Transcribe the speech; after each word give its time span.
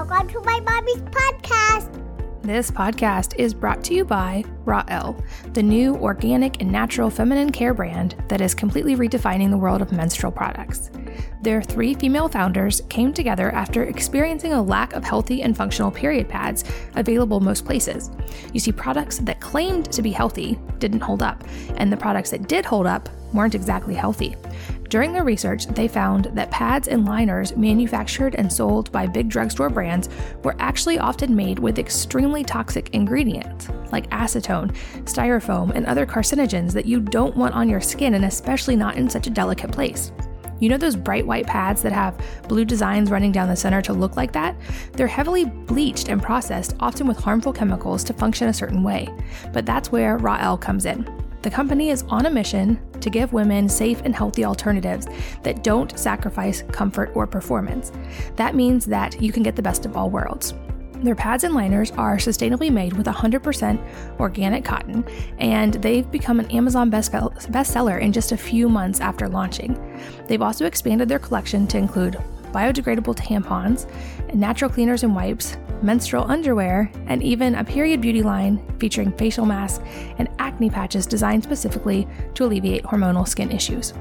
Welcome 0.00 0.28
to 0.28 0.40
my 0.40 0.58
mommy's 0.60 1.02
podcast. 1.02 2.02
This 2.40 2.70
podcast 2.70 3.34
is 3.36 3.52
brought 3.52 3.84
to 3.84 3.92
you 3.92 4.02
by 4.02 4.44
Rael, 4.64 5.22
the 5.52 5.62
new 5.62 5.94
organic 5.96 6.62
and 6.62 6.72
natural 6.72 7.10
feminine 7.10 7.52
care 7.52 7.74
brand 7.74 8.16
that 8.28 8.40
is 8.40 8.54
completely 8.54 8.96
redefining 8.96 9.50
the 9.50 9.58
world 9.58 9.82
of 9.82 9.92
menstrual 9.92 10.32
products. 10.32 10.90
Their 11.42 11.60
three 11.60 11.92
female 11.92 12.30
founders 12.30 12.80
came 12.88 13.12
together 13.12 13.50
after 13.50 13.82
experiencing 13.84 14.54
a 14.54 14.62
lack 14.62 14.94
of 14.94 15.04
healthy 15.04 15.42
and 15.42 15.54
functional 15.54 15.90
period 15.90 16.30
pads 16.30 16.64
available 16.94 17.40
most 17.40 17.66
places. 17.66 18.10
You 18.54 18.60
see, 18.60 18.72
products 18.72 19.18
that 19.18 19.40
claimed 19.40 19.92
to 19.92 20.00
be 20.00 20.12
healthy 20.12 20.58
didn't 20.78 21.00
hold 21.00 21.22
up, 21.22 21.44
and 21.76 21.92
the 21.92 21.98
products 21.98 22.30
that 22.30 22.48
did 22.48 22.64
hold 22.64 22.86
up 22.86 23.10
weren't 23.32 23.54
exactly 23.54 23.94
healthy. 23.94 24.36
During 24.88 25.12
their 25.12 25.22
research, 25.22 25.66
they 25.66 25.86
found 25.86 26.26
that 26.34 26.50
pads 26.50 26.88
and 26.88 27.04
liners 27.04 27.56
manufactured 27.56 28.34
and 28.34 28.52
sold 28.52 28.90
by 28.90 29.06
big 29.06 29.28
drugstore 29.28 29.70
brands 29.70 30.08
were 30.42 30.56
actually 30.58 30.98
often 30.98 31.36
made 31.36 31.60
with 31.60 31.78
extremely 31.78 32.42
toxic 32.42 32.90
ingredients 32.90 33.68
like 33.92 34.10
acetone, 34.10 34.74
styrofoam, 35.04 35.70
and 35.74 35.86
other 35.86 36.06
carcinogens 36.06 36.72
that 36.72 36.86
you 36.86 37.00
don't 37.00 37.36
want 37.36 37.54
on 37.54 37.68
your 37.68 37.80
skin 37.80 38.14
and 38.14 38.24
especially 38.24 38.74
not 38.76 38.96
in 38.96 39.08
such 39.08 39.26
a 39.26 39.30
delicate 39.30 39.70
place. 39.70 40.10
You 40.60 40.68
know 40.68 40.76
those 40.76 40.96
bright 40.96 41.26
white 41.26 41.46
pads 41.46 41.82
that 41.82 41.92
have 41.92 42.20
blue 42.46 42.64
designs 42.64 43.10
running 43.10 43.32
down 43.32 43.48
the 43.48 43.56
center 43.56 43.80
to 43.82 43.94
look 43.94 44.16
like 44.16 44.32
that? 44.32 44.54
They're 44.92 45.06
heavily 45.06 45.46
bleached 45.46 46.08
and 46.08 46.22
processed, 46.22 46.76
often 46.80 47.06
with 47.06 47.18
harmful 47.18 47.52
chemicals 47.52 48.04
to 48.04 48.12
function 48.12 48.48
a 48.48 48.52
certain 48.52 48.82
way. 48.82 49.08
But 49.52 49.64
that's 49.64 49.90
where 49.90 50.18
Rael 50.18 50.58
comes 50.58 50.84
in. 50.84 51.08
The 51.42 51.50
company 51.50 51.88
is 51.88 52.02
on 52.08 52.26
a 52.26 52.30
mission 52.30 52.78
to 53.00 53.08
give 53.08 53.32
women 53.32 53.66
safe 53.66 54.02
and 54.04 54.14
healthy 54.14 54.44
alternatives 54.44 55.06
that 55.42 55.64
don't 55.64 55.98
sacrifice 55.98 56.62
comfort 56.70 57.12
or 57.14 57.26
performance. 57.26 57.92
That 58.36 58.54
means 58.54 58.84
that 58.86 59.22
you 59.22 59.32
can 59.32 59.42
get 59.42 59.56
the 59.56 59.62
best 59.62 59.86
of 59.86 59.96
all 59.96 60.10
worlds. 60.10 60.52
Their 60.96 61.14
pads 61.14 61.44
and 61.44 61.54
liners 61.54 61.92
are 61.92 62.18
sustainably 62.18 62.70
made 62.70 62.92
with 62.92 63.06
100% 63.06 64.20
organic 64.20 64.66
cotton, 64.66 65.02
and 65.38 65.74
they've 65.74 66.10
become 66.10 66.40
an 66.40 66.50
Amazon 66.50 66.90
best 66.90 67.10
bestseller 67.12 67.98
in 67.98 68.12
just 68.12 68.32
a 68.32 68.36
few 68.36 68.68
months 68.68 69.00
after 69.00 69.26
launching. 69.26 69.78
They've 70.28 70.42
also 70.42 70.66
expanded 70.66 71.08
their 71.08 71.18
collection 71.18 71.66
to 71.68 71.78
include 71.78 72.22
biodegradable 72.52 73.16
tampons, 73.16 73.86
natural 74.34 74.70
cleaners 74.70 75.04
and 75.04 75.14
wipes, 75.14 75.56
menstrual 75.82 76.30
underwear, 76.30 76.90
and 77.06 77.22
even 77.22 77.54
a 77.54 77.64
period 77.64 78.00
beauty 78.00 78.22
line 78.22 78.62
featuring 78.78 79.12
facial 79.12 79.46
masks 79.46 79.84
and 80.18 80.28
acne 80.38 80.70
patches 80.70 81.06
designed 81.06 81.42
specifically 81.42 82.06
to 82.34 82.44
alleviate 82.44 82.84
hormonal 82.84 83.26
skin 83.26 83.50
issues. 83.50 83.94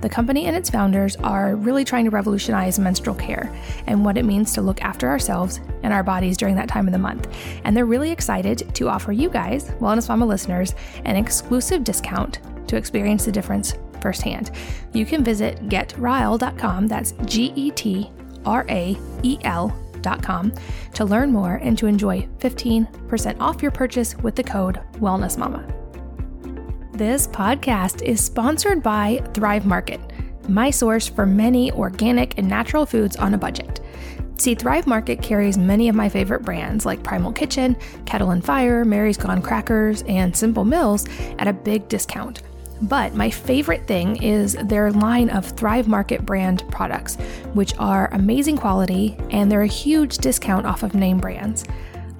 The 0.00 0.08
company 0.08 0.46
and 0.46 0.56
its 0.56 0.70
founders 0.70 1.16
are 1.16 1.56
really 1.56 1.84
trying 1.84 2.04
to 2.04 2.10
revolutionize 2.10 2.78
menstrual 2.78 3.16
care 3.16 3.54
and 3.86 4.04
what 4.04 4.16
it 4.16 4.24
means 4.24 4.52
to 4.54 4.62
look 4.62 4.80
after 4.80 5.08
ourselves 5.08 5.60
and 5.82 5.92
our 5.92 6.02
bodies 6.02 6.36
during 6.36 6.56
that 6.56 6.68
time 6.68 6.86
of 6.86 6.92
the 6.92 6.98
month. 6.98 7.28
And 7.64 7.76
they're 7.76 7.84
really 7.84 8.10
excited 8.10 8.74
to 8.74 8.88
offer 8.88 9.12
you 9.12 9.28
guys, 9.28 9.70
Wellness 9.72 10.08
Mama 10.08 10.26
listeners, 10.26 10.74
an 11.04 11.16
exclusive 11.16 11.84
discount 11.84 12.40
to 12.68 12.76
experience 12.76 13.26
the 13.26 13.32
difference 13.32 13.74
firsthand. 14.00 14.52
You 14.94 15.04
can 15.04 15.22
visit 15.22 15.68
getrael.com, 15.68 16.86
that's 16.86 17.12
G 17.26 17.52
E 17.54 17.70
T 17.70 18.10
R 18.46 18.64
A 18.70 18.96
E 19.22 19.38
To 20.02 21.04
learn 21.04 21.32
more 21.32 21.54
and 21.56 21.76
to 21.78 21.86
enjoy 21.86 22.28
15% 22.38 23.40
off 23.40 23.62
your 23.62 23.70
purchase 23.70 24.16
with 24.18 24.36
the 24.36 24.42
code 24.42 24.80
WellnessMama. 24.94 25.76
This 26.92 27.26
podcast 27.28 28.02
is 28.02 28.22
sponsored 28.22 28.82
by 28.82 29.22
Thrive 29.32 29.64
Market, 29.64 30.00
my 30.48 30.70
source 30.70 31.08
for 31.08 31.24
many 31.24 31.72
organic 31.72 32.36
and 32.36 32.48
natural 32.48 32.84
foods 32.84 33.16
on 33.16 33.32
a 33.32 33.38
budget. 33.38 33.80
See, 34.36 34.54
Thrive 34.54 34.86
Market 34.86 35.20
carries 35.22 35.58
many 35.58 35.88
of 35.88 35.94
my 35.94 36.08
favorite 36.08 36.42
brands 36.42 36.86
like 36.86 37.02
Primal 37.02 37.32
Kitchen, 37.32 37.76
Kettle 38.06 38.30
and 38.30 38.44
Fire, 38.44 38.84
Mary's 38.84 39.18
Gone 39.18 39.42
Crackers, 39.42 40.02
and 40.08 40.34
Simple 40.34 40.64
Mills 40.64 41.06
at 41.38 41.46
a 41.46 41.52
big 41.52 41.88
discount. 41.88 42.42
But 42.82 43.14
my 43.14 43.28
favorite 43.28 43.86
thing 43.86 44.22
is 44.22 44.54
their 44.54 44.90
line 44.90 45.28
of 45.30 45.46
Thrive 45.46 45.86
Market 45.86 46.24
brand 46.24 46.64
products, 46.70 47.16
which 47.52 47.74
are 47.78 48.08
amazing 48.12 48.56
quality 48.56 49.16
and 49.30 49.50
they're 49.50 49.62
a 49.62 49.66
huge 49.66 50.18
discount 50.18 50.66
off 50.66 50.82
of 50.82 50.94
name 50.94 51.18
brands. 51.18 51.64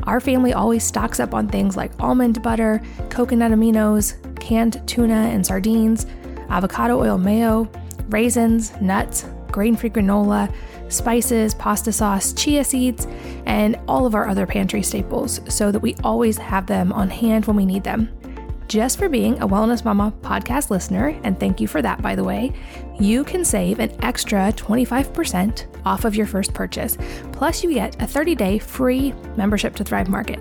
Our 0.05 0.21
family 0.21 0.53
always 0.53 0.85
stocks 0.85 1.19
up 1.19 1.35
on 1.35 1.49
things 1.49 1.77
like 1.77 1.93
almond 1.99 2.43
butter, 2.43 2.83
coconut 3.09 3.53
aminos, 3.53 4.15
canned 4.39 4.87
tuna 4.87 5.15
and 5.15 5.47
sardines, 5.47 6.07
avocado 6.51 6.99
oil 7.01 7.17
mayo, 7.17 7.71
raisins, 8.09 8.79
nuts, 8.81 9.27
grain 9.51 9.77
free 9.77 9.91
granola, 9.91 10.53
spices, 10.89 11.55
pasta 11.55 11.93
sauce, 11.93 12.33
chia 12.33 12.65
seeds, 12.65 13.07
and 13.47 13.79
all 13.89 14.05
of 14.05 14.15
our 14.15 14.29
other 14.29 14.47
pantry 14.47 14.83
staples 14.83 15.41
so 15.49 15.71
that 15.71 15.81
we 15.81 15.95
always 16.03 16.37
have 16.37 16.67
them 16.67 16.93
on 16.93 17.09
hand 17.09 17.47
when 17.47 17.57
we 17.57 17.65
need 17.65 17.85
them 17.85 18.11
just 18.71 18.99
for 18.99 19.09
being 19.09 19.37
a 19.41 19.49
Wellness 19.49 19.85
Mama 19.85 20.15
podcast 20.23 20.71
listener, 20.71 21.09
and 21.25 21.39
thank 21.41 21.61
you 21.61 21.67
for 21.67 21.83
that, 21.83 22.01
by 22.01 22.15
the 22.15 22.23
way, 22.23 22.53
you 23.01 23.25
can 23.25 23.45
save 23.45 23.81
an 23.81 23.93
extra 24.05 24.53
25% 24.53 25.67
off 25.85 26.05
of 26.05 26.15
your 26.15 26.27
first 26.27 26.55
purchase. 26.55 26.97
Plus, 27.33 27.65
you 27.65 27.75
get 27.75 28.01
a 28.01 28.07
30 28.07 28.37
day 28.37 28.61
free 28.61 29.13
membership 29.37 29.75
to 29.75 29.83
Thrive 29.83 30.09
Market. 30.09 30.39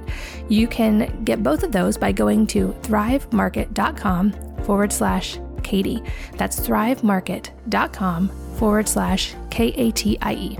You 0.48 0.68
can 0.68 1.24
get 1.24 1.42
both 1.42 1.64
of 1.64 1.72
those 1.72 1.98
by 1.98 2.12
going 2.12 2.46
to 2.48 2.68
thrivemarket.com 2.84 4.64
forward 4.64 4.94
slash 4.94 5.40
Katie. 5.64 6.04
That's 6.38 6.60
thrivemarket.com 6.60 8.30
forward 8.58 8.88
slash 8.88 9.34
K 9.50 9.70
A 9.70 9.92
T 9.92 10.20
I 10.22 10.34
E. 10.36 10.58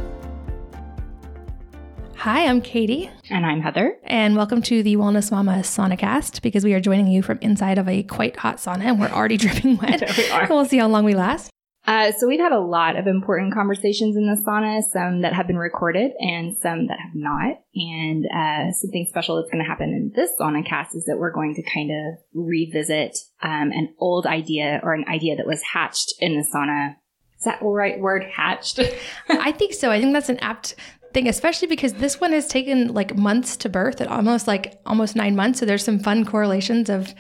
Hi, 2.19 2.47
I'm 2.47 2.59
Katie. 2.59 3.09
And 3.30 3.46
I'm 3.46 3.62
Heather. 3.62 3.97
And 4.03 4.35
welcome 4.35 4.62
to 4.63 4.84
the 4.84 4.97
Wellness 4.97 5.31
Mama 5.31 5.59
Saunacast 5.63 6.41
because 6.41 6.66
we 6.66 6.74
are 6.74 6.81
joining 6.81 7.07
you 7.07 7.24
from 7.24 7.38
inside 7.40 7.78
of 7.78 7.88
a 7.88 8.03
quite 8.03 8.35
hot 8.35 8.57
sauna 8.57 8.81
and 8.81 9.00
we're 9.00 9.07
already 9.07 9.38
dripping 9.38 9.78
wet. 9.78 10.03
we 10.18 10.30
are. 10.30 10.46
We'll 10.50 10.66
see 10.66 10.80
how 10.80 10.90
long 10.90 11.06
we 11.06 11.16
last. 11.16 11.50
Uh, 11.88 12.12
so 12.12 12.28
we've 12.28 12.41
had 12.41 12.52
a 12.52 12.59
lot 12.59 12.97
of 12.97 13.07
important 13.07 13.53
conversations 13.53 14.18
in 14.18 14.28
the 14.28 14.35
sauna, 14.46 14.84
some 14.91 15.22
that 15.22 15.31
have 15.31 15.47
been 15.47 15.57
recorded 15.57 16.12
and 16.19 16.57
some 16.57 16.88
that 16.88 17.00
have 17.00 17.16
not. 17.16 17.62
And 17.74 18.25
uh, 18.25 18.74
something 18.74 19.06
special 19.07 19.38
that's 19.38 19.50
going 19.50 19.63
to 19.63 19.69
happen 19.69 19.88
in 19.91 20.12
this 20.13 20.31
sauna 20.38 20.68
cast 20.68 20.97
is 20.97 21.06
that 21.06 21.19
we're 21.19 21.31
going 21.31 21.56
to 21.56 21.63
kind 21.63 21.90
of 21.90 22.19
revisit 22.34 23.18
um, 23.41 23.72
an 23.72 23.96
old 23.97 24.25
idea 24.25 24.81
or 24.84 24.94
an 24.94 25.06
idea 25.07 25.38
that 25.38 25.47
was 25.47 25.62
hatched 25.72 26.16
in 26.19 26.36
the 26.36 26.46
sauna 26.53 26.96
is 27.40 27.46
that 27.46 27.62
the 27.62 27.68
right 27.68 27.97
word 27.97 28.25
hatched? 28.36 28.81
I 29.30 29.53
think 29.53 29.74
so. 29.74 29.91
I 29.91 30.01
think 30.01 30.12
that's 30.12 30.28
an 30.28 30.40
apt 30.40 30.75
thing, 31.13 31.27
especially 31.27 31.67
because 31.67 31.93
this 31.93 32.19
one 32.19 32.31
has 32.31 32.47
taken 32.47 32.93
like 32.93 33.15
months 33.15 33.57
to 33.57 33.69
birth, 33.69 34.01
at 34.01 34.07
almost 34.07 34.47
like 34.47 34.79
almost 34.85 35.15
nine 35.15 35.35
months. 35.35 35.59
So 35.59 35.65
there's 35.65 35.83
some 35.83 35.99
fun 35.99 36.25
correlations 36.25 36.89
of 36.89 37.13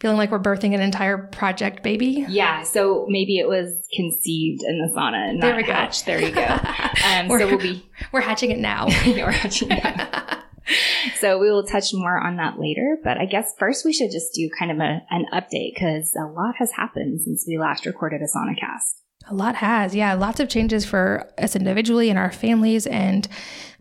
feeling 0.00 0.16
like 0.16 0.30
we're 0.30 0.38
birthing 0.38 0.74
an 0.74 0.80
entire 0.80 1.18
project 1.18 1.82
baby. 1.82 2.26
Yeah, 2.28 2.62
so 2.62 3.06
maybe 3.08 3.38
it 3.38 3.48
was 3.48 3.86
conceived 3.94 4.62
in 4.62 4.78
the 4.80 4.92
sauna, 4.94 5.34
not 5.34 5.40
there 5.40 5.56
we 5.56 5.62
hatched. 5.62 6.06
Go. 6.06 6.12
There 6.12 6.28
you 6.28 6.34
go. 6.34 6.58
Um, 7.04 7.28
so 7.28 7.46
we'll 7.46 7.58
be 7.58 7.88
we're 8.10 8.22
hatching 8.22 8.50
it 8.50 8.58
now. 8.58 8.86
we're 9.06 9.30
hatching 9.30 9.68
it. 9.70 10.38
so 11.20 11.38
we 11.38 11.50
will 11.50 11.64
touch 11.64 11.92
more 11.92 12.18
on 12.18 12.36
that 12.36 12.58
later. 12.58 12.96
But 13.04 13.18
I 13.18 13.26
guess 13.26 13.54
first 13.58 13.84
we 13.84 13.92
should 13.92 14.10
just 14.10 14.32
do 14.34 14.50
kind 14.58 14.70
of 14.70 14.78
a, 14.78 15.02
an 15.10 15.26
update 15.32 15.74
because 15.74 16.14
a 16.16 16.26
lot 16.26 16.56
has 16.58 16.72
happened 16.72 17.20
since 17.20 17.44
we 17.46 17.58
last 17.58 17.86
recorded 17.86 18.22
a 18.22 18.24
sauna 18.24 18.58
cast. 18.58 19.02
A 19.28 19.34
lot 19.34 19.56
has, 19.56 19.94
yeah. 19.94 20.14
Lots 20.14 20.40
of 20.40 20.48
changes 20.48 20.84
for 20.84 21.28
us 21.36 21.56
individually 21.56 22.10
and 22.10 22.18
our 22.18 22.30
families 22.30 22.86
and 22.86 23.26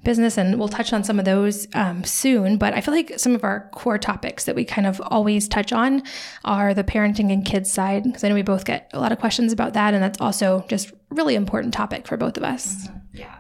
business, 0.03 0.37
and 0.37 0.57
we'll 0.59 0.67
touch 0.67 0.93
on 0.93 1.03
some 1.03 1.19
of 1.19 1.25
those 1.25 1.67
um, 1.73 2.03
soon. 2.03 2.57
But 2.57 2.73
I 2.73 2.81
feel 2.81 2.93
like 2.93 3.13
some 3.17 3.35
of 3.35 3.43
our 3.43 3.69
core 3.71 3.97
topics 3.97 4.45
that 4.45 4.55
we 4.55 4.65
kind 4.65 4.87
of 4.87 5.01
always 5.01 5.47
touch 5.47 5.71
on 5.71 6.03
are 6.43 6.73
the 6.73 6.83
parenting 6.83 7.31
and 7.31 7.45
kids 7.45 7.71
side, 7.71 8.03
because 8.03 8.23
I 8.23 8.29
know 8.29 8.35
we 8.35 8.41
both 8.41 8.65
get 8.65 8.89
a 8.93 8.99
lot 8.99 9.11
of 9.11 9.19
questions 9.19 9.53
about 9.53 9.73
that, 9.73 9.93
and 9.93 10.03
that's 10.03 10.21
also 10.21 10.65
just 10.67 10.93
really 11.09 11.35
important 11.35 11.73
topic 11.73 12.07
for 12.07 12.17
both 12.17 12.37
of 12.37 12.43
us. 12.43 12.87
Mm-hmm. 12.87 12.97
Yeah. 13.13 13.35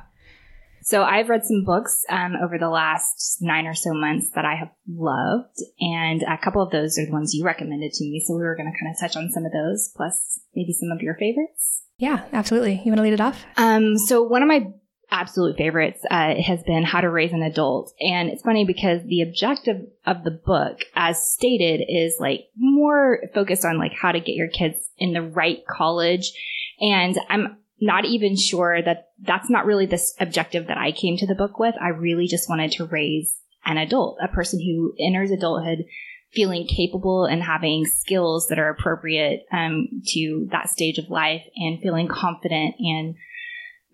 So 0.81 1.03
I've 1.03 1.29
read 1.29 1.43
some 1.43 1.63
books 1.65 2.03
um, 2.09 2.33
over 2.43 2.59
the 2.59 2.69
last 2.69 3.39
nine 3.41 3.65
or 3.65 3.73
so 3.73 3.91
months 3.93 4.29
that 4.35 4.45
I 4.45 4.55
have 4.55 4.69
loved, 4.87 5.57
and 5.79 6.21
a 6.21 6.37
couple 6.37 6.61
of 6.61 6.69
those 6.69 6.99
are 6.99 7.05
the 7.07 7.11
ones 7.11 7.33
you 7.33 7.43
recommended 7.43 7.93
to 7.93 8.03
me. 8.03 8.23
So 8.23 8.35
we 8.35 8.43
were 8.43 8.55
going 8.55 8.71
to 8.71 8.79
kind 8.79 8.93
of 8.93 8.99
touch 8.99 9.15
on 9.15 9.31
some 9.31 9.45
of 9.45 9.51
those, 9.51 9.91
plus 9.95 10.39
maybe 10.55 10.73
some 10.73 10.91
of 10.91 11.01
your 11.01 11.15
favorites. 11.15 11.74
Yeah, 11.97 12.25
absolutely. 12.33 12.81
You 12.83 12.91
want 12.91 12.97
to 12.97 13.03
lead 13.03 13.13
it 13.13 13.21
off? 13.21 13.45
Um, 13.57 13.97
so 13.97 14.23
one 14.23 14.41
of 14.41 14.47
my 14.47 14.67
absolute 15.11 15.55
favorites 15.57 16.01
uh, 16.09 16.35
has 16.35 16.61
been 16.63 16.83
How 16.83 17.01
to 17.01 17.09
Raise 17.09 17.31
an 17.31 17.43
Adult. 17.43 17.93
And 18.01 18.29
it's 18.29 18.41
funny 18.41 18.65
because 18.65 19.01
the 19.03 19.21
objective 19.21 19.77
of 20.05 20.23
the 20.23 20.31
book, 20.31 20.81
as 20.95 21.25
stated, 21.25 21.85
is 21.87 22.17
like 22.19 22.47
more 22.57 23.19
focused 23.33 23.65
on 23.65 23.77
like 23.77 23.93
how 23.93 24.11
to 24.11 24.19
get 24.19 24.35
your 24.35 24.49
kids 24.49 24.89
in 24.97 25.13
the 25.13 25.21
right 25.21 25.65
college. 25.67 26.33
And 26.81 27.17
I'm 27.29 27.57
not 27.79 28.05
even 28.05 28.35
sure 28.35 28.81
that 28.81 29.09
that's 29.21 29.49
not 29.49 29.65
really 29.65 29.85
the 29.85 30.01
objective 30.19 30.67
that 30.67 30.77
I 30.77 30.91
came 30.91 31.17
to 31.17 31.27
the 31.27 31.35
book 31.35 31.59
with. 31.59 31.75
I 31.79 31.89
really 31.89 32.27
just 32.27 32.49
wanted 32.49 32.71
to 32.73 32.85
raise 32.85 33.37
an 33.65 33.77
adult, 33.77 34.17
a 34.21 34.27
person 34.27 34.59
who 34.59 34.93
enters 34.99 35.31
adulthood 35.31 35.85
feeling 36.35 36.67
capable 36.67 37.25
and 37.25 37.41
having 37.41 37.85
skills 37.85 38.47
that 38.47 38.59
are 38.59 38.69
appropriate 38.69 39.45
um, 39.51 39.87
to 40.07 40.47
that 40.51 40.69
stage 40.69 40.97
of 40.97 41.09
life 41.09 41.43
and 41.55 41.79
feeling 41.81 42.07
confident 42.07 42.75
and 42.79 43.15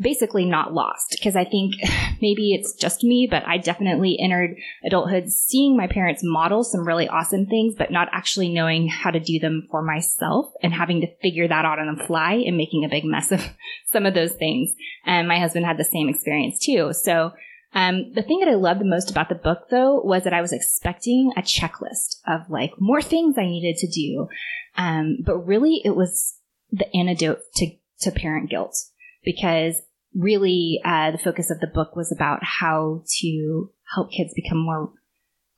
basically 0.01 0.45
not 0.45 0.73
lost 0.73 1.11
because 1.11 1.35
I 1.35 1.45
think 1.45 1.75
maybe 2.21 2.53
it's 2.53 2.73
just 2.73 3.03
me, 3.03 3.27
but 3.29 3.47
I 3.47 3.57
definitely 3.57 4.17
entered 4.19 4.57
adulthood 4.83 5.29
seeing 5.29 5.77
my 5.77 5.87
parents 5.87 6.21
model 6.23 6.63
some 6.63 6.87
really 6.87 7.07
awesome 7.07 7.45
things, 7.45 7.75
but 7.77 7.91
not 7.91 8.09
actually 8.11 8.49
knowing 8.49 8.87
how 8.87 9.11
to 9.11 9.19
do 9.19 9.39
them 9.39 9.67
for 9.69 9.81
myself 9.81 10.47
and 10.63 10.73
having 10.73 11.01
to 11.01 11.15
figure 11.21 11.47
that 11.47 11.65
out 11.65 11.79
on 11.79 11.95
the 11.95 12.03
fly 12.03 12.33
and 12.45 12.57
making 12.57 12.83
a 12.83 12.89
big 12.89 13.05
mess 13.05 13.31
of 13.31 13.47
some 13.85 14.05
of 14.05 14.13
those 14.13 14.33
things. 14.33 14.73
And 15.05 15.27
my 15.27 15.39
husband 15.39 15.65
had 15.65 15.77
the 15.77 15.83
same 15.83 16.09
experience 16.09 16.59
too. 16.59 16.93
So 16.93 17.31
um, 17.73 18.11
the 18.13 18.21
thing 18.21 18.39
that 18.39 18.49
I 18.49 18.55
loved 18.55 18.81
the 18.81 18.85
most 18.85 19.09
about 19.09 19.29
the 19.29 19.35
book, 19.35 19.69
though, 19.69 20.01
was 20.01 20.23
that 20.23 20.33
I 20.33 20.41
was 20.41 20.51
expecting 20.51 21.31
a 21.37 21.41
checklist 21.41 22.17
of 22.27 22.49
like 22.49 22.71
more 22.79 23.01
things 23.01 23.37
I 23.37 23.45
needed 23.45 23.77
to 23.77 23.87
do. 23.87 24.27
Um, 24.75 25.19
but 25.25 25.37
really, 25.39 25.81
it 25.85 25.95
was 25.95 26.35
the 26.71 26.93
antidote 26.95 27.39
to, 27.55 27.71
to 28.01 28.11
parent 28.11 28.49
guilt 28.49 28.77
because 29.23 29.81
really 30.13 30.81
uh, 30.83 31.11
the 31.11 31.17
focus 31.17 31.49
of 31.49 31.59
the 31.59 31.67
book 31.67 31.95
was 31.95 32.11
about 32.11 32.43
how 32.43 33.03
to 33.19 33.71
help 33.95 34.11
kids 34.11 34.33
become 34.33 34.57
more 34.57 34.91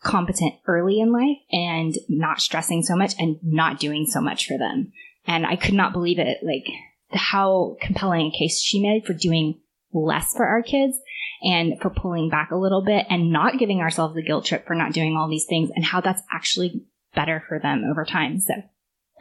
competent 0.03 0.53
early 0.67 0.99
in 0.99 1.11
life 1.11 1.37
and 1.51 1.95
not 2.09 2.41
stressing 2.41 2.83
so 2.83 2.95
much 2.95 3.13
and 3.17 3.37
not 3.41 3.79
doing 3.79 4.05
so 4.05 4.21
much 4.21 4.47
for 4.47 4.57
them. 4.57 4.91
And 5.25 5.45
I 5.45 5.55
could 5.55 5.73
not 5.73 5.93
believe 5.93 6.19
it, 6.19 6.39
like 6.43 6.65
how 7.09 7.77
compelling 7.81 8.27
a 8.27 8.37
case 8.37 8.61
she 8.61 8.81
made 8.81 9.05
for 9.05 9.13
doing 9.13 9.59
less 9.93 10.33
for 10.33 10.45
our 10.45 10.61
kids 10.61 10.99
and 11.43 11.79
for 11.81 11.89
pulling 11.89 12.29
back 12.29 12.51
a 12.51 12.55
little 12.57 12.83
bit 12.83 13.05
and 13.09 13.31
not 13.31 13.59
giving 13.59 13.81
ourselves 13.81 14.15
a 14.17 14.21
guilt 14.21 14.45
trip 14.45 14.65
for 14.65 14.75
not 14.75 14.93
doing 14.93 15.17
all 15.17 15.29
these 15.29 15.45
things 15.45 15.69
and 15.75 15.83
how 15.83 16.01
that's 16.01 16.23
actually 16.31 16.85
better 17.13 17.43
for 17.47 17.59
them 17.59 17.83
over 17.89 18.05
time. 18.05 18.39
So 18.39 18.53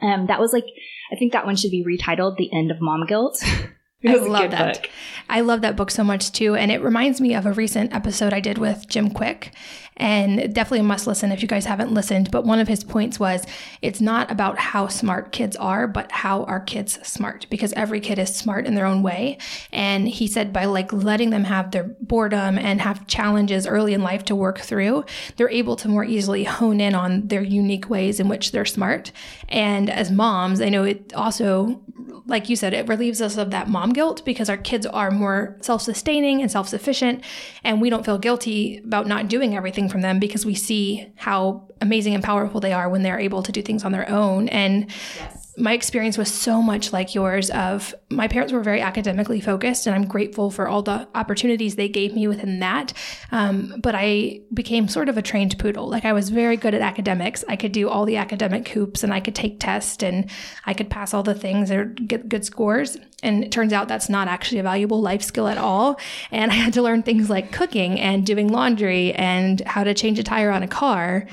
um, 0.01 0.27
that 0.27 0.39
was 0.39 0.53
like, 0.53 0.65
I 1.11 1.15
think 1.15 1.33
that 1.33 1.45
one 1.45 1.55
should 1.55 1.71
be 1.71 1.83
retitled 1.85 2.37
The 2.37 2.51
End 2.53 2.71
of 2.71 2.81
Mom 2.81 3.05
Guilt. 3.05 3.43
I 4.05 4.15
love 4.15 4.51
that. 4.51 4.81
Book. 4.81 4.91
I 5.29 5.41
love 5.41 5.61
that 5.61 5.77
book 5.77 5.89
so 5.89 6.03
much 6.03 6.31
too. 6.31 6.55
And 6.55 6.71
it 6.71 6.81
reminds 6.81 7.21
me 7.21 7.35
of 7.35 7.45
a 7.45 7.53
recent 7.53 7.93
episode 7.93 8.33
I 8.33 8.41
did 8.41 8.57
with 8.57 8.87
Jim 8.87 9.09
Kwik 9.09 9.51
and 9.97 10.53
definitely 10.53 10.79
a 10.79 10.83
must 10.83 11.07
listen 11.07 11.31
if 11.31 11.41
you 11.41 11.47
guys 11.47 11.65
haven't 11.65 11.93
listened. 11.93 12.31
But 12.31 12.45
one 12.45 12.59
of 12.59 12.67
his 12.67 12.83
points 12.83 13.19
was 13.19 13.45
it's 13.81 14.01
not 14.01 14.31
about 14.31 14.57
how 14.57 14.87
smart 14.87 15.31
kids 15.31 15.55
are, 15.57 15.87
but 15.87 16.11
how 16.11 16.43
are 16.45 16.59
kids 16.59 16.99
smart 17.07 17.47
because 17.49 17.73
every 17.73 17.99
kid 17.99 18.19
is 18.19 18.35
smart 18.35 18.65
in 18.65 18.75
their 18.75 18.85
own 18.85 19.03
way. 19.03 19.37
And 19.71 20.07
he 20.07 20.27
said 20.27 20.53
by 20.53 20.65
like 20.65 20.91
letting 20.91 21.29
them 21.29 21.43
have 21.45 21.71
their 21.71 21.95
boredom 22.01 22.57
and 22.57 22.81
have 22.81 23.07
challenges 23.07 23.67
early 23.67 23.93
in 23.93 24.01
life 24.01 24.25
to 24.25 24.35
work 24.35 24.59
through, 24.59 25.05
they're 25.35 25.49
able 25.49 25.75
to 25.77 25.87
more 25.87 26.03
easily 26.03 26.43
hone 26.43 26.81
in 26.81 26.95
on 26.95 27.27
their 27.27 27.43
unique 27.43 27.89
ways 27.89 28.19
in 28.19 28.27
which 28.29 28.51
they're 28.51 28.65
smart. 28.65 29.11
And 29.49 29.89
as 29.89 30.11
moms, 30.11 30.61
I 30.61 30.69
know 30.69 30.83
it 30.83 31.13
also, 31.13 31.81
like 32.25 32.49
you 32.49 32.55
said, 32.55 32.73
it 32.73 32.87
relieves 32.87 33.21
us 33.21 33.37
of 33.37 33.51
that 33.51 33.69
mom 33.69 33.93
guilt 33.93 34.23
because 34.25 34.49
our 34.49 34.57
kids 34.57 34.85
are 34.85 35.11
more 35.11 35.57
self 35.61 35.81
sustaining 35.81 36.41
and 36.41 36.49
self 36.49 36.67
sufficient. 36.67 37.23
And 37.63 37.81
we 37.81 37.89
don't 37.89 38.05
feel 38.05 38.17
guilty 38.17 38.77
about 38.77 39.07
not 39.07 39.27
doing 39.27 39.55
everything 39.55 39.82
from 39.89 40.01
them 40.01 40.19
because 40.19 40.45
we 40.45 40.55
see 40.55 41.07
how 41.15 41.67
amazing 41.81 42.13
and 42.13 42.23
powerful 42.23 42.59
they 42.59 42.73
are 42.73 42.89
when 42.89 43.03
they're 43.03 43.19
able 43.19 43.43
to 43.43 43.51
do 43.51 43.61
things 43.61 43.83
on 43.83 43.91
their 43.91 44.09
own. 44.09 44.49
And 44.49 44.89
yes 45.15 45.42
my 45.57 45.73
experience 45.73 46.17
was 46.17 46.33
so 46.33 46.61
much 46.61 46.91
like 46.91 47.13
yours 47.13 47.51
of 47.51 47.93
my 48.09 48.27
parents 48.27 48.51
were 48.51 48.63
very 48.63 48.81
academically 48.81 49.39
focused 49.39 49.85
and 49.85 49.95
i'm 49.95 50.07
grateful 50.07 50.49
for 50.49 50.67
all 50.67 50.81
the 50.81 51.07
opportunities 51.13 51.75
they 51.75 51.87
gave 51.87 52.15
me 52.15 52.27
within 52.27 52.59
that. 52.59 52.93
Um, 53.31 53.75
but 53.81 53.93
i 53.95 54.41
became 54.53 54.87
sort 54.87 55.09
of 55.09 55.17
a 55.17 55.21
trained 55.21 55.57
poodle. 55.59 55.87
Like 55.87 56.05
i 56.05 56.13
was 56.13 56.29
very 56.29 56.57
good 56.57 56.73
at 56.73 56.81
academics. 56.81 57.43
I 57.47 57.55
could 57.55 57.71
do 57.71 57.89
all 57.89 58.05
the 58.05 58.17
academic 58.17 58.67
hoops 58.69 59.03
and 59.03 59.13
i 59.13 59.19
could 59.19 59.35
take 59.35 59.59
tests 59.59 60.01
and 60.01 60.29
i 60.65 60.73
could 60.73 60.89
pass 60.89 61.13
all 61.13 61.23
the 61.23 61.35
things 61.35 61.71
or 61.71 61.85
get 61.85 62.29
good 62.29 62.45
scores. 62.45 62.97
And 63.21 63.43
it 63.43 63.51
turns 63.51 63.73
out 63.73 63.87
that's 63.87 64.09
not 64.09 64.27
actually 64.27 64.59
a 64.59 64.63
valuable 64.63 65.01
life 65.01 65.21
skill 65.21 65.47
at 65.47 65.57
all. 65.57 65.99
And 66.31 66.51
i 66.51 66.55
had 66.55 66.73
to 66.73 66.81
learn 66.81 67.03
things 67.03 67.29
like 67.29 67.51
cooking 67.51 67.99
and 67.99 68.25
doing 68.25 68.47
laundry 68.47 69.13
and 69.13 69.61
how 69.61 69.83
to 69.83 69.93
change 69.93 70.17
a 70.17 70.23
tire 70.23 70.51
on 70.51 70.63
a 70.63 70.67
car 70.67 71.27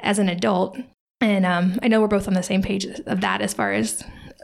as 0.00 0.18
an 0.18 0.28
adult 0.28 0.76
and 1.20 1.44
um, 1.46 1.78
I 1.82 1.88
know 1.88 2.00
we're 2.00 2.08
both 2.08 2.28
on 2.28 2.34
the 2.34 2.42
same 2.42 2.62
page 2.62 2.84
of 2.84 3.20
that 3.20 3.40
as 3.40 3.54
far 3.54 3.72
as. 3.72 4.02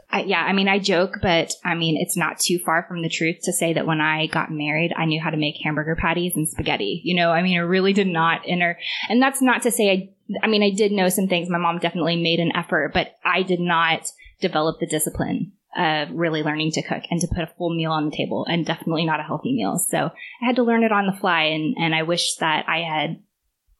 I, 0.09 0.21
yeah, 0.21 0.41
I 0.41 0.53
mean, 0.53 0.69
I 0.69 0.79
joke, 0.79 1.15
but 1.21 1.51
I 1.65 1.75
mean, 1.75 1.97
it's 1.97 2.15
not 2.15 2.39
too 2.39 2.59
far 2.59 2.85
from 2.87 3.01
the 3.01 3.09
truth 3.09 3.39
to 3.43 3.51
say 3.51 3.73
that 3.73 3.85
when 3.85 3.99
I 3.99 4.27
got 4.27 4.49
married, 4.49 4.93
I 4.95 5.03
knew 5.03 5.19
how 5.19 5.31
to 5.31 5.37
make 5.37 5.55
hamburger 5.61 5.97
patties 5.97 6.33
and 6.35 6.47
spaghetti. 6.47 7.01
You 7.03 7.15
know, 7.15 7.31
I 7.31 7.41
mean, 7.41 7.57
I 7.57 7.61
really 7.61 7.91
did 7.91 8.07
not 8.07 8.41
enter, 8.47 8.79
and 9.09 9.21
that's 9.21 9.41
not 9.41 9.63
to 9.63 9.71
say 9.71 9.91
I, 9.91 10.45
I 10.45 10.47
mean, 10.47 10.63
I 10.63 10.69
did 10.69 10.91
know 10.91 11.09
some 11.09 11.27
things. 11.27 11.49
My 11.49 11.57
mom 11.57 11.79
definitely 11.79 12.21
made 12.21 12.39
an 12.39 12.55
effort, 12.55 12.91
but 12.93 13.15
I 13.25 13.43
did 13.43 13.59
not 13.59 14.07
develop 14.39 14.79
the 14.79 14.87
discipline 14.87 15.53
of 15.75 16.09
really 16.11 16.41
learning 16.41 16.71
to 16.71 16.81
cook 16.81 17.03
and 17.11 17.21
to 17.21 17.27
put 17.27 17.43
a 17.43 17.53
full 17.57 17.75
meal 17.75 17.91
on 17.91 18.09
the 18.09 18.15
table 18.15 18.45
and 18.49 18.65
definitely 18.65 19.05
not 19.05 19.19
a 19.19 19.23
healthy 19.23 19.53
meal. 19.53 19.77
So 19.77 19.97
I 20.41 20.45
had 20.45 20.55
to 20.55 20.63
learn 20.63 20.83
it 20.83 20.91
on 20.91 21.05
the 21.05 21.13
fly 21.13 21.43
and, 21.43 21.75
and 21.77 21.93
I 21.93 22.03
wish 22.03 22.35
that 22.35 22.67
I 22.67 22.79
had 22.79 23.21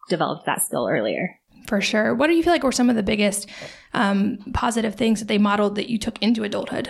developed 0.09 0.45
that 0.45 0.61
skill 0.61 0.87
earlier. 0.89 1.39
For 1.67 1.81
sure. 1.81 2.15
What 2.15 2.27
do 2.27 2.33
you 2.33 2.43
feel 2.43 2.53
like 2.53 2.63
were 2.63 2.71
some 2.71 2.89
of 2.89 2.95
the 2.95 3.03
biggest 3.03 3.47
um, 3.93 4.37
positive 4.53 4.95
things 4.95 5.19
that 5.19 5.27
they 5.27 5.37
modeled 5.37 5.75
that 5.75 5.89
you 5.89 5.97
took 5.97 6.21
into 6.21 6.43
adulthood? 6.43 6.89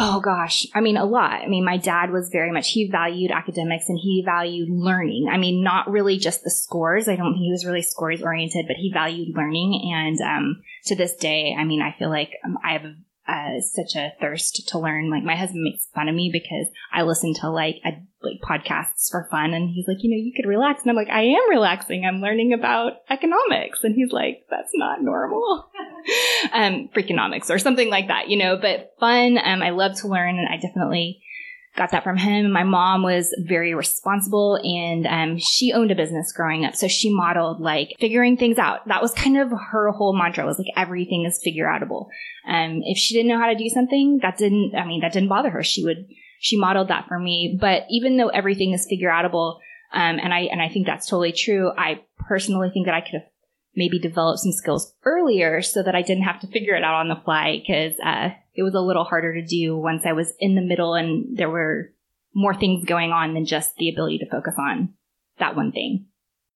Oh 0.00 0.20
gosh. 0.20 0.64
I 0.72 0.80
mean, 0.80 0.96
a 0.96 1.04
lot. 1.04 1.42
I 1.42 1.48
mean, 1.48 1.64
my 1.64 1.76
dad 1.76 2.12
was 2.12 2.28
very 2.30 2.52
much, 2.52 2.70
he 2.70 2.88
valued 2.88 3.32
academics 3.32 3.88
and 3.88 3.98
he 4.00 4.22
valued 4.24 4.68
learning. 4.70 5.28
I 5.28 5.38
mean, 5.38 5.64
not 5.64 5.90
really 5.90 6.18
just 6.18 6.44
the 6.44 6.50
scores. 6.50 7.08
I 7.08 7.16
don't 7.16 7.32
think 7.32 7.42
he 7.42 7.50
was 7.50 7.66
really 7.66 7.82
scores 7.82 8.22
oriented, 8.22 8.66
but 8.68 8.76
he 8.76 8.92
valued 8.94 9.36
learning. 9.36 9.92
And, 9.92 10.20
um, 10.20 10.62
to 10.84 10.94
this 10.94 11.16
day, 11.16 11.56
I 11.58 11.64
mean, 11.64 11.82
I 11.82 11.96
feel 11.98 12.10
like 12.10 12.30
um, 12.44 12.56
I 12.64 12.74
have 12.74 12.84
a 12.84 12.94
uh, 13.28 13.60
such 13.60 13.94
a 13.94 14.12
thirst 14.20 14.68
to 14.68 14.78
learn. 14.78 15.10
Like 15.10 15.22
my 15.22 15.36
husband 15.36 15.62
makes 15.62 15.86
fun 15.94 16.08
of 16.08 16.14
me 16.14 16.30
because 16.32 16.66
I 16.92 17.02
listen 17.02 17.34
to 17.40 17.50
like 17.50 17.76
a, 17.84 17.90
like 18.22 18.40
podcasts 18.40 19.10
for 19.10 19.28
fun, 19.30 19.54
and 19.54 19.70
he's 19.70 19.86
like, 19.86 19.98
you 20.00 20.10
know, 20.10 20.16
you 20.16 20.32
could 20.34 20.48
relax, 20.48 20.82
and 20.82 20.90
I'm 20.90 20.96
like, 20.96 21.10
I 21.10 21.22
am 21.22 21.50
relaxing. 21.50 22.04
I'm 22.04 22.20
learning 22.20 22.52
about 22.52 22.94
economics, 23.10 23.80
and 23.84 23.94
he's 23.94 24.12
like, 24.12 24.44
that's 24.50 24.72
not 24.74 25.02
normal. 25.02 25.70
um, 26.52 26.88
freakonomics 26.94 27.50
or 27.50 27.58
something 27.58 27.90
like 27.90 28.08
that, 28.08 28.28
you 28.28 28.38
know. 28.38 28.56
But 28.56 28.94
fun. 29.00 29.38
Um, 29.42 29.62
I 29.62 29.70
love 29.70 29.94
to 30.00 30.08
learn, 30.08 30.38
and 30.38 30.48
I 30.48 30.56
definitely 30.56 31.20
got 31.78 31.92
that 31.92 32.04
from 32.04 32.16
him. 32.16 32.50
My 32.50 32.64
mom 32.64 33.02
was 33.02 33.34
very 33.38 33.74
responsible 33.74 34.56
and 34.56 35.06
um, 35.06 35.38
she 35.38 35.72
owned 35.72 35.90
a 35.90 35.94
business 35.94 36.32
growing 36.32 36.64
up. 36.64 36.74
So 36.74 36.88
she 36.88 37.14
modeled 37.14 37.60
like 37.60 37.94
figuring 37.98 38.36
things 38.36 38.58
out. 38.58 38.86
That 38.88 39.00
was 39.00 39.12
kind 39.12 39.38
of 39.38 39.50
her 39.50 39.90
whole 39.92 40.16
mantra 40.16 40.44
was 40.44 40.58
like 40.58 40.68
everything 40.76 41.24
is 41.24 41.40
figure 41.42 41.66
outable. 41.66 42.08
Um, 42.46 42.82
if 42.84 42.98
she 42.98 43.14
didn't 43.14 43.28
know 43.28 43.38
how 43.38 43.46
to 43.46 43.54
do 43.54 43.68
something, 43.68 44.18
that 44.22 44.36
didn't, 44.36 44.74
I 44.74 44.84
mean, 44.84 45.00
that 45.00 45.12
didn't 45.12 45.28
bother 45.28 45.50
her. 45.50 45.62
She 45.62 45.84
would, 45.84 46.08
she 46.40 46.58
modeled 46.58 46.88
that 46.88 47.08
for 47.08 47.18
me. 47.18 47.56
But 47.60 47.84
even 47.90 48.16
though 48.16 48.28
everything 48.28 48.72
is 48.72 48.86
figure 48.86 49.10
outable, 49.10 49.58
um, 49.92 50.18
and 50.18 50.32
I, 50.34 50.40
and 50.40 50.60
I 50.60 50.68
think 50.68 50.86
that's 50.86 51.06
totally 51.06 51.32
true, 51.32 51.72
I 51.76 52.02
personally 52.18 52.70
think 52.70 52.86
that 52.86 52.94
I 52.94 53.00
could 53.00 53.14
have 53.14 53.28
maybe 53.74 53.98
developed 53.98 54.40
some 54.40 54.52
skills 54.52 54.92
earlier 55.04 55.62
so 55.62 55.82
that 55.82 55.94
I 55.94 56.02
didn't 56.02 56.24
have 56.24 56.40
to 56.40 56.46
figure 56.48 56.74
it 56.74 56.84
out 56.84 56.94
on 56.94 57.08
the 57.08 57.20
fly 57.24 57.62
because, 57.64 57.98
uh, 58.04 58.30
it 58.54 58.62
was 58.64 58.74
a 58.74 58.80
little 58.80 59.04
harder 59.04 59.34
to 59.34 59.46
do 59.46 59.76
once 59.76 60.04
I 60.04 60.12
was 60.12 60.32
in 60.40 60.56
the 60.56 60.60
middle 60.60 60.94
and 60.94 61.36
there 61.36 61.48
were 61.48 61.92
more 62.34 62.54
things 62.54 62.84
going 62.84 63.12
on 63.12 63.34
than 63.34 63.46
just 63.46 63.76
the 63.76 63.88
ability 63.88 64.18
to 64.18 64.28
focus 64.28 64.54
on 64.58 64.94
that 65.38 65.54
one 65.54 65.70
thing. 65.70 66.07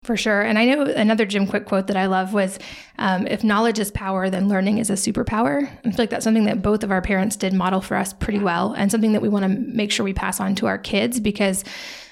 For 0.05 0.17
sure. 0.17 0.41
And 0.43 0.59
I 0.59 0.65
know 0.65 0.83
another 0.83 1.25
Jim 1.25 1.47
Kwik 1.47 1.65
quote 1.65 1.87
that 1.87 1.97
I 1.97 2.07
love 2.07 2.35
was 2.35 2.59
um, 2.99 3.25
if 3.29 3.45
knowledge 3.45 3.79
is 3.79 3.93
power, 3.93 4.29
then 4.31 4.49
learning 4.49 4.79
is 4.79 4.91
a 4.91 4.95
superpower. 4.95 5.63
I 5.63 5.83
feel 5.83 5.95
like 5.97 6.11
that's 6.11 6.25
something 6.25 6.47
that 6.47 6.61
both 6.61 6.83
of 6.83 6.91
our 6.91 7.01
parents 7.01 7.37
did 7.37 7.53
model 7.53 7.81
for 7.81 7.97
us 7.97 8.13
pretty 8.13 8.41
well 8.41 8.73
and 8.73 8.91
something 8.91 9.13
that 9.13 9.23
we 9.23 9.29
want 9.29 9.45
to 9.45 9.49
make 9.49 9.93
sure 9.93 10.03
we 10.03 10.13
pass 10.13 10.41
on 10.41 10.57
to 10.57 10.67
our 10.67 10.77
kids 10.77 11.21
because 11.21 11.63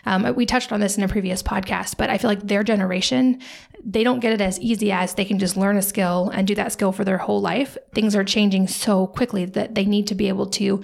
um, 0.07 0.37
we 0.37 0.47
touched 0.47 0.71
on 0.71 0.79
this 0.79 0.97
in 0.97 1.03
a 1.03 1.09
previous 1.09 1.43
podcast, 1.43 1.97
but 1.97 2.11
I 2.11 2.19
feel 2.19 2.31
like 2.31 2.47
their 2.47 2.63
generation, 2.63 3.41
they 3.85 4.05
don't 4.05 4.21
get 4.21 4.35
it 4.35 4.41
as 4.41 4.61
easy 4.61 4.93
as 4.93 5.15
they 5.15 5.25
can 5.25 5.41
just 5.41 5.57
learn 5.57 5.77
a 5.77 5.83
skill 5.83 6.31
and 6.33 6.47
do 6.47 6.55
that 6.55 6.71
skill 6.71 6.93
for 6.93 7.05
their 7.05 7.19
whole 7.19 7.41
life. 7.41 7.77
Things 7.93 8.15
are 8.15 8.23
changing 8.23 8.69
so 8.69 9.09
quickly 9.09 9.47
that 9.47 9.75
they 9.75 9.85
need 9.85 10.07
to 10.07 10.15
be 10.15 10.29
able 10.29 10.47
to 10.47 10.81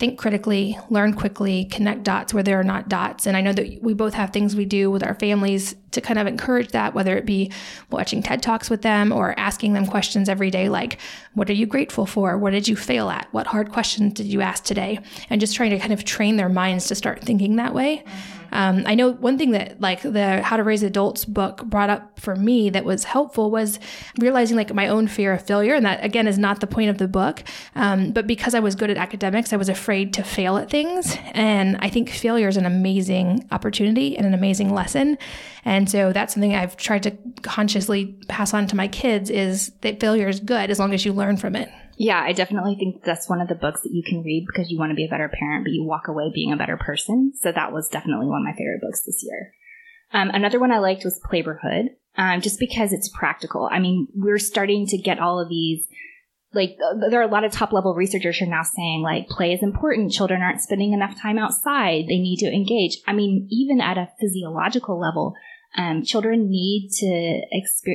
think 0.00 0.18
critically, 0.18 0.76
learn 0.90 1.14
quickly, 1.14 1.66
connect 1.66 2.02
dots 2.02 2.34
where 2.34 2.42
there 2.42 2.58
are 2.58 2.64
not 2.64 2.88
dots. 2.88 3.28
And 3.28 3.36
I 3.36 3.42
know 3.42 3.52
that 3.52 3.80
we 3.80 3.94
both 3.94 4.14
have 4.14 4.30
things 4.30 4.56
we 4.56 4.64
do 4.64 4.90
with 4.90 5.04
our 5.04 5.14
families 5.14 5.76
to 5.92 6.00
kind 6.00 6.18
of 6.18 6.26
encourage 6.26 6.68
that, 6.68 6.94
whether 6.94 7.16
it 7.16 7.24
be 7.24 7.50
watching 7.90 8.22
TED 8.22 8.42
Talks 8.42 8.68
with 8.68 8.82
them 8.82 9.12
or 9.12 9.38
asking 9.38 9.72
them 9.72 9.86
questions 9.86 10.28
every 10.28 10.50
day 10.50 10.68
like, 10.68 10.98
what 11.34 11.48
are 11.48 11.54
you 11.54 11.66
grateful 11.66 12.06
for? 12.06 12.36
What 12.36 12.50
did 12.50 12.68
you 12.68 12.76
fail 12.76 13.10
at? 13.10 13.28
What 13.32 13.46
hard 13.46 13.72
questions 13.72 14.14
did 14.14 14.26
you 14.26 14.40
ask 14.40 14.64
today? 14.64 14.98
And 15.30 15.40
just 15.40 15.54
trying 15.54 15.70
to 15.70 15.78
kind 15.78 15.92
of 15.92 16.04
train 16.04 16.36
their 16.36 16.48
minds 16.48 16.86
to 16.88 16.94
start 16.94 17.22
thinking 17.22 17.56
that 17.56 17.74
way. 17.74 18.04
Mm-hmm. 18.06 18.42
Um, 18.52 18.82
I 18.86 18.94
know 18.94 19.12
one 19.12 19.38
thing 19.38 19.52
that 19.52 19.80
like 19.80 20.02
the 20.02 20.42
How 20.42 20.56
to 20.58 20.62
Raise 20.62 20.82
Adults 20.82 21.24
book 21.24 21.64
brought 21.64 21.90
up 21.90 22.20
for 22.20 22.36
me 22.36 22.68
that 22.70 22.84
was 22.84 23.04
helpful 23.04 23.50
was 23.50 23.80
realizing 24.18 24.56
like 24.56 24.72
my 24.74 24.88
own 24.88 25.08
fear 25.08 25.32
of 25.32 25.44
failure. 25.46 25.74
And 25.74 25.86
that 25.86 26.04
again 26.04 26.28
is 26.28 26.38
not 26.38 26.60
the 26.60 26.66
point 26.66 26.90
of 26.90 26.98
the 26.98 27.08
book. 27.08 27.42
Um, 27.74 28.12
but 28.12 28.26
because 28.26 28.54
I 28.54 28.60
was 28.60 28.74
good 28.74 28.90
at 28.90 28.98
academics, 28.98 29.52
I 29.52 29.56
was 29.56 29.70
afraid 29.70 30.12
to 30.14 30.22
fail 30.22 30.58
at 30.58 30.70
things. 30.70 31.16
And 31.32 31.78
I 31.80 31.88
think 31.88 32.10
failure 32.10 32.48
is 32.48 32.58
an 32.58 32.66
amazing 32.66 33.48
opportunity 33.50 34.16
and 34.16 34.26
an 34.26 34.34
amazing 34.34 34.74
lesson. 34.74 35.16
And 35.64 35.81
so 35.88 36.12
that's 36.12 36.34
something 36.34 36.54
I've 36.54 36.76
tried 36.76 37.02
to 37.04 37.16
consciously 37.42 38.16
pass 38.28 38.54
on 38.54 38.66
to 38.68 38.76
my 38.76 38.88
kids 38.88 39.30
is 39.30 39.72
that 39.80 40.00
failure 40.00 40.28
is 40.28 40.40
good 40.40 40.70
as 40.70 40.78
long 40.78 40.92
as 40.94 41.04
you 41.04 41.12
learn 41.12 41.36
from 41.36 41.56
it. 41.56 41.70
Yeah, 41.96 42.20
I 42.20 42.32
definitely 42.32 42.74
think 42.76 43.04
that's 43.04 43.28
one 43.28 43.40
of 43.40 43.48
the 43.48 43.54
books 43.54 43.82
that 43.82 43.92
you 43.92 44.02
can 44.02 44.22
read 44.22 44.46
because 44.46 44.70
you 44.70 44.78
want 44.78 44.90
to 44.90 44.96
be 44.96 45.04
a 45.04 45.10
better 45.10 45.28
parent, 45.28 45.64
but 45.64 45.72
you 45.72 45.84
walk 45.84 46.08
away 46.08 46.30
being 46.34 46.52
a 46.52 46.56
better 46.56 46.76
person. 46.76 47.32
So 47.40 47.52
that 47.52 47.72
was 47.72 47.88
definitely 47.88 48.26
one 48.26 48.42
of 48.42 48.44
my 48.44 48.56
favorite 48.56 48.80
books 48.80 49.04
this 49.04 49.22
year. 49.22 49.52
Um, 50.12 50.30
another 50.30 50.58
one 50.58 50.72
I 50.72 50.78
liked 50.78 51.04
was 51.04 51.20
Playborhood, 51.30 51.88
um, 52.16 52.40
just 52.40 52.58
because 52.58 52.92
it's 52.92 53.08
practical. 53.08 53.68
I 53.70 53.78
mean, 53.78 54.08
we're 54.14 54.38
starting 54.38 54.86
to 54.88 54.98
get 54.98 55.18
all 55.18 55.40
of 55.40 55.48
these 55.48 55.86
like 56.54 56.76
there 57.08 57.20
are 57.20 57.28
a 57.28 57.32
lot 57.32 57.44
of 57.44 57.52
top 57.52 57.72
level 57.72 57.94
researchers 57.94 58.38
who 58.38 58.44
are 58.44 58.48
now 58.48 58.62
saying 58.62 59.02
like 59.02 59.28
play 59.28 59.52
is 59.52 59.62
important 59.62 60.12
children 60.12 60.42
aren't 60.42 60.60
spending 60.60 60.92
enough 60.92 61.18
time 61.20 61.38
outside 61.38 62.04
they 62.08 62.18
need 62.18 62.38
to 62.38 62.46
engage 62.46 62.98
i 63.06 63.12
mean 63.12 63.46
even 63.50 63.80
at 63.80 63.98
a 63.98 64.10
physiological 64.20 64.98
level 65.00 65.34
um, 65.76 66.02
children 66.02 66.50
need 66.50 66.90
to 66.92 67.40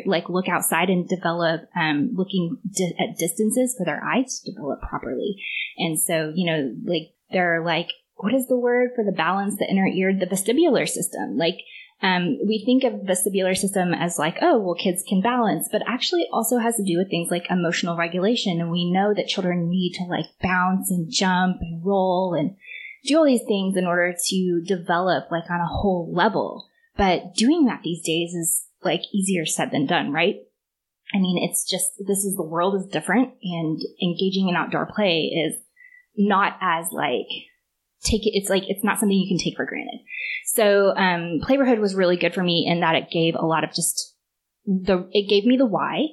like 0.06 0.30
look 0.30 0.48
outside 0.48 0.90
and 0.90 1.08
develop 1.08 1.62
um, 1.76 2.12
looking 2.16 2.58
di- 2.70 2.96
at 3.00 3.18
distances 3.18 3.76
for 3.78 3.86
their 3.86 4.04
eyes 4.04 4.40
to 4.40 4.52
develop 4.52 4.82
properly 4.82 5.42
and 5.78 6.00
so 6.00 6.32
you 6.36 6.46
know 6.46 6.74
like 6.86 7.14
they're 7.32 7.64
like 7.64 7.90
what 8.16 8.34
is 8.34 8.48
the 8.48 8.58
word 8.58 8.90
for 8.96 9.04
the 9.04 9.12
balance 9.12 9.58
the 9.58 9.70
inner 9.70 9.88
ear 9.88 10.14
the 10.14 10.26
vestibular 10.26 10.88
system 10.88 11.38
like 11.38 11.60
um, 12.02 12.38
we 12.46 12.64
think 12.64 12.84
of 12.84 13.02
vestibular 13.02 13.58
system 13.58 13.94
as 13.94 14.20
like, 14.20 14.38
oh, 14.42 14.60
well, 14.60 14.76
kids 14.76 15.04
can 15.08 15.22
balance, 15.22 15.68
but 15.72 15.82
actually 15.88 16.22
it 16.22 16.30
also 16.32 16.60
has 16.60 16.76
to 16.76 16.84
do 16.84 16.98
with 16.98 17.10
things 17.10 17.32
like 17.32 17.50
emotional 17.50 17.98
regulation. 17.98 18.62
And 18.62 18.72
we 18.72 18.92
know 18.92 19.16
that 19.16 19.28
children 19.28 19.68
need 19.70 19.94
to 19.94 20.04
like 20.04 20.26
bounce 20.42 20.92
and 20.92 21.12
jump 21.12 21.58
and 21.62 21.84
roll 21.84 22.36
and 22.36 22.56
do 23.04 23.18
all 23.18 23.26
these 23.26 23.44
things 23.48 23.76
in 23.76 23.88
order 23.88 24.16
to 24.28 24.62
develop 24.62 25.32
like 25.32 25.50
on 25.50 25.60
a 25.60 25.66
whole 25.66 26.12
level. 26.14 26.70
But 26.98 27.36
doing 27.36 27.66
that 27.66 27.82
these 27.84 28.04
days 28.04 28.34
is 28.34 28.66
like 28.84 29.02
easier 29.14 29.46
said 29.46 29.72
than 29.72 29.86
done, 29.86 30.12
right? 30.12 30.36
I 31.14 31.20
mean, 31.20 31.48
it's 31.50 31.70
just, 31.70 31.92
this 32.06 32.26
is 32.26 32.36
the 32.36 32.44
world 32.44 32.76
is 32.76 32.88
different 32.88 33.34
and 33.42 33.80
engaging 34.02 34.50
in 34.50 34.56
outdoor 34.56 34.88
play 34.94 35.26
is 35.26 35.56
not 36.18 36.58
as 36.60 36.88
like, 36.92 37.28
take 38.04 38.26
it, 38.26 38.32
it's 38.34 38.50
like, 38.50 38.64
it's 38.68 38.84
not 38.84 39.00
something 39.00 39.18
you 39.18 39.30
can 39.30 39.38
take 39.38 39.56
for 39.56 39.66
granted. 39.66 40.00
So 40.48 40.96
um, 40.96 41.40
Playborhood 41.42 41.80
was 41.80 41.96
really 41.96 42.18
good 42.18 42.34
for 42.34 42.44
me 42.44 42.66
in 42.68 42.82
that 42.82 42.96
it 42.96 43.12
gave 43.12 43.36
a 43.36 43.46
lot 43.46 43.64
of 43.64 43.74
just 43.74 44.16
the 44.66 45.10
it 45.12 45.30
gave 45.30 45.46
me 45.46 45.58
the 45.58 45.66
why. 45.66 46.08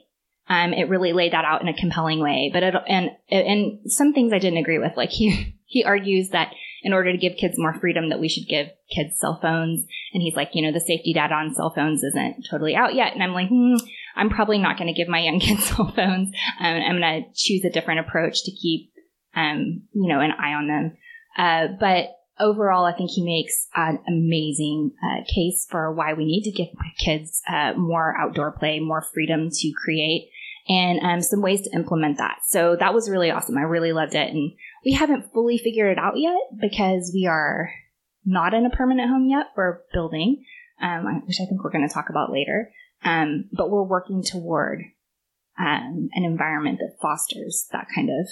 Um, 0.47 0.75
it 0.75 0.89
really 0.89 1.13
laid 1.13 1.33
that 1.33 1.45
out 1.45 1.63
in 1.63 1.69
a 1.69 1.75
compelling 1.75 2.21
way. 2.21 2.51
But 2.53 2.63
it, 2.63 2.75
and 2.89 3.11
and 3.31 3.91
some 3.91 4.13
things 4.13 4.33
I 4.33 4.39
didn't 4.39 4.59
agree 4.59 4.79
with. 4.79 4.97
Like 4.97 5.11
he 5.11 5.57
he 5.67 5.85
argues 5.85 6.31
that 6.31 6.53
in 6.85 6.93
order 6.93 7.11
to 7.11 7.19
give 7.19 7.39
kids 7.39 7.55
more 7.57 7.75
freedom, 7.81 8.11
that 8.11 8.21
we 8.21 8.29
should 8.29 8.47
give 8.47 8.69
kids 8.95 9.19
cell 9.19 9.39
phones. 9.41 9.87
And 10.13 10.23
he's 10.23 10.37
like, 10.37 10.51
you 10.53 10.63
know, 10.63 10.71
the 10.71 10.79
safety 10.79 11.15
data 11.15 11.35
on 11.35 11.55
cell 11.55 11.73
phones 11.75 12.05
isn't 12.05 12.47
totally 12.49 12.77
out 12.77 12.95
yet. 12.95 13.15
And 13.15 13.23
I'm 13.23 13.33
like, 13.33 13.49
hmm, 13.49 13.77
I'm 14.15 14.29
probably 14.29 14.59
not 14.59 14.77
going 14.77 14.93
to 14.93 14.97
give 14.97 15.09
my 15.09 15.21
young 15.21 15.41
kids 15.41 15.65
cell 15.65 15.91
phones. 15.97 16.29
Um, 16.61 16.67
I'm 16.77 17.01
going 17.01 17.25
to 17.25 17.29
choose 17.35 17.65
a 17.65 17.71
different 17.71 18.01
approach 18.01 18.45
to 18.45 18.53
keep, 18.53 18.93
um, 19.35 19.83
you 19.93 20.09
know, 20.09 20.21
an 20.21 20.33
eye 20.33 20.53
on 20.53 20.69
them. 20.69 20.97
Uh, 21.37 21.69
but 21.81 22.11
overall, 22.39 22.85
I 22.85 22.93
think 22.93 23.11
he 23.11 23.25
makes 23.25 23.67
an 23.75 23.99
amazing 24.07 24.93
uh, 25.03 25.25
case 25.27 25.67
for 25.69 25.93
why 25.93 26.13
we 26.13 26.27
need 26.27 26.43
to 26.43 26.53
give 26.53 26.69
kids 26.99 27.41
uh, 27.49 27.73
more 27.79 28.15
outdoor 28.21 28.53
play, 28.53 28.79
more 28.79 29.03
freedom 29.03 29.49
to 29.51 29.73
create, 29.83 30.31
and 30.69 31.01
um, 31.01 31.23
some 31.23 31.41
ways 31.41 31.63
to 31.63 31.75
implement 31.75 32.19
that. 32.19 32.39
So 32.47 32.77
that 32.79 32.95
was 32.95 33.11
really 33.11 33.31
awesome. 33.31 33.59
I 33.59 33.63
really 33.63 33.93
loved 33.93 34.15
it. 34.15 34.33
And 34.33 34.53
we 34.85 34.93
haven't 34.93 35.33
fully 35.33 35.59
figured 35.59 35.93
it 35.93 35.99
out 35.99 36.15
yet 36.17 36.37
because 36.61 37.11
we 37.15 37.27
are 37.27 37.71
not 38.25 38.55
in 38.55 38.67
a 38.67 38.71
permanent 38.71 39.09
home 39.11 39.29
yet. 39.29 39.47
We're 39.57 39.81
building, 39.93 40.45
um, 40.81 41.23
which 41.27 41.39
I 41.41 41.47
think 41.47 41.63
we're 41.63 41.71
going 41.71 41.87
to 41.87 41.93
talk 41.93 42.11
about 42.11 42.33
later. 42.33 42.71
Um, 43.03 43.49
but 43.53 43.71
we're 43.71 43.83
working 43.83 44.23
toward 44.23 44.81
um, 45.59 46.09
an 46.13 46.25
environment 46.25 46.79
that 46.79 46.97
fosters 47.01 47.67
that 47.73 47.87
kind 47.95 48.09
of 48.09 48.29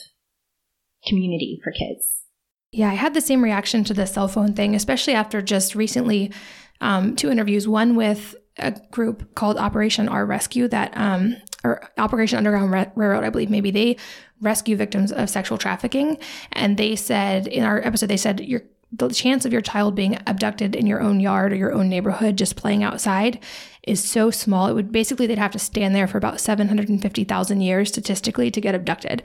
community 1.06 1.60
for 1.62 1.72
kids. 1.72 2.22
Yeah, 2.70 2.90
I 2.90 2.94
had 2.94 3.12
the 3.12 3.20
same 3.20 3.44
reaction 3.44 3.84
to 3.84 3.94
the 3.94 4.06
cell 4.06 4.28
phone 4.28 4.54
thing, 4.54 4.74
especially 4.74 5.12
after 5.12 5.42
just 5.42 5.74
recently 5.74 6.32
um, 6.80 7.16
two 7.16 7.30
interviews. 7.30 7.68
One 7.68 7.96
with 7.96 8.34
a 8.58 8.72
group 8.90 9.34
called 9.34 9.58
Operation 9.58 10.08
Our 10.08 10.24
Rescue 10.24 10.68
that, 10.68 10.96
um, 10.96 11.36
or 11.64 11.88
Operation 11.98 12.38
Underground 12.38 12.92
Railroad, 12.96 13.24
I 13.24 13.30
believe. 13.30 13.50
Maybe 13.50 13.70
they 13.70 13.96
rescue 14.40 14.76
victims 14.76 15.12
of 15.12 15.30
sexual 15.30 15.58
trafficking, 15.58 16.18
and 16.52 16.76
they 16.76 16.96
said 16.96 17.46
in 17.46 17.64
our 17.64 17.80
episode, 17.86 18.06
they 18.06 18.16
said 18.16 18.40
your 18.40 18.62
the 18.94 19.08
chance 19.08 19.46
of 19.46 19.52
your 19.52 19.62
child 19.62 19.94
being 19.94 20.18
abducted 20.26 20.76
in 20.76 20.86
your 20.86 21.00
own 21.00 21.18
yard 21.18 21.52
or 21.52 21.56
your 21.56 21.72
own 21.72 21.88
neighborhood 21.88 22.36
just 22.36 22.56
playing 22.56 22.84
outside 22.84 23.42
is 23.84 24.04
so 24.04 24.30
small. 24.30 24.68
It 24.68 24.74
would 24.74 24.92
basically 24.92 25.26
they'd 25.26 25.38
have 25.38 25.52
to 25.52 25.58
stand 25.58 25.94
there 25.94 26.06
for 26.06 26.18
about 26.18 26.40
750,000 26.40 27.60
years 27.62 27.88
statistically 27.88 28.50
to 28.50 28.60
get 28.60 28.74
abducted. 28.74 29.22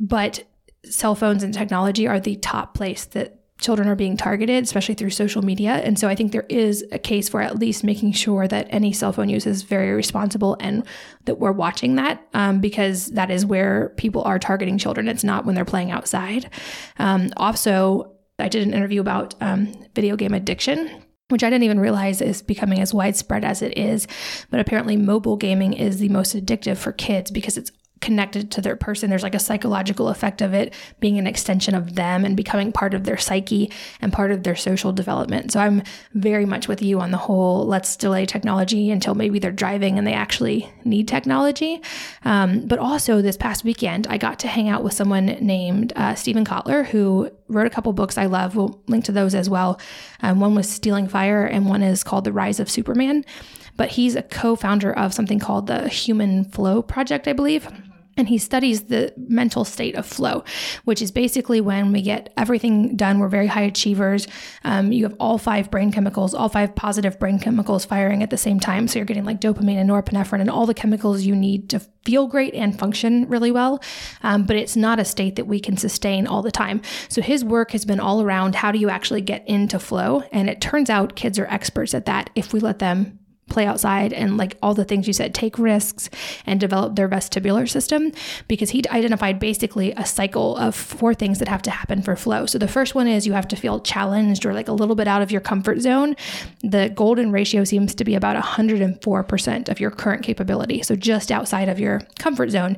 But 0.00 0.44
cell 0.84 1.14
phones 1.14 1.42
and 1.42 1.52
technology 1.52 2.06
are 2.06 2.18
the 2.18 2.36
top 2.36 2.74
place 2.74 3.04
that 3.06 3.43
children 3.64 3.88
are 3.88 3.96
being 3.96 4.16
targeted, 4.16 4.62
especially 4.62 4.94
through 4.94 5.10
social 5.10 5.42
media. 5.42 5.76
And 5.76 5.98
so 5.98 6.08
I 6.08 6.14
think 6.14 6.32
there 6.32 6.46
is 6.48 6.84
a 6.92 6.98
case 6.98 7.28
for 7.28 7.40
at 7.40 7.58
least 7.58 7.82
making 7.82 8.12
sure 8.12 8.46
that 8.46 8.66
any 8.70 8.92
cell 8.92 9.12
phone 9.12 9.28
use 9.28 9.46
is 9.46 9.62
very 9.62 9.92
responsible 9.92 10.56
and 10.60 10.84
that 11.24 11.38
we're 11.38 11.52
watching 11.52 11.94
that 11.96 12.26
um, 12.34 12.60
because 12.60 13.06
that 13.12 13.30
is 13.30 13.46
where 13.46 13.94
people 13.96 14.22
are 14.22 14.38
targeting 14.38 14.76
children. 14.76 15.08
It's 15.08 15.24
not 15.24 15.46
when 15.46 15.54
they're 15.54 15.64
playing 15.64 15.90
outside. 15.90 16.50
Um, 16.98 17.32
also, 17.38 18.12
I 18.38 18.48
did 18.48 18.66
an 18.66 18.74
interview 18.74 19.00
about 19.00 19.34
um, 19.40 19.72
video 19.94 20.16
game 20.16 20.34
addiction 20.34 21.02
which 21.30 21.42
I 21.42 21.48
didn't 21.48 21.64
even 21.64 21.80
realize 21.80 22.20
is 22.20 22.42
becoming 22.42 22.80
as 22.80 22.92
widespread 22.92 23.44
as 23.44 23.62
it 23.62 23.78
is. 23.78 24.06
But 24.50 24.60
apparently, 24.60 24.96
mobile 24.96 25.36
gaming 25.36 25.72
is 25.72 25.98
the 25.98 26.10
most 26.10 26.36
addictive 26.36 26.76
for 26.76 26.92
kids 26.92 27.30
because 27.30 27.56
it's 27.56 27.72
connected 28.04 28.50
to 28.50 28.60
their 28.60 28.76
person. 28.76 29.08
There's 29.08 29.22
like 29.22 29.34
a 29.34 29.38
psychological 29.38 30.10
effect 30.10 30.42
of 30.42 30.52
it 30.52 30.74
being 31.00 31.18
an 31.18 31.26
extension 31.26 31.74
of 31.74 31.94
them 31.94 32.26
and 32.26 32.36
becoming 32.36 32.70
part 32.70 32.92
of 32.92 33.04
their 33.04 33.16
psyche 33.16 33.72
and 34.02 34.12
part 34.12 34.30
of 34.30 34.42
their 34.42 34.54
social 34.54 34.92
development. 34.92 35.52
So 35.52 35.58
I'm 35.58 35.82
very 36.12 36.44
much 36.44 36.68
with 36.68 36.82
you 36.82 37.00
on 37.00 37.12
the 37.12 37.16
whole 37.16 37.64
let's 37.64 37.96
delay 37.96 38.26
technology 38.26 38.90
until 38.90 39.14
maybe 39.14 39.38
they're 39.38 39.50
driving 39.50 39.96
and 39.96 40.06
they 40.06 40.12
actually 40.12 40.70
need 40.84 41.08
technology. 41.08 41.80
Um, 42.26 42.66
but 42.66 42.78
also, 42.78 43.22
this 43.22 43.38
past 43.38 43.64
weekend, 43.64 44.06
I 44.06 44.18
got 44.18 44.38
to 44.40 44.48
hang 44.48 44.68
out 44.68 44.84
with 44.84 44.92
someone 44.92 45.26
named 45.40 45.94
uh, 45.96 46.14
Steven 46.14 46.44
Kotler 46.44 46.84
who 46.84 47.30
wrote 47.48 47.66
a 47.66 47.70
couple 47.70 47.92
books 47.94 48.18
I 48.18 48.26
love. 48.26 48.54
We'll 48.54 48.82
link 48.86 49.06
to 49.06 49.12
those 49.12 49.34
as 49.34 49.48
well. 49.48 49.80
Um, 50.20 50.40
one 50.40 50.54
was 50.54 50.68
Stealing 50.68 51.08
Fire, 51.08 51.46
and 51.46 51.66
one 51.66 51.82
is 51.82 52.04
called 52.04 52.24
The 52.24 52.32
Rise 52.32 52.60
of 52.60 52.70
Superman 52.70 53.24
but 53.76 53.90
he's 53.90 54.14
a 54.14 54.22
co 54.22 54.54
founder 54.56 54.92
of 54.92 55.12
something 55.12 55.38
called 55.38 55.66
the 55.66 55.88
Human 55.88 56.44
Flow 56.44 56.82
Project, 56.82 57.26
I 57.26 57.32
believe. 57.32 57.68
And 58.16 58.28
he 58.28 58.38
studies 58.38 58.84
the 58.84 59.12
mental 59.16 59.64
state 59.64 59.96
of 59.96 60.06
flow, 60.06 60.44
which 60.84 61.02
is 61.02 61.10
basically 61.10 61.60
when 61.60 61.92
we 61.92 62.02
get 62.02 62.32
everything 62.36 62.96
done. 62.96 63.18
We're 63.18 63.28
very 63.28 63.46
high 63.46 63.62
achievers. 63.62 64.28
Um, 64.64 64.92
you 64.92 65.04
have 65.04 65.16
all 65.18 65.38
five 65.38 65.70
brain 65.70 65.90
chemicals, 65.90 66.34
all 66.34 66.48
five 66.48 66.74
positive 66.74 67.18
brain 67.18 67.38
chemicals 67.38 67.84
firing 67.84 68.22
at 68.22 68.30
the 68.30 68.36
same 68.36 68.60
time. 68.60 68.88
So 68.88 68.98
you're 68.98 69.06
getting 69.06 69.24
like 69.24 69.40
dopamine 69.40 69.76
and 69.76 69.90
norepinephrine 69.90 70.40
and 70.40 70.50
all 70.50 70.66
the 70.66 70.74
chemicals 70.74 71.22
you 71.22 71.34
need 71.34 71.68
to 71.70 71.80
feel 72.04 72.26
great 72.26 72.54
and 72.54 72.78
function 72.78 73.26
really 73.28 73.50
well. 73.50 73.82
Um, 74.22 74.44
but 74.44 74.56
it's 74.56 74.76
not 74.76 75.00
a 75.00 75.04
state 75.04 75.36
that 75.36 75.46
we 75.46 75.58
can 75.58 75.76
sustain 75.76 76.26
all 76.26 76.42
the 76.42 76.50
time. 76.50 76.82
So 77.08 77.22
his 77.22 77.44
work 77.44 77.72
has 77.72 77.84
been 77.84 78.00
all 78.00 78.22
around 78.22 78.54
how 78.54 78.72
do 78.72 78.78
you 78.78 78.90
actually 78.90 79.22
get 79.22 79.46
into 79.48 79.78
flow? 79.78 80.22
And 80.32 80.48
it 80.48 80.60
turns 80.60 80.90
out 80.90 81.16
kids 81.16 81.38
are 81.38 81.46
experts 81.46 81.94
at 81.94 82.06
that 82.06 82.30
if 82.34 82.52
we 82.52 82.60
let 82.60 82.78
them 82.78 83.18
play 83.48 83.66
outside 83.66 84.12
and 84.12 84.36
like 84.36 84.56
all 84.62 84.74
the 84.74 84.84
things 84.84 85.06
you 85.06 85.12
said, 85.12 85.34
take 85.34 85.58
risks 85.58 86.10
and 86.46 86.58
develop 86.58 86.96
their 86.96 87.08
vestibular 87.08 87.68
system 87.68 88.10
because 88.48 88.70
he 88.70 88.82
identified 88.90 89.38
basically 89.38 89.92
a 89.92 90.04
cycle 90.04 90.56
of 90.56 90.74
four 90.74 91.14
things 91.14 91.38
that 91.38 91.48
have 91.48 91.62
to 91.62 91.70
happen 91.70 92.02
for 92.02 92.16
flow. 92.16 92.46
So 92.46 92.58
the 92.58 92.68
first 92.68 92.94
one 92.94 93.06
is 93.06 93.26
you 93.26 93.32
have 93.34 93.48
to 93.48 93.56
feel 93.56 93.80
challenged 93.80 94.46
or 94.46 94.54
like 94.54 94.68
a 94.68 94.72
little 94.72 94.94
bit 94.96 95.08
out 95.08 95.22
of 95.22 95.30
your 95.30 95.40
comfort 95.40 95.80
zone. 95.80 96.16
The 96.62 96.90
golden 96.94 97.32
ratio 97.32 97.64
seems 97.64 97.94
to 97.94 98.04
be 98.04 98.14
about 98.14 98.42
104% 98.42 99.68
of 99.68 99.80
your 99.80 99.90
current 99.90 100.22
capability. 100.22 100.82
So 100.82 100.96
just 100.96 101.30
outside 101.30 101.68
of 101.68 101.78
your 101.78 102.00
comfort 102.18 102.50
zone. 102.50 102.76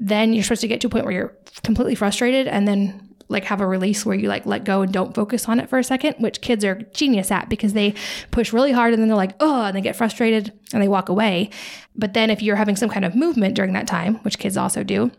Then 0.00 0.32
you're 0.32 0.44
supposed 0.44 0.60
to 0.60 0.68
get 0.68 0.80
to 0.82 0.86
a 0.86 0.90
point 0.90 1.04
where 1.04 1.14
you're 1.14 1.36
completely 1.64 1.96
frustrated 1.96 2.46
and 2.46 2.68
then 2.68 3.07
like 3.28 3.44
have 3.44 3.60
a 3.60 3.66
release 3.66 4.04
where 4.04 4.16
you 4.16 4.28
like 4.28 4.46
let 4.46 4.64
go 4.64 4.82
and 4.82 4.92
don't 4.92 5.14
focus 5.14 5.48
on 5.48 5.60
it 5.60 5.68
for 5.68 5.78
a 5.78 5.84
second, 5.84 6.16
which 6.18 6.40
kids 6.40 6.64
are 6.64 6.76
genius 6.92 7.30
at 7.30 7.48
because 7.48 7.72
they 7.72 7.94
push 8.30 8.52
really 8.52 8.72
hard 8.72 8.92
and 8.92 9.02
then 9.02 9.08
they're 9.08 9.16
like, 9.16 9.36
oh, 9.40 9.64
and 9.64 9.76
they 9.76 9.80
get 9.80 9.96
frustrated 9.96 10.52
and 10.72 10.82
they 10.82 10.88
walk 10.88 11.08
away. 11.08 11.50
But 11.94 12.14
then 12.14 12.30
if 12.30 12.42
you're 12.42 12.56
having 12.56 12.76
some 12.76 12.88
kind 12.88 13.04
of 13.04 13.14
movement 13.14 13.54
during 13.54 13.72
that 13.74 13.86
time, 13.86 14.16
which 14.16 14.38
kids 14.38 14.56
also 14.56 14.82
do, 14.82 15.10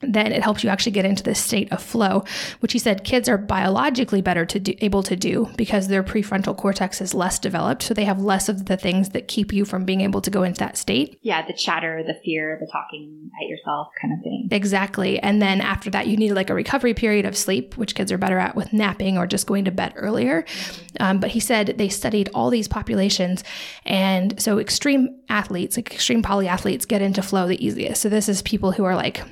then 0.00 0.30
it 0.30 0.42
helps 0.42 0.62
you 0.62 0.68
actually 0.68 0.92
get 0.92 1.06
into 1.06 1.22
this 1.22 1.42
state 1.42 1.72
of 1.72 1.82
flow, 1.82 2.22
which 2.60 2.74
he 2.74 2.78
said 2.78 3.02
kids 3.02 3.30
are 3.30 3.38
biologically 3.38 4.20
better 4.20 4.44
to 4.44 4.60
do, 4.60 4.74
able 4.80 5.02
to 5.02 5.16
do 5.16 5.48
because 5.56 5.88
their 5.88 6.02
prefrontal 6.02 6.54
cortex 6.54 7.00
is 7.00 7.14
less 7.14 7.38
developed, 7.38 7.82
so 7.82 7.94
they 7.94 8.04
have 8.04 8.20
less 8.20 8.50
of 8.50 8.66
the 8.66 8.76
things 8.76 9.10
that 9.10 9.26
keep 9.26 9.54
you 9.54 9.64
from 9.64 9.86
being 9.86 10.02
able 10.02 10.20
to 10.20 10.30
go 10.30 10.42
into 10.42 10.58
that 10.58 10.76
state. 10.76 11.18
Yeah, 11.22 11.46
the 11.46 11.54
chatter, 11.54 12.02
the 12.06 12.14
fear, 12.22 12.58
the 12.60 12.70
talking 12.70 13.30
at 13.42 13.48
yourself 13.48 13.88
kind 14.00 14.12
of 14.12 14.22
thing. 14.22 14.48
Exactly. 14.50 15.18
And 15.18 15.40
then 15.40 15.62
after 15.62 15.88
that, 15.90 16.06
you 16.06 16.16
need 16.18 16.32
like 16.32 16.50
a 16.50 16.54
recovery 16.54 16.92
period 16.92 17.24
of 17.24 17.34
sleep, 17.34 17.78
which 17.78 17.94
kids 17.94 18.12
are 18.12 18.18
better 18.18 18.38
at 18.38 18.54
with 18.54 18.74
napping 18.74 19.16
or 19.16 19.26
just 19.26 19.46
going 19.46 19.64
to 19.64 19.70
bed 19.70 19.94
earlier. 19.96 20.44
Um, 21.00 21.20
but 21.20 21.30
he 21.30 21.40
said 21.40 21.74
they 21.78 21.88
studied 21.88 22.28
all 22.34 22.50
these 22.50 22.68
populations, 22.68 23.44
and 23.86 24.40
so 24.40 24.58
extreme 24.58 25.20
athletes, 25.30 25.76
like 25.76 25.92
extreme 25.94 26.22
polyathletes, 26.22 26.86
get 26.86 27.00
into 27.00 27.22
flow 27.22 27.48
the 27.48 27.64
easiest. 27.64 28.02
So 28.02 28.10
this 28.10 28.28
is 28.28 28.42
people 28.42 28.72
who 28.72 28.84
are 28.84 28.94
like 28.94 29.22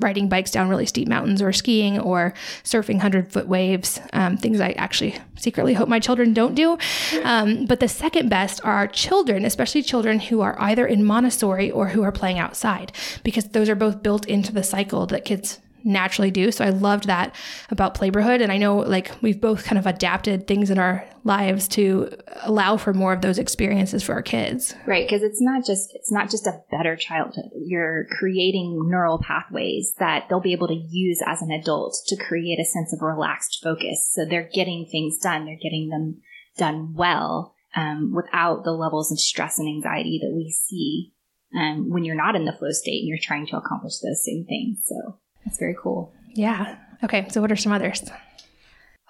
riding 0.00 0.28
bikes 0.28 0.50
down 0.50 0.68
really 0.68 0.86
steep 0.86 1.08
mountains 1.08 1.42
or 1.42 1.52
skiing 1.52 1.98
or 1.98 2.34
surfing 2.64 2.94
100 2.94 3.32
foot 3.32 3.48
waves, 3.48 4.00
um, 4.12 4.36
things 4.36 4.60
I 4.60 4.70
actually 4.72 5.18
secretly 5.36 5.74
hope 5.74 5.88
my 5.88 5.98
children 5.98 6.32
don't 6.32 6.54
do. 6.54 6.78
Um, 7.22 7.66
but 7.66 7.80
the 7.80 7.88
second 7.88 8.28
best 8.28 8.60
are 8.64 8.72
our 8.72 8.86
children, 8.88 9.44
especially 9.44 9.82
children 9.82 10.20
who 10.20 10.40
are 10.40 10.56
either 10.60 10.86
in 10.86 11.04
Montessori 11.04 11.70
or 11.70 11.88
who 11.88 12.02
are 12.02 12.12
playing 12.12 12.38
outside, 12.38 12.92
because 13.24 13.48
those 13.48 13.68
are 13.68 13.74
both 13.74 14.02
built 14.02 14.26
into 14.26 14.52
the 14.52 14.62
cycle 14.62 15.06
that 15.06 15.24
kids 15.24 15.60
naturally 15.84 16.30
do. 16.30 16.50
So 16.52 16.64
I 16.64 16.70
loved 16.70 17.06
that 17.06 17.34
about 17.70 17.94
Playborhood. 17.94 18.42
And 18.42 18.50
I 18.50 18.56
know 18.56 18.78
like 18.78 19.10
we've 19.22 19.40
both 19.40 19.64
kind 19.64 19.78
of 19.78 19.86
adapted 19.86 20.46
things 20.46 20.70
in 20.70 20.78
our 20.78 21.04
lives 21.24 21.68
to 21.68 22.10
allow 22.42 22.76
for 22.76 22.92
more 22.94 23.12
of 23.12 23.20
those 23.20 23.38
experiences 23.38 24.02
for 24.02 24.14
our 24.14 24.22
kids. 24.22 24.74
Right. 24.86 25.08
Cause 25.08 25.22
it's 25.22 25.40
not 25.40 25.64
just, 25.66 25.90
it's 25.94 26.12
not 26.12 26.30
just 26.30 26.46
a 26.46 26.60
better 26.70 26.96
childhood. 26.96 27.50
You're 27.54 28.06
creating 28.18 28.88
neural 28.88 29.18
pathways 29.18 29.94
that 29.98 30.26
they'll 30.28 30.40
be 30.40 30.52
able 30.52 30.68
to 30.68 30.86
use 30.90 31.20
as 31.26 31.42
an 31.42 31.50
adult 31.50 31.96
to 32.08 32.16
create 32.16 32.58
a 32.58 32.64
sense 32.64 32.92
of 32.92 33.02
relaxed 33.02 33.60
focus. 33.62 34.10
So 34.12 34.24
they're 34.24 34.48
getting 34.52 34.86
things 34.86 35.18
done. 35.18 35.44
They're 35.44 35.56
getting 35.56 35.88
them 35.88 36.20
done 36.56 36.94
well. 36.94 37.54
Um, 37.76 38.12
without 38.12 38.64
the 38.64 38.72
levels 38.72 39.12
of 39.12 39.20
stress 39.20 39.60
and 39.60 39.68
anxiety 39.68 40.18
that 40.20 40.34
we 40.34 40.50
see 40.50 41.12
um, 41.54 41.90
when 41.90 42.04
you're 42.04 42.16
not 42.16 42.36
in 42.36 42.44
the 42.44 42.52
flow 42.52 42.70
state 42.70 43.00
and 43.00 43.08
you're 43.08 43.18
trying 43.20 43.46
to 43.46 43.56
accomplish 43.56 43.98
those 43.98 44.24
same 44.24 44.44
things. 44.44 44.78
So 44.84 45.18
that's 45.44 45.58
very 45.58 45.76
cool. 45.80 46.12
Yeah. 46.32 46.76
Okay. 47.02 47.26
So, 47.30 47.40
what 47.40 47.52
are 47.52 47.56
some 47.56 47.72
others? 47.72 48.02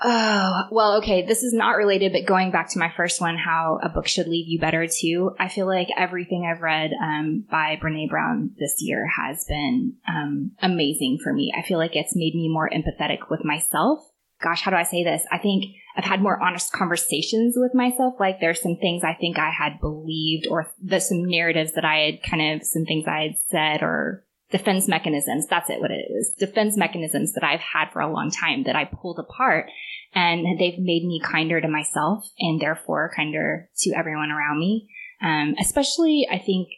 Oh, 0.03 0.63
well, 0.71 0.97
okay. 0.99 1.27
This 1.27 1.43
is 1.43 1.53
not 1.53 1.77
related, 1.77 2.13
but 2.13 2.25
going 2.25 2.51
back 2.51 2.71
to 2.71 2.79
my 2.79 2.91
first 2.97 3.21
one, 3.21 3.37
how 3.37 3.79
a 3.83 3.91
book 3.91 4.07
should 4.07 4.29
leave 4.29 4.49
you 4.49 4.59
better 4.59 4.87
too. 4.87 5.33
I 5.39 5.49
feel 5.49 5.67
like 5.67 5.89
everything 5.95 6.51
I've 6.51 6.63
read 6.63 6.93
um, 6.93 7.45
by 7.51 7.79
Brene 7.83 8.09
Brown 8.09 8.53
this 8.59 8.77
year 8.79 9.07
has 9.07 9.45
been 9.45 9.97
um, 10.09 10.53
amazing 10.63 11.19
for 11.23 11.35
me. 11.35 11.53
I 11.57 11.61
feel 11.63 11.79
like 11.79 11.97
it's 11.97 12.17
made 12.17 12.35
me 12.35 12.49
more 12.49 12.71
empathetic 12.71 13.29
with 13.29 13.45
myself. 13.45 14.01
Gosh, 14.43 14.63
how 14.63 14.71
do 14.71 14.79
I 14.79 14.85
say 14.85 15.05
this? 15.05 15.23
I 15.31 15.37
think 15.37 15.67
I've 15.95 16.05
had 16.05 16.23
more 16.23 16.43
honest 16.43 16.73
conversations 16.73 17.57
with 17.59 17.75
myself. 17.75 18.15
Like 18.19 18.41
there's 18.41 18.63
some 18.63 18.77
things 18.77 19.05
I 19.05 19.13
think 19.13 19.39
I 19.39 19.51
had 19.51 19.81
believed 19.81 20.47
or 20.51 20.73
there's 20.81 21.09
some 21.11 21.27
narratives 21.27 21.73
that 21.75 21.85
I 21.85 21.99
had 21.99 22.23
kind 22.23 22.55
of, 22.55 22.67
some 22.67 22.87
things 22.87 23.05
I 23.07 23.23
had 23.23 23.37
said 23.51 23.83
or 23.83 24.25
defense 24.51 24.89
mechanisms. 24.89 25.47
That's 25.47 25.71
it, 25.71 25.81
what 25.81 25.91
it 25.91 26.07
is. 26.11 26.35
Defense 26.39 26.77
mechanisms 26.77 27.33
that 27.33 27.45
I've 27.45 27.61
had 27.61 27.91
for 27.93 28.01
a 28.01 28.13
long 28.13 28.31
time 28.31 28.65
that 28.65 28.77
I 28.77 28.85
pulled 28.85 29.19
apart 29.19 29.67
and 30.15 30.59
they've 30.59 30.79
made 30.79 31.05
me 31.05 31.21
kinder 31.25 31.61
to 31.61 31.69
myself 31.69 32.25
and 32.39 32.61
therefore 32.61 33.13
kinder 33.15 33.69
to 33.79 33.95
everyone 33.97 34.31
around 34.31 34.59
me. 34.59 34.89
Um, 35.23 35.55
especially 35.61 36.27
I 36.31 36.39
think 36.39 36.69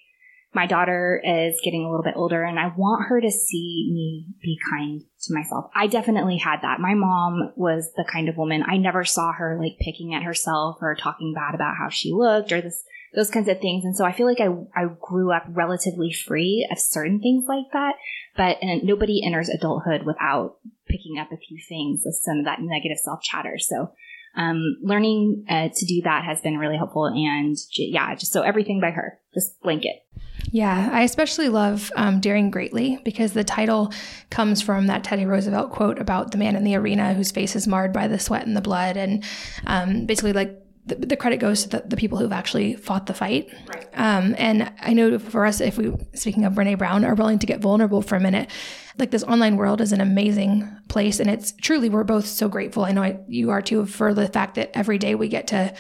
my 0.55 0.67
daughter 0.67 1.21
is 1.25 1.61
getting 1.65 1.85
a 1.85 1.89
little 1.89 2.05
bit 2.05 2.15
older 2.17 2.43
and 2.43 2.59
I 2.59 2.73
want 2.77 3.09
her 3.09 3.21
to 3.21 3.31
see 3.31 3.91
me 3.91 4.27
be 4.43 4.59
kind 4.71 5.01
to 5.23 5.35
myself. 5.35 5.71
I 5.75 5.87
definitely 5.87 6.37
had 6.37 6.61
that. 6.61 6.79
My 6.79 6.95
mom 6.95 7.53
was 7.57 7.91
the 7.97 8.05
kind 8.11 8.29
of 8.29 8.37
woman 8.37 8.63
I 8.67 8.77
never 8.77 9.05
saw 9.05 9.33
her 9.33 9.59
like 9.59 9.79
picking 9.81 10.15
at 10.15 10.25
herself 10.25 10.77
or 10.83 10.95
talking 10.95 11.33
bad 11.35 11.55
about 11.55 11.77
how 11.79 11.89
she 11.89 12.13
looked 12.13 12.53
or 12.53 12.61
this 12.61 12.85
those 13.15 13.31
kinds 13.31 13.49
of 13.49 13.61
things. 13.61 13.85
And 13.85 13.97
so 13.97 14.05
I 14.05 14.13
feel 14.13 14.27
like 14.27 14.41
I, 14.41 14.49
I 14.75 14.89
grew 15.01 15.33
up 15.33 15.45
relatively 15.49 16.13
free 16.13 16.67
of 16.71 16.79
certain 16.79 17.21
things 17.21 17.45
like 17.47 17.71
that. 17.73 17.95
But 18.37 18.59
nobody 18.83 19.23
enters 19.25 19.51
adulthood 19.51 20.05
without 20.05 20.57
picking 20.89 21.19
up 21.19 21.31
a 21.33 21.37
few 21.37 21.59
things 21.69 22.03
with 22.05 22.15
some 22.15 22.39
of 22.39 22.45
that 22.47 22.61
negative 22.61 22.99
self 22.99 23.23
chatter. 23.23 23.59
So 23.59 23.93
um, 24.35 24.79
learning 24.83 25.45
uh, 25.49 25.69
to 25.75 25.87
do 25.87 26.01
that 26.03 26.25
has 26.25 26.41
been 26.41 26.57
really 26.57 26.77
helpful. 26.77 27.07
And 27.07 27.57
yeah, 27.77 28.15
just 28.15 28.33
so 28.33 28.43
everything 28.43 28.81
by 28.81 28.91
her, 28.91 29.19
just 29.35 29.61
blanket. 29.61 30.03
Yeah, 30.51 30.91
I 30.93 31.03
especially 31.03 31.49
love 31.49 31.91
um, 31.97 32.21
Daring 32.21 32.51
Greatly 32.51 32.99
because 33.05 33.33
the 33.33 33.45
title 33.45 33.93
comes 34.31 34.61
from 34.61 34.87
that 34.87 35.05
Teddy 35.05 35.25
Roosevelt 35.25 35.71
quote 35.71 35.99
about 35.99 36.31
the 36.31 36.39
man 36.39 36.57
in 36.57 36.65
the 36.65 36.75
arena 36.75 37.15
whose 37.15 37.31
face 37.31 37.55
is 37.55 37.67
marred 37.67 37.93
by 37.93 38.09
the 38.09 38.19
sweat 38.19 38.47
and 38.47 38.57
the 38.57 38.61
blood. 38.61 38.97
And 38.97 39.25
um, 39.67 40.07
basically, 40.07 40.33
like, 40.33 40.62
the, 40.87 40.97
the, 40.97 41.17
credit 41.17 41.39
goes 41.39 41.63
to 41.63 41.69
the, 41.69 41.83
the, 41.87 41.97
people 41.97 42.19
who've 42.19 42.33
actually 42.33 42.75
fought 42.75 43.07
the 43.07 43.15
fight. 43.15 43.49
Right. 43.69 43.87
Um, 43.95 44.35
and 44.37 44.73
I 44.81 44.93
know 44.93 45.19
for 45.19 45.47
us, 45.47 45.61
if 45.61 45.79
we, 45.79 45.93
speaking 46.15 46.45
of 46.45 46.55
Brene 46.55 46.77
Brown, 46.77 47.05
are 47.05 47.15
willing 47.15 47.39
to 47.39 47.47
get 47.47 47.61
vulnerable 47.61 48.03
for 48.03 48.17
a 48.17 48.21
minute, 48.21 48.51
like 48.99 49.13
this 49.13 49.23
online 49.23 49.57
world 49.57 49.81
is 49.81 49.93
an 49.93 50.01
amazing 50.01 50.69
place. 50.89 51.21
And 51.21 51.31
it's 51.31 51.53
truly, 51.53 51.89
we're 51.89 52.03
both 52.03 52.27
so 52.27 52.49
grateful. 52.49 52.85
I 52.85 52.93
know 52.93 53.03
I, 53.03 53.21
you 53.29 53.51
are 53.51 53.63
too, 53.63 53.87
for 53.87 54.13
the 54.13 54.27
fact 54.27 54.57
that 54.57 54.73
every 54.75 54.99
day 54.99 55.15
we 55.15 55.29
get 55.29 55.47
to 55.49 55.73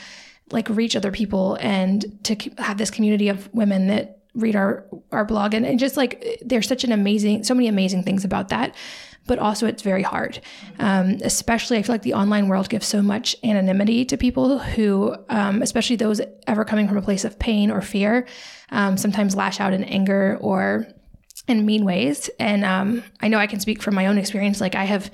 like 0.52 0.68
reach 0.68 0.94
other 0.94 1.10
people 1.10 1.56
and 1.60 2.24
to 2.24 2.36
have 2.58 2.78
this 2.78 2.90
community 2.90 3.28
of 3.28 3.52
women 3.52 3.88
that 3.88 4.20
read 4.34 4.54
our, 4.54 4.86
our 5.10 5.24
blog. 5.24 5.52
And, 5.52 5.66
and 5.66 5.78
just 5.78 5.96
like, 5.96 6.40
there's 6.42 6.68
such 6.68 6.84
an 6.84 6.92
amazing, 6.92 7.42
so 7.44 7.54
many 7.54 7.68
amazing 7.68 8.04
things 8.04 8.24
about 8.24 8.48
that 8.48 8.74
but 9.26 9.38
also 9.38 9.66
it's 9.66 9.82
very 9.82 10.02
hard. 10.02 10.40
Um, 10.78 11.18
especially, 11.22 11.78
I 11.78 11.82
feel 11.82 11.94
like 11.94 12.02
the 12.02 12.14
online 12.14 12.48
world 12.48 12.68
gives 12.68 12.86
so 12.86 13.02
much 13.02 13.36
anonymity 13.44 14.04
to 14.06 14.16
people 14.16 14.58
who, 14.58 15.14
um, 15.28 15.62
especially 15.62 15.96
those 15.96 16.20
ever 16.46 16.64
coming 16.64 16.88
from 16.88 16.96
a 16.96 17.02
place 17.02 17.24
of 17.24 17.38
pain 17.38 17.70
or 17.70 17.80
fear, 17.80 18.26
um, 18.70 18.96
sometimes 18.96 19.36
lash 19.36 19.60
out 19.60 19.72
in 19.72 19.84
anger 19.84 20.38
or 20.40 20.86
in 21.48 21.66
mean 21.66 21.84
ways. 21.84 22.30
And 22.38 22.64
um, 22.64 23.02
I 23.20 23.28
know 23.28 23.38
I 23.38 23.46
can 23.46 23.60
speak 23.60 23.82
from 23.82 23.94
my 23.94 24.06
own 24.06 24.18
experience. 24.18 24.60
Like 24.60 24.74
I 24.74 24.84
have, 24.84 25.10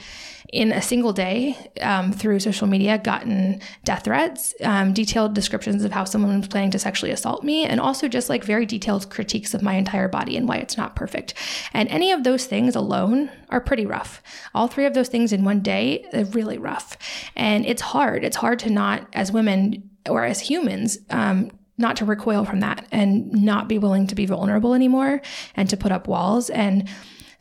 in 0.51 0.73
a 0.73 0.81
single 0.81 1.13
day, 1.13 1.57
um, 1.83 2.11
through 2.11 2.41
social 2.41 2.67
media, 2.67 2.97
gotten 2.97 3.61
death 3.85 4.05
threats, 4.05 4.55
um, 4.63 4.95
detailed 4.95 5.35
descriptions 5.35 5.85
of 5.85 5.93
how 5.93 6.05
someone 6.05 6.39
was 6.39 6.49
planning 6.49 6.71
to 6.71 6.79
sexually 6.79 7.13
assault 7.13 7.45
me, 7.45 7.65
and 7.65 7.81
also 7.81 8.09
just 8.09 8.31
like 8.31 8.45
very 8.45 8.65
detailed 8.65 9.11
critiques 9.11 9.53
of 9.53 9.63
my 9.63 9.75
entire 9.75 10.09
body 10.09 10.37
and 10.37 10.49
why 10.49 10.57
it's 10.57 10.77
not 10.77 10.97
perfect. 10.97 11.35
And 11.75 11.89
any 11.91 12.13
of 12.13 12.25
those 12.25 12.47
things 12.47 12.75
alone 12.75 13.31
are 13.51 13.61
pretty 13.61 13.85
rough. 13.85 14.23
All 14.55 14.69
three 14.69 14.87
of 14.87 14.95
those 14.95 15.09
things 15.09 15.33
in 15.33 15.45
one 15.45 15.61
day 15.61 16.07
are 16.15 16.25
really 16.25 16.57
rough. 16.57 16.97
And 17.37 17.67
it's 17.67 17.83
hard. 17.83 18.25
It's 18.25 18.37
hard 18.37 18.59
to 18.61 18.71
not, 18.71 19.07
as 19.13 19.31
women 19.31 19.91
or 20.09 20.25
as 20.25 20.41
humans, 20.41 20.99
um, 21.11 21.51
not 21.77 21.97
to 21.97 22.05
recoil 22.05 22.45
from 22.45 22.61
that 22.61 22.87
and 22.91 23.31
not 23.33 23.69
be 23.69 23.79
willing 23.79 24.07
to 24.07 24.15
be 24.15 24.27
vulnerable 24.27 24.75
anymore 24.75 25.21
and 25.55 25.69
to 25.69 25.77
put 25.77 25.93
up 25.93 26.09
walls. 26.09 26.51
And 26.51 26.89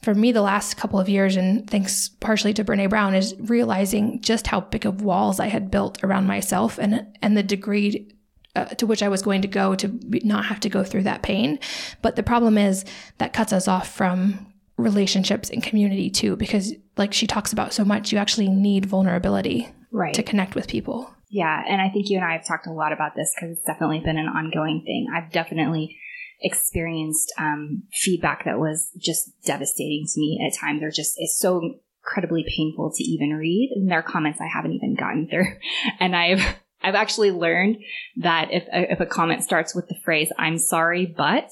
for 0.07 0.15
me, 0.15 0.31
the 0.31 0.41
last 0.41 0.77
couple 0.77 1.01
of 1.01 1.09
years, 1.09 1.35
and 1.35 1.69
thanks 1.69 2.07
partially 2.07 2.53
to 2.53 2.63
Brene 2.63 2.89
Brown, 2.89 3.13
is 3.13 3.35
realizing 3.39 4.21
just 4.21 4.47
how 4.47 4.61
big 4.61 4.85
of 4.85 5.01
walls 5.01 5.37
I 5.37 5.47
had 5.47 5.69
built 5.69 6.01
around 6.01 6.27
myself 6.27 6.77
and 6.77 7.05
and 7.21 7.35
the 7.35 7.43
degree 7.43 8.15
uh, 8.55 8.67
to 8.75 8.87
which 8.87 9.03
I 9.03 9.09
was 9.09 9.21
going 9.21 9.41
to 9.41 9.49
go 9.49 9.75
to 9.75 9.99
not 10.23 10.45
have 10.45 10.61
to 10.61 10.69
go 10.69 10.85
through 10.85 11.03
that 11.03 11.23
pain. 11.23 11.59
But 12.01 12.15
the 12.15 12.23
problem 12.23 12.57
is 12.57 12.85
that 13.17 13.33
cuts 13.33 13.51
us 13.51 13.67
off 13.67 13.93
from 13.93 14.53
relationships 14.77 15.49
and 15.49 15.61
community 15.61 16.09
too, 16.09 16.37
because 16.37 16.73
like 16.95 17.11
she 17.11 17.27
talks 17.27 17.51
about 17.51 17.73
so 17.73 17.83
much, 17.83 18.13
you 18.13 18.17
actually 18.17 18.47
need 18.47 18.85
vulnerability 18.85 19.67
right. 19.91 20.13
to 20.13 20.23
connect 20.23 20.55
with 20.55 20.69
people. 20.69 21.13
Yeah, 21.29 21.63
and 21.67 21.81
I 21.81 21.89
think 21.89 22.09
you 22.09 22.15
and 22.15 22.25
I 22.25 22.31
have 22.31 22.47
talked 22.47 22.65
a 22.65 22.71
lot 22.71 22.93
about 22.93 23.13
this 23.13 23.35
because 23.35 23.57
it's 23.57 23.65
definitely 23.65 23.99
been 23.99 24.17
an 24.17 24.29
ongoing 24.29 24.83
thing. 24.85 25.07
I've 25.13 25.33
definitely 25.33 25.97
experienced 26.41 27.33
um, 27.37 27.83
feedback 27.93 28.45
that 28.45 28.59
was 28.59 28.89
just 28.97 29.31
devastating 29.45 30.05
to 30.13 30.19
me 30.19 30.45
at 30.45 30.57
times, 30.57 30.83
or 30.83 30.91
just 30.91 31.15
it's 31.17 31.39
so 31.39 31.61
incredibly 31.61 32.45
painful 32.55 32.91
to 32.95 33.03
even 33.03 33.31
read. 33.31 33.71
And 33.75 33.89
there 33.89 33.99
are 33.99 34.03
comments 34.03 34.39
I 34.41 34.47
haven't 34.47 34.73
even 34.73 34.95
gotten 34.95 35.27
through, 35.27 35.47
and 35.99 36.15
I've 36.15 36.43
I've 36.81 36.95
actually 36.95 37.31
learned 37.31 37.77
that 38.17 38.49
if 38.51 38.63
if 38.71 38.99
a 38.99 39.05
comment 39.05 39.43
starts 39.43 39.75
with 39.75 39.87
the 39.87 39.97
phrase 40.03 40.31
"I'm 40.37 40.57
sorry, 40.57 41.05
but," 41.05 41.51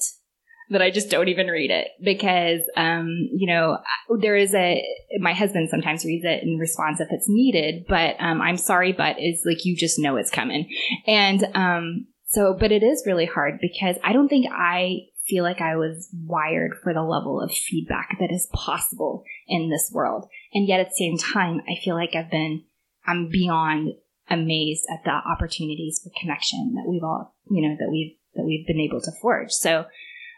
that 0.70 0.82
I 0.82 0.90
just 0.90 1.10
don't 1.10 1.28
even 1.28 1.46
read 1.46 1.70
it 1.70 1.88
because, 2.02 2.60
um, 2.76 3.28
you 3.32 3.46
know, 3.46 3.78
there 4.18 4.36
is 4.36 4.54
a, 4.54 4.82
my 5.20 5.32
husband 5.32 5.68
sometimes 5.70 6.04
reads 6.04 6.24
it 6.24 6.42
in 6.42 6.58
response 6.58 7.00
if 7.00 7.08
it's 7.10 7.28
needed, 7.28 7.84
but, 7.88 8.16
um, 8.18 8.40
I'm 8.42 8.56
sorry, 8.56 8.92
but 8.92 9.16
is 9.20 9.42
like, 9.46 9.64
you 9.64 9.76
just 9.76 9.98
know 9.98 10.16
it's 10.16 10.30
coming. 10.30 10.68
And, 11.06 11.44
um, 11.54 12.06
so, 12.36 12.52
but 12.52 12.70
it 12.70 12.82
is 12.82 13.04
really 13.06 13.24
hard 13.24 13.60
because 13.62 13.96
I 14.04 14.12
don't 14.12 14.28
think 14.28 14.44
I 14.52 15.06
feel 15.26 15.42
like 15.42 15.62
I 15.62 15.76
was 15.76 16.06
wired 16.12 16.72
for 16.82 16.92
the 16.92 17.02
level 17.02 17.40
of 17.40 17.50
feedback 17.50 18.18
that 18.20 18.30
is 18.30 18.46
possible 18.52 19.24
in 19.48 19.70
this 19.70 19.90
world. 19.90 20.28
And 20.52 20.68
yet 20.68 20.80
at 20.80 20.88
the 20.88 20.96
same 20.98 21.16
time, 21.16 21.62
I 21.66 21.82
feel 21.82 21.94
like 21.94 22.14
I've 22.14 22.30
been, 22.30 22.64
I'm 23.06 23.30
beyond 23.30 23.94
amazed 24.28 24.84
at 24.92 25.02
the 25.04 25.12
opportunities 25.12 26.02
for 26.04 26.10
connection 26.20 26.74
that 26.74 26.84
we've 26.86 27.02
all, 27.02 27.34
you 27.50 27.66
know, 27.66 27.74
that 27.80 27.90
we've, 27.90 28.16
that 28.34 28.44
we've 28.44 28.66
been 28.66 28.80
able 28.80 29.00
to 29.00 29.12
forge. 29.22 29.52
So, 29.52 29.86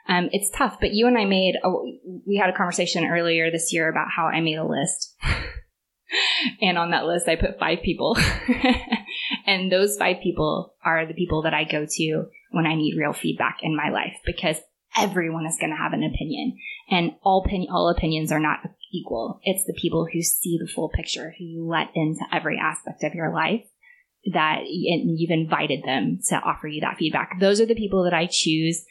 um, 0.07 0.29
it's 0.31 0.57
tough, 0.57 0.79
but 0.81 0.93
you 0.93 1.09
and 1.09 1.19
I 1.19 1.25
made, 1.25 1.57
a, 1.65 1.69
we 2.25 2.37
had 2.37 2.49
a 2.49 2.57
conversation 2.57 3.07
earlier 3.07 3.51
this 3.51 3.73
year 3.73 3.91
about 3.91 4.07
how 4.17 4.27
I 4.27 4.41
made 4.41 4.57
a 4.57 4.65
list. 4.65 5.17
and 6.63 6.79
on 6.79 6.93
that 6.93 7.07
list, 7.07 7.27
I 7.27 7.35
put 7.35 7.59
five 7.59 7.83
people. 7.83 8.17
and 9.47 9.71
those 9.71 9.97
five 9.97 10.17
people 10.23 10.75
are 10.85 11.07
the 11.07 11.15
people 11.15 11.43
that 11.43 11.55
I 11.55 11.65
go 11.65 11.87
to 11.89 12.25
when 12.51 12.67
I 12.67 12.75
need 12.75 12.97
real 12.99 13.13
feedback 13.13 13.59
in 13.63 13.77
my 13.77 13.91
life 13.91 14.15
because 14.25 14.57
everyone 14.97 15.47
is 15.47 15.57
going 15.61 15.71
to 15.71 15.77
have 15.77 15.93
an 15.93 16.03
opinion 16.03 16.57
and 16.91 17.13
all, 17.23 17.45
opinion, 17.45 17.71
all 17.73 17.91
opinions 17.91 18.33
are 18.33 18.41
not 18.41 18.61
equal. 18.93 19.41
It's 19.45 19.65
the 19.67 19.79
people 19.79 20.07
who 20.11 20.23
see 20.23 20.59
the 20.59 20.71
full 20.71 20.89
picture, 20.89 21.35
who 21.39 21.45
you 21.45 21.67
let 21.67 21.89
into 21.95 22.25
every 22.33 22.59
aspect 22.59 23.05
of 23.05 23.15
your 23.15 23.33
life 23.33 23.65
that 24.33 24.63
you've 24.67 25.31
invited 25.31 25.85
them 25.85 26.21
to 26.29 26.37
offer 26.37 26.67
you 26.67 26.81
that 26.81 26.97
feedback. 26.99 27.39
Those 27.41 27.61
are 27.61 27.67
the 27.67 27.75
people 27.75 28.05
that 28.05 28.15
I 28.15 28.29
choose 28.31 28.85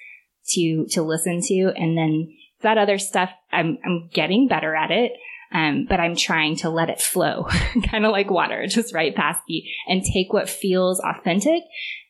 to 0.50 0.86
to 0.92 1.02
listen 1.02 1.42
to 1.42 1.74
and 1.76 1.98
then 1.98 2.34
that 2.62 2.78
other 2.78 2.98
stuff, 2.98 3.30
I'm, 3.52 3.78
I'm 3.86 4.10
getting 4.12 4.48
better 4.48 4.76
at 4.76 4.92
it. 4.92 5.14
Um, 5.54 5.86
but 5.88 6.00
I'm 6.00 6.16
trying 6.16 6.58
to 6.58 6.70
let 6.70 6.90
it 6.90 7.02
flow, 7.02 7.44
kind 7.90 8.06
of 8.06 8.12
like 8.12 8.30
water, 8.30 8.68
just 8.68 8.94
right 8.94 9.16
past 9.16 9.42
me 9.48 9.72
and 9.88 10.04
take 10.04 10.34
what 10.34 10.50
feels 10.50 11.00
authentic 11.00 11.64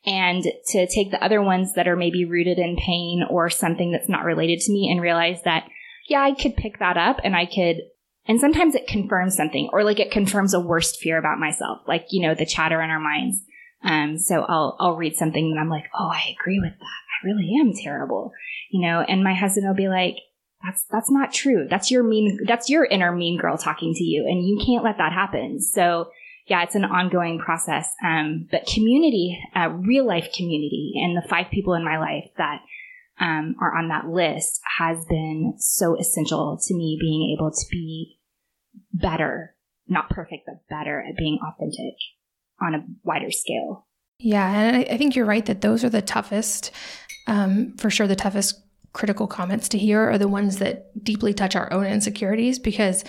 and 0.07 0.43
to 0.43 0.87
take 0.87 1.11
the 1.11 1.23
other 1.23 1.41
ones 1.41 1.73
that 1.73 1.87
are 1.87 1.95
maybe 1.95 2.25
rooted 2.25 2.57
in 2.57 2.77
pain 2.77 3.23
or 3.29 3.49
something 3.49 3.91
that's 3.91 4.09
not 4.09 4.23
related 4.23 4.59
to 4.61 4.71
me 4.71 4.89
and 4.89 5.01
realize 5.01 5.41
that, 5.43 5.67
yeah, 6.07 6.21
I 6.21 6.33
could 6.33 6.55
pick 6.55 6.79
that 6.79 6.97
up 6.97 7.19
and 7.23 7.35
I 7.35 7.45
could, 7.45 7.81
and 8.25 8.39
sometimes 8.39 8.73
it 8.73 8.87
confirms 8.87 9.35
something 9.35 9.69
or 9.73 9.83
like 9.83 9.99
it 9.99 10.11
confirms 10.11 10.53
a 10.53 10.59
worst 10.59 10.97
fear 10.99 11.17
about 11.17 11.39
myself, 11.39 11.81
like, 11.87 12.05
you 12.09 12.25
know, 12.25 12.33
the 12.33 12.45
chatter 12.45 12.81
in 12.81 12.89
our 12.89 12.99
minds. 12.99 13.43
Um, 13.83 14.17
so 14.17 14.43
I'll, 14.43 14.77
I'll 14.79 14.95
read 14.95 15.15
something 15.15 15.51
and 15.51 15.59
I'm 15.59 15.69
like, 15.69 15.89
oh, 15.93 16.09
I 16.09 16.33
agree 16.39 16.59
with 16.59 16.73
that. 16.79 16.85
I 16.85 17.27
really 17.27 17.51
am 17.59 17.73
terrible, 17.73 18.31
you 18.71 18.81
know, 18.81 19.01
and 19.01 19.23
my 19.23 19.33
husband 19.33 19.67
will 19.67 19.75
be 19.75 19.89
like, 19.89 20.15
that's, 20.63 20.85
that's 20.91 21.11
not 21.11 21.33
true. 21.33 21.67
That's 21.69 21.91
your 21.91 22.03
mean, 22.03 22.39
that's 22.45 22.69
your 22.69 22.85
inner 22.85 23.11
mean 23.11 23.37
girl 23.39 23.57
talking 23.57 23.93
to 23.93 24.03
you 24.03 24.25
and 24.27 24.47
you 24.47 24.63
can't 24.65 24.83
let 24.83 24.97
that 24.97 25.13
happen. 25.13 25.61
So 25.61 26.09
yeah, 26.47 26.63
it's 26.63 26.75
an 26.75 26.85
ongoing 26.85 27.39
process. 27.39 27.91
Um, 28.03 28.47
but 28.49 28.65
community, 28.65 29.39
uh, 29.55 29.69
real 29.69 30.07
life 30.07 30.29
community 30.35 30.93
and 30.95 31.15
the 31.15 31.27
five 31.27 31.47
people 31.51 31.73
in 31.73 31.83
my 31.83 31.99
life 31.99 32.29
that, 32.37 32.61
um, 33.19 33.55
are 33.59 33.77
on 33.77 33.89
that 33.89 34.07
list 34.07 34.61
has 34.77 35.03
been 35.05 35.55
so 35.57 35.97
essential 35.97 36.59
to 36.67 36.73
me 36.73 36.97
being 36.99 37.35
able 37.35 37.51
to 37.51 37.65
be 37.71 38.19
better, 38.93 39.55
not 39.87 40.09
perfect, 40.09 40.43
but 40.45 40.67
better 40.69 40.99
at 41.01 41.17
being 41.17 41.39
authentic 41.41 41.95
on 42.61 42.75
a 42.75 42.85
wider 43.03 43.31
scale. 43.31 43.87
Yeah, 44.19 44.49
and 44.49 44.77
I, 44.89 44.97
think 44.97 45.15
you're 45.15 45.25
right 45.25 45.45
that 45.45 45.61
those 45.61 45.83
are 45.83 45.89
the 45.89 46.01
toughest, 46.01 46.71
um, 47.27 47.75
for 47.77 47.89
sure, 47.89 48.07
the 48.07 48.15
toughest 48.15 48.59
critical 48.97 49.27
comments 49.27 49.69
to 49.69 49.77
hear 49.77 50.09
are 50.09 50.17
the 50.17 50.27
ones 50.27 50.57
that 50.57 50.91
deeply 51.03 51.31
touch 51.31 51.55
our 51.55 51.71
own 51.71 51.85
insecurities 51.85 52.57
because 52.57 53.03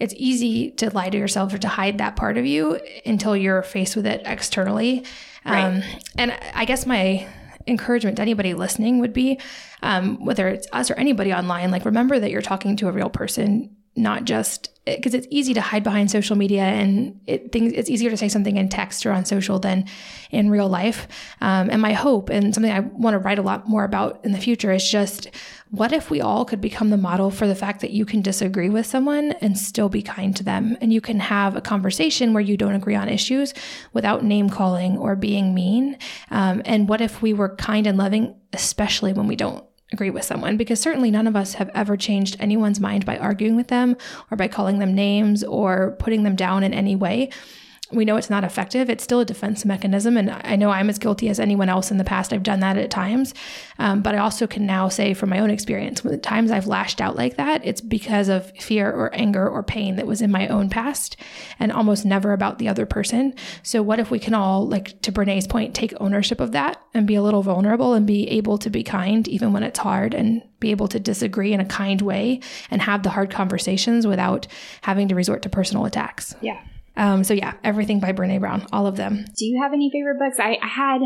it's 0.00 0.12
easy 0.16 0.72
to 0.72 0.90
lie 0.90 1.08
to 1.08 1.16
yourself 1.16 1.54
or 1.54 1.58
to 1.58 1.68
hide 1.68 1.98
that 1.98 2.16
part 2.16 2.36
of 2.36 2.44
you 2.44 2.80
until 3.06 3.36
you're 3.36 3.62
faced 3.62 3.94
with 3.94 4.04
it 4.04 4.20
externally. 4.24 5.04
Right. 5.46 5.62
Um, 5.62 5.82
and 6.16 6.36
I 6.54 6.64
guess 6.64 6.86
my 6.86 7.28
encouragement 7.68 8.16
to 8.16 8.22
anybody 8.22 8.52
listening 8.54 8.98
would 8.98 9.12
be 9.12 9.38
um, 9.80 10.24
whether 10.24 10.48
it's 10.48 10.66
us 10.72 10.90
or 10.90 10.94
anybody 10.94 11.32
online, 11.32 11.70
like 11.70 11.84
remember 11.84 12.18
that 12.18 12.32
you're 12.32 12.42
talking 12.42 12.76
to 12.78 12.88
a 12.88 12.92
real 12.92 13.08
person 13.08 13.76
not 13.94 14.24
just 14.24 14.70
because 14.96 15.14
it's 15.14 15.26
easy 15.30 15.54
to 15.54 15.60
hide 15.60 15.82
behind 15.82 16.10
social 16.10 16.36
media 16.36 16.62
and 16.62 17.20
it 17.26 17.52
things 17.52 17.72
it's 17.74 17.90
easier 17.90 18.10
to 18.10 18.16
say 18.16 18.28
something 18.28 18.56
in 18.56 18.68
text 18.68 19.04
or 19.06 19.12
on 19.12 19.24
social 19.24 19.58
than 19.58 19.84
in 20.30 20.50
real 20.50 20.68
life. 20.68 21.08
Um, 21.40 21.70
and 21.70 21.80
my 21.80 21.92
hope 21.92 22.30
and 22.30 22.54
something 22.54 22.72
i 22.72 22.80
want 22.80 23.14
to 23.14 23.18
write 23.18 23.38
a 23.38 23.42
lot 23.42 23.68
more 23.68 23.84
about 23.84 24.24
in 24.24 24.32
the 24.32 24.38
future 24.38 24.72
is 24.72 24.88
just 24.88 25.28
what 25.70 25.92
if 25.92 26.10
we 26.10 26.20
all 26.20 26.44
could 26.44 26.60
become 26.60 26.90
the 26.90 26.96
model 26.96 27.30
for 27.30 27.46
the 27.46 27.54
fact 27.54 27.80
that 27.80 27.90
you 27.90 28.06
can 28.06 28.22
disagree 28.22 28.70
with 28.70 28.86
someone 28.86 29.32
and 29.32 29.58
still 29.58 29.88
be 29.88 30.00
kind 30.00 30.34
to 30.36 30.42
them? 30.42 30.78
And 30.80 30.92
you 30.92 31.00
can 31.00 31.20
have 31.20 31.56
a 31.56 31.60
conversation 31.60 32.32
where 32.32 32.40
you 32.40 32.56
don't 32.56 32.74
agree 32.74 32.94
on 32.94 33.08
issues 33.08 33.52
without 33.92 34.24
name 34.24 34.48
calling 34.48 34.96
or 34.96 35.14
being 35.14 35.54
mean. 35.54 35.98
Um, 36.30 36.62
and 36.64 36.88
what 36.88 37.00
if 37.00 37.20
we 37.20 37.34
were 37.34 37.54
kind 37.56 37.86
and 37.86 37.98
loving 37.98 38.34
especially 38.54 39.12
when 39.12 39.26
we 39.26 39.36
don't 39.36 39.62
agree 39.92 40.10
with 40.10 40.24
someone 40.24 40.56
because 40.56 40.80
certainly 40.80 41.10
none 41.10 41.26
of 41.26 41.36
us 41.36 41.54
have 41.54 41.70
ever 41.74 41.96
changed 41.96 42.36
anyone's 42.40 42.80
mind 42.80 43.06
by 43.06 43.16
arguing 43.18 43.56
with 43.56 43.68
them 43.68 43.96
or 44.30 44.36
by 44.36 44.48
calling 44.48 44.78
them 44.78 44.94
names 44.94 45.42
or 45.44 45.96
putting 45.98 46.24
them 46.24 46.36
down 46.36 46.62
in 46.62 46.74
any 46.74 46.94
way 46.94 47.30
we 47.90 48.04
know 48.04 48.16
it's 48.16 48.28
not 48.28 48.44
effective. 48.44 48.90
It's 48.90 49.02
still 49.02 49.20
a 49.20 49.24
defense 49.24 49.64
mechanism. 49.64 50.16
And 50.16 50.30
I 50.30 50.56
know 50.56 50.70
I'm 50.70 50.90
as 50.90 50.98
guilty 50.98 51.28
as 51.28 51.40
anyone 51.40 51.70
else 51.70 51.90
in 51.90 51.96
the 51.96 52.04
past. 52.04 52.32
I've 52.32 52.42
done 52.42 52.60
that 52.60 52.76
at 52.76 52.90
times. 52.90 53.32
Um, 53.78 54.02
but 54.02 54.14
I 54.14 54.18
also 54.18 54.46
can 54.46 54.66
now 54.66 54.88
say 54.88 55.14
from 55.14 55.30
my 55.30 55.38
own 55.38 55.50
experience, 55.50 56.04
when 56.04 56.12
the 56.12 56.18
times 56.18 56.50
I've 56.50 56.66
lashed 56.66 57.00
out 57.00 57.16
like 57.16 57.36
that, 57.36 57.64
it's 57.64 57.80
because 57.80 58.28
of 58.28 58.50
fear 58.58 58.90
or 58.90 59.14
anger 59.14 59.48
or 59.48 59.62
pain 59.62 59.96
that 59.96 60.06
was 60.06 60.20
in 60.20 60.30
my 60.30 60.48
own 60.48 60.68
past 60.68 61.16
and 61.58 61.72
almost 61.72 62.04
never 62.04 62.32
about 62.32 62.58
the 62.58 62.68
other 62.68 62.84
person. 62.84 63.34
So, 63.62 63.82
what 63.82 63.98
if 63.98 64.10
we 64.10 64.18
can 64.18 64.34
all, 64.34 64.66
like 64.68 65.00
to 65.02 65.12
Brene's 65.12 65.46
point, 65.46 65.74
take 65.74 65.94
ownership 65.98 66.40
of 66.40 66.52
that 66.52 66.82
and 66.92 67.06
be 67.06 67.14
a 67.14 67.22
little 67.22 67.42
vulnerable 67.42 67.94
and 67.94 68.06
be 68.06 68.28
able 68.28 68.58
to 68.58 68.68
be 68.68 68.82
kind 68.82 69.26
even 69.28 69.52
when 69.52 69.62
it's 69.62 69.78
hard 69.78 70.12
and 70.12 70.42
be 70.60 70.70
able 70.70 70.88
to 70.88 71.00
disagree 71.00 71.52
in 71.52 71.60
a 71.60 71.64
kind 71.64 72.02
way 72.02 72.40
and 72.70 72.82
have 72.82 73.02
the 73.02 73.10
hard 73.10 73.30
conversations 73.30 74.06
without 74.06 74.46
having 74.82 75.08
to 75.08 75.14
resort 75.14 75.42
to 75.42 75.48
personal 75.48 75.86
attacks? 75.86 76.34
Yeah. 76.42 76.60
Um, 76.98 77.24
so 77.24 77.32
yeah, 77.32 77.54
everything 77.64 78.00
by 78.00 78.12
Brene 78.12 78.40
Brown, 78.40 78.66
all 78.72 78.86
of 78.86 78.96
them. 78.96 79.24
Do 79.36 79.46
you 79.46 79.62
have 79.62 79.72
any 79.72 79.90
favorite 79.90 80.18
books? 80.18 80.38
I, 80.38 80.58
I 80.62 80.66
had 80.66 81.00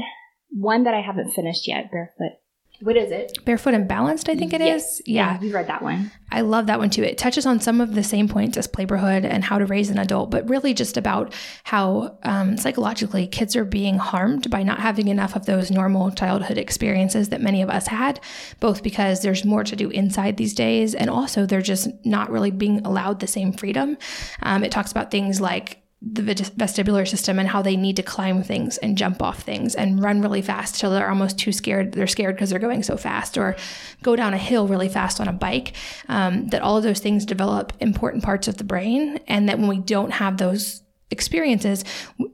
one 0.51 0.85
that 0.85 0.95
I 0.95 1.01
haven't 1.01 1.31
finished 1.31 1.69
yet, 1.69 1.91
Barefoot. 1.93 2.39
What 2.83 2.97
is 2.97 3.13
it? 3.13 3.39
Barefoot 3.45 3.75
and 3.75 3.87
Balanced, 3.87 4.29
I 4.29 4.35
think 4.35 4.53
it 4.53 4.61
yes. 4.61 4.99
is. 4.99 5.03
Yeah. 5.07 5.35
yeah, 5.35 5.41
we 5.41 5.53
read 5.53 5.69
that 5.69 5.83
one. 5.83 6.11
I 6.33 6.41
love 6.41 6.67
that 6.67 6.81
one 6.81 6.91
too. 6.91 7.05
It 7.05 7.17
touches 7.17 7.47
on 7.47 7.61
some 7.61 7.81
of 7.81 7.95
the 7.95 8.03
same 8.03 8.29
points 8.29 8.57
as 8.57 8.67
Playborhood 8.67 9.25
and 9.25 9.45
how 9.45 9.59
to 9.59 9.67
raise 9.67 9.89
an 9.89 9.99
adult, 9.99 10.33
but 10.33 10.49
really 10.49 10.75
just 10.75 10.97
about 10.97 11.33
how 11.63 12.19
um, 12.25 12.57
psychologically 12.57 13.29
kids 13.29 13.55
are 13.55 13.65
being 13.65 13.99
harmed 13.99 14.51
by 14.51 14.65
not 14.65 14.81
having 14.81 15.07
enough 15.07 15.37
of 15.37 15.47
those 15.47 15.71
normal 15.71 16.11
childhood 16.11 16.59
experiences 16.59 17.29
that 17.29 17.41
many 17.41 17.63
of 17.63 17.71
us 17.71 17.87
had, 17.87 18.19
both 18.59 18.83
because 18.83 19.23
there's 19.23 19.45
more 19.45 19.63
to 19.63 19.77
do 19.77 19.89
inside 19.91 20.37
these 20.37 20.55
days 20.55 20.93
and 20.93 21.09
also 21.09 21.47
they're 21.47 21.63
just 21.63 21.89
not 22.05 22.31
really 22.31 22.51
being 22.51 22.85
allowed 22.85 23.21
the 23.21 23.29
same 23.29 23.53
freedom. 23.53 23.97
Um, 24.43 24.65
it 24.65 24.73
talks 24.73 24.91
about 24.91 25.13
things 25.13 25.41
like 25.41 25.82
the 26.05 26.23
vestibular 26.23 27.07
system 27.07 27.39
and 27.39 27.49
how 27.49 27.63
they 27.63 27.77
need 27.77 27.95
to 27.95 28.03
climb 28.03 28.43
things 28.43 28.77
and 28.79 28.99
jump 28.99 29.23
off 29.23 29.43
things 29.43 29.77
and 29.77 30.03
run 30.03 30.21
really 30.21 30.43
fast 30.43 30.81
till 30.81 30.91
they're 30.91 31.09
almost 31.09 31.39
too 31.39 31.53
scared. 31.53 31.93
They're 31.93 32.09
scared 32.09 32.35
because 32.35 32.51
they're 32.51 32.59
going 32.59 32.83
so 32.83 32.97
fast, 32.97 33.39
or 33.39 33.55
go 34.03 34.17
down 34.17 34.35
a 34.35 34.39
hill 34.39 34.67
really 34.67 34.89
fast 34.89 35.21
on 35.21 35.29
a 35.29 35.33
bike. 35.33 35.75
Um, 36.09 36.49
that 36.49 36.63
all 36.63 36.77
of 36.77 36.83
those 36.83 36.99
things 36.99 37.25
develop 37.25 37.73
important 37.79 38.25
parts 38.25 38.49
of 38.49 38.57
the 38.57 38.65
brain, 38.65 39.21
and 39.29 39.49
that 39.49 39.59
when 39.59 39.69
we 39.69 39.79
don't 39.79 40.11
have 40.11 40.39
those 40.39 40.83
experiences, 41.11 41.85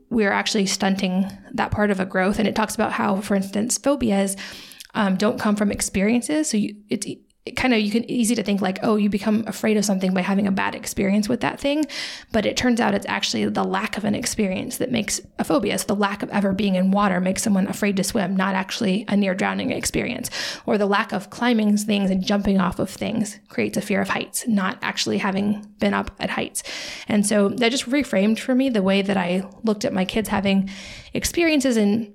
we're 0.08 0.32
actually 0.32 0.64
stunting 0.64 1.30
that 1.52 1.70
part 1.70 1.90
of 1.90 2.00
a 2.00 2.06
growth. 2.06 2.38
And 2.38 2.48
it 2.48 2.56
talks 2.56 2.74
about 2.74 2.92
how, 2.92 3.20
for 3.20 3.34
instance, 3.34 3.76
phobias 3.76 4.36
um, 4.94 5.16
don't 5.16 5.38
come 5.38 5.56
from 5.56 5.70
experiences. 5.70 6.48
So 6.48 6.56
you, 6.56 6.76
it's 6.88 7.06
kind 7.56 7.74
of 7.74 7.80
you 7.80 7.90
can 7.90 8.08
easy 8.10 8.34
to 8.34 8.42
think 8.42 8.60
like 8.60 8.78
oh 8.82 8.96
you 8.96 9.08
become 9.08 9.44
afraid 9.46 9.76
of 9.76 9.84
something 9.84 10.12
by 10.14 10.20
having 10.20 10.46
a 10.46 10.52
bad 10.52 10.74
experience 10.74 11.28
with 11.28 11.40
that 11.40 11.60
thing. 11.60 11.84
But 12.32 12.46
it 12.46 12.56
turns 12.56 12.80
out 12.80 12.94
it's 12.94 13.06
actually 13.06 13.44
the 13.46 13.64
lack 13.64 13.96
of 13.96 14.04
an 14.04 14.14
experience 14.14 14.78
that 14.78 14.90
makes 14.90 15.20
a 15.38 15.44
phobia. 15.44 15.78
So 15.78 15.86
the 15.86 15.96
lack 15.96 16.22
of 16.22 16.30
ever 16.30 16.52
being 16.52 16.74
in 16.74 16.90
water 16.90 17.20
makes 17.20 17.42
someone 17.42 17.66
afraid 17.66 17.96
to 17.96 18.04
swim 18.04 18.36
not 18.36 18.54
actually 18.54 19.04
a 19.08 19.16
near 19.16 19.34
drowning 19.34 19.70
experience. 19.70 20.30
Or 20.66 20.78
the 20.78 20.86
lack 20.86 21.12
of 21.12 21.30
climbing 21.30 21.76
things 21.76 22.10
and 22.10 22.24
jumping 22.24 22.60
off 22.60 22.78
of 22.78 22.90
things 22.90 23.38
creates 23.48 23.76
a 23.76 23.80
fear 23.80 24.00
of 24.00 24.08
heights 24.08 24.46
not 24.46 24.78
actually 24.82 25.18
having 25.18 25.66
been 25.78 25.94
up 25.94 26.10
at 26.18 26.30
heights. 26.30 26.62
And 27.06 27.26
so 27.26 27.48
that 27.48 27.70
just 27.70 27.86
reframed 27.86 28.38
for 28.38 28.54
me 28.54 28.68
the 28.68 28.82
way 28.82 29.02
that 29.02 29.16
i 29.16 29.48
looked 29.62 29.84
at 29.84 29.92
my 29.92 30.04
kids 30.04 30.28
having 30.28 30.70
experiences 31.14 31.76
and 31.76 32.12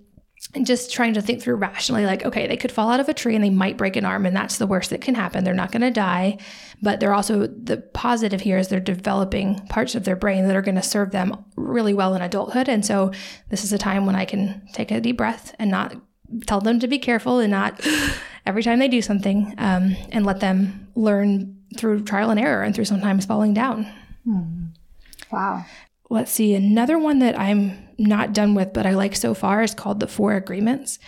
and 0.55 0.65
just 0.65 0.93
trying 0.93 1.13
to 1.13 1.21
think 1.21 1.41
through 1.41 1.55
rationally 1.55 2.05
like 2.05 2.23
okay 2.25 2.47
they 2.47 2.57
could 2.57 2.71
fall 2.71 2.89
out 2.89 2.99
of 2.99 3.09
a 3.09 3.13
tree 3.13 3.35
and 3.35 3.43
they 3.43 3.49
might 3.49 3.77
break 3.77 3.95
an 3.95 4.05
arm 4.05 4.25
and 4.25 4.35
that's 4.35 4.57
the 4.57 4.67
worst 4.67 4.89
that 4.89 5.01
can 5.01 5.15
happen. 5.15 5.43
They're 5.43 5.53
not 5.53 5.71
going 5.71 5.81
to 5.81 5.91
die 5.91 6.37
but 6.81 6.99
they're 6.99 7.13
also 7.13 7.47
the 7.47 7.77
positive 7.77 8.41
here 8.41 8.57
is 8.57 8.67
they're 8.67 8.79
developing 8.79 9.55
parts 9.67 9.95
of 9.95 10.03
their 10.03 10.15
brain 10.15 10.47
that 10.47 10.55
are 10.55 10.61
going 10.61 10.75
to 10.75 10.81
serve 10.81 11.11
them 11.11 11.43
really 11.55 11.93
well 11.93 12.13
in 12.13 12.21
adulthood 12.21 12.67
and 12.67 12.85
so 12.85 13.11
this 13.49 13.63
is 13.63 13.71
a 13.71 13.77
time 13.77 14.05
when 14.05 14.15
i 14.15 14.25
can 14.25 14.61
take 14.73 14.91
a 14.91 14.99
deep 14.99 15.17
breath 15.17 15.55
and 15.59 15.71
not 15.71 15.95
tell 16.45 16.61
them 16.61 16.79
to 16.79 16.87
be 16.87 16.99
careful 16.99 17.39
and 17.39 17.51
not 17.51 17.79
every 18.45 18.63
time 18.63 18.79
they 18.79 18.87
do 18.87 19.01
something 19.01 19.53
um, 19.57 19.95
and 20.11 20.25
let 20.25 20.39
them 20.39 20.87
learn 20.95 21.57
through 21.77 22.03
trial 22.03 22.29
and 22.29 22.39
error 22.39 22.63
and 22.63 22.75
through 22.75 22.85
sometimes 22.85 23.25
falling 23.25 23.53
down. 23.53 23.87
Hmm. 24.23 24.65
wow. 25.31 25.65
Let's 26.09 26.31
see, 26.31 26.53
another 26.53 26.99
one 26.99 27.19
that 27.19 27.37
I'm 27.39 27.82
not 27.97 28.33
done 28.33 28.55
with, 28.55 28.73
but 28.73 28.85
I 28.85 28.91
like 28.91 29.15
so 29.15 29.33
far 29.33 29.61
is 29.61 29.73
called 29.73 29.99
The 29.99 30.07
Four 30.07 30.33
Agreements. 30.33 30.99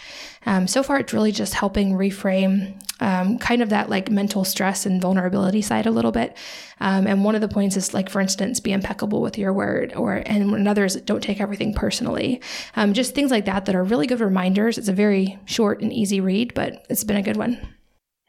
Um, 0.45 0.67
so 0.67 0.83
far, 0.83 0.99
it's 0.99 1.13
really 1.13 1.31
just 1.31 1.53
helping 1.53 1.93
reframe 1.93 2.81
um, 2.99 3.37
kind 3.39 3.61
of 3.61 3.69
that 3.69 3.89
like 3.89 4.09
mental 4.09 4.45
stress 4.45 4.85
and 4.85 5.01
vulnerability 5.01 5.61
side 5.61 5.85
a 5.85 5.91
little 5.91 6.11
bit. 6.11 6.37
Um, 6.79 7.07
and 7.07 7.23
one 7.23 7.35
of 7.35 7.41
the 7.41 7.47
points 7.47 7.75
is 7.75 7.93
like, 7.93 8.09
for 8.09 8.21
instance, 8.21 8.59
be 8.59 8.71
impeccable 8.71 9.21
with 9.21 9.37
your 9.37 9.53
word, 9.53 9.93
or 9.95 10.15
and 10.25 10.51
another 10.53 10.85
is 10.85 10.95
don't 11.01 11.21
take 11.21 11.41
everything 11.41 11.73
personally. 11.73 12.41
Um, 12.75 12.93
just 12.93 13.15
things 13.15 13.31
like 13.31 13.45
that 13.45 13.65
that 13.65 13.75
are 13.75 13.83
really 13.83 14.07
good 14.07 14.21
reminders. 14.21 14.77
It's 14.77 14.87
a 14.87 14.93
very 14.93 15.39
short 15.45 15.81
and 15.81 15.91
easy 15.91 16.21
read, 16.21 16.53
but 16.53 16.85
it's 16.89 17.03
been 17.03 17.17
a 17.17 17.23
good 17.23 17.37
one. 17.37 17.75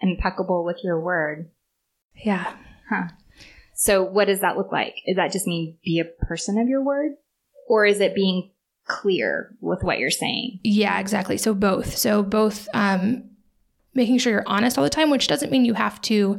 Impeccable 0.01 0.64
with 0.64 0.79
your 0.83 1.01
word. 1.01 1.51
Yeah. 2.14 2.55
Huh. 2.88 3.09
So 3.75 4.03
what 4.03 4.27
does 4.27 4.40
that 4.40 4.57
look 4.57 4.73
like? 4.73 4.95
Does 5.07 5.16
that 5.16 5.33
just 5.33 5.47
mean 5.47 5.77
be 5.85 6.01
a 6.01 6.27
person 6.27 6.59
of 6.59 6.69
your 6.69 6.83
word? 6.83 7.12
Or 7.69 7.85
is 7.85 8.01
it 8.01 8.15
being 8.15 8.51
clear 8.87 9.57
with 9.61 9.83
what 9.83 9.99
you're 9.99 10.11
saying? 10.11 10.61
Yeah, 10.63 10.99
exactly. 11.01 11.37
So 11.37 11.55
both. 11.55 11.97
So 11.97 12.23
both 12.23 12.69
um, 12.73 13.25
making 13.95 14.19
sure 14.19 14.33
you're 14.33 14.45
honest 14.47 14.79
all 14.79 14.85
the 14.85 14.91
time, 14.91 15.11
which 15.11 15.27
doesn't 15.27 15.51
mean 15.51 15.65
you 15.65 15.75
have 15.75 16.01
to 16.03 16.39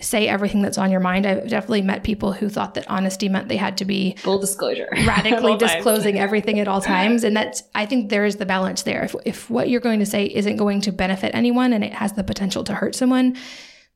say 0.00 0.26
everything 0.26 0.62
that's 0.62 0.78
on 0.78 0.90
your 0.90 1.00
mind. 1.00 1.24
I've 1.24 1.48
definitely 1.48 1.82
met 1.82 2.02
people 2.02 2.32
who 2.32 2.48
thought 2.48 2.74
that 2.74 2.90
honesty 2.90 3.28
meant 3.28 3.48
they 3.48 3.56
had 3.56 3.78
to 3.78 3.84
be 3.84 4.16
full 4.18 4.40
disclosure, 4.40 4.88
radically 5.06 5.56
disclosing 5.56 6.18
everything 6.18 6.58
at 6.58 6.66
all 6.66 6.80
times. 6.80 7.22
And 7.22 7.36
that's, 7.36 7.62
I 7.74 7.86
think 7.86 8.10
there 8.10 8.24
is 8.24 8.36
the 8.36 8.46
balance 8.46 8.82
there. 8.82 9.04
If, 9.04 9.14
if 9.24 9.50
what 9.50 9.68
you're 9.68 9.80
going 9.80 10.00
to 10.00 10.06
say 10.06 10.24
isn't 10.24 10.56
going 10.56 10.80
to 10.82 10.92
benefit 10.92 11.32
anyone 11.34 11.72
and 11.72 11.84
it 11.84 11.92
has 11.92 12.14
the 12.14 12.24
potential 12.24 12.64
to 12.64 12.74
hurt 12.74 12.96
someone, 12.96 13.36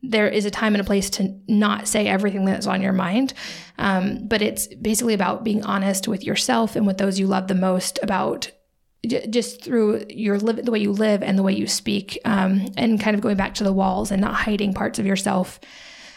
there 0.03 0.29
is 0.29 0.45
a 0.45 0.51
time 0.51 0.75
and 0.75 0.81
a 0.81 0.85
place 0.85 1.11
to 1.11 1.35
not 1.49 1.89
say 1.89 2.07
everything 2.07 2.45
that's 2.45 2.67
on 2.67 2.83
your 2.83 2.93
mind. 2.93 3.35
Um, 3.79 4.27
but 4.29 4.43
it's 4.43 4.67
basically 4.69 5.15
about 5.15 5.45
being 5.45 5.65
honest 5.65 6.07
with 6.07 6.25
yourself 6.25 6.77
and 6.77 6.87
with 6.87 6.99
those 6.99 7.19
you 7.19 7.27
love 7.27 7.49
the 7.49 7.55
most 7.55 7.99
about 8.03 8.51
j- 9.07 9.27
just 9.29 9.63
through 9.63 10.05
your 10.09 10.39
live, 10.39 10.65
the 10.65 10.71
way 10.71 10.79
you 10.79 10.93
live 10.93 11.23
and 11.23 11.39
the 11.39 11.43
way 11.43 11.53
you 11.53 11.67
speak, 11.67 12.19
um, 12.25 12.69
and 12.77 13.01
kind 13.01 13.15
of 13.17 13.21
going 13.21 13.37
back 13.37 13.55
to 13.55 13.65
the 13.65 13.73
walls 13.73 14.11
and 14.11 14.21
not 14.21 14.35
hiding 14.35 14.73
parts 14.73 14.99
of 14.99 15.07
yourself, 15.07 15.59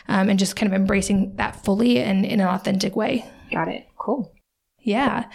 um, 0.08 0.30
and 0.30 0.40
just 0.40 0.56
kind 0.56 0.72
of 0.72 0.80
embracing 0.80 1.36
that 1.38 1.64
fully 1.64 2.00
and 2.00 2.26
in 2.26 2.40
an 2.40 2.48
authentic 2.48 2.96
way. 2.96 3.26
Got 3.52 3.68
it. 3.68 3.88
Cool. 3.98 4.34
Yeah. 4.80 5.26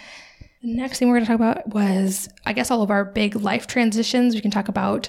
The 0.61 0.73
next 0.73 0.99
thing 0.99 1.07
we're 1.09 1.15
going 1.15 1.25
to 1.25 1.31
talk 1.31 1.39
about 1.39 1.69
was, 1.69 2.29
I 2.45 2.53
guess, 2.53 2.71
all 2.71 2.81
of 2.81 2.91
our 2.91 3.05
big 3.05 3.35
life 3.35 3.67
transitions. 3.67 4.35
We 4.35 4.41
can 4.41 4.51
talk 4.51 4.67
about 4.67 5.07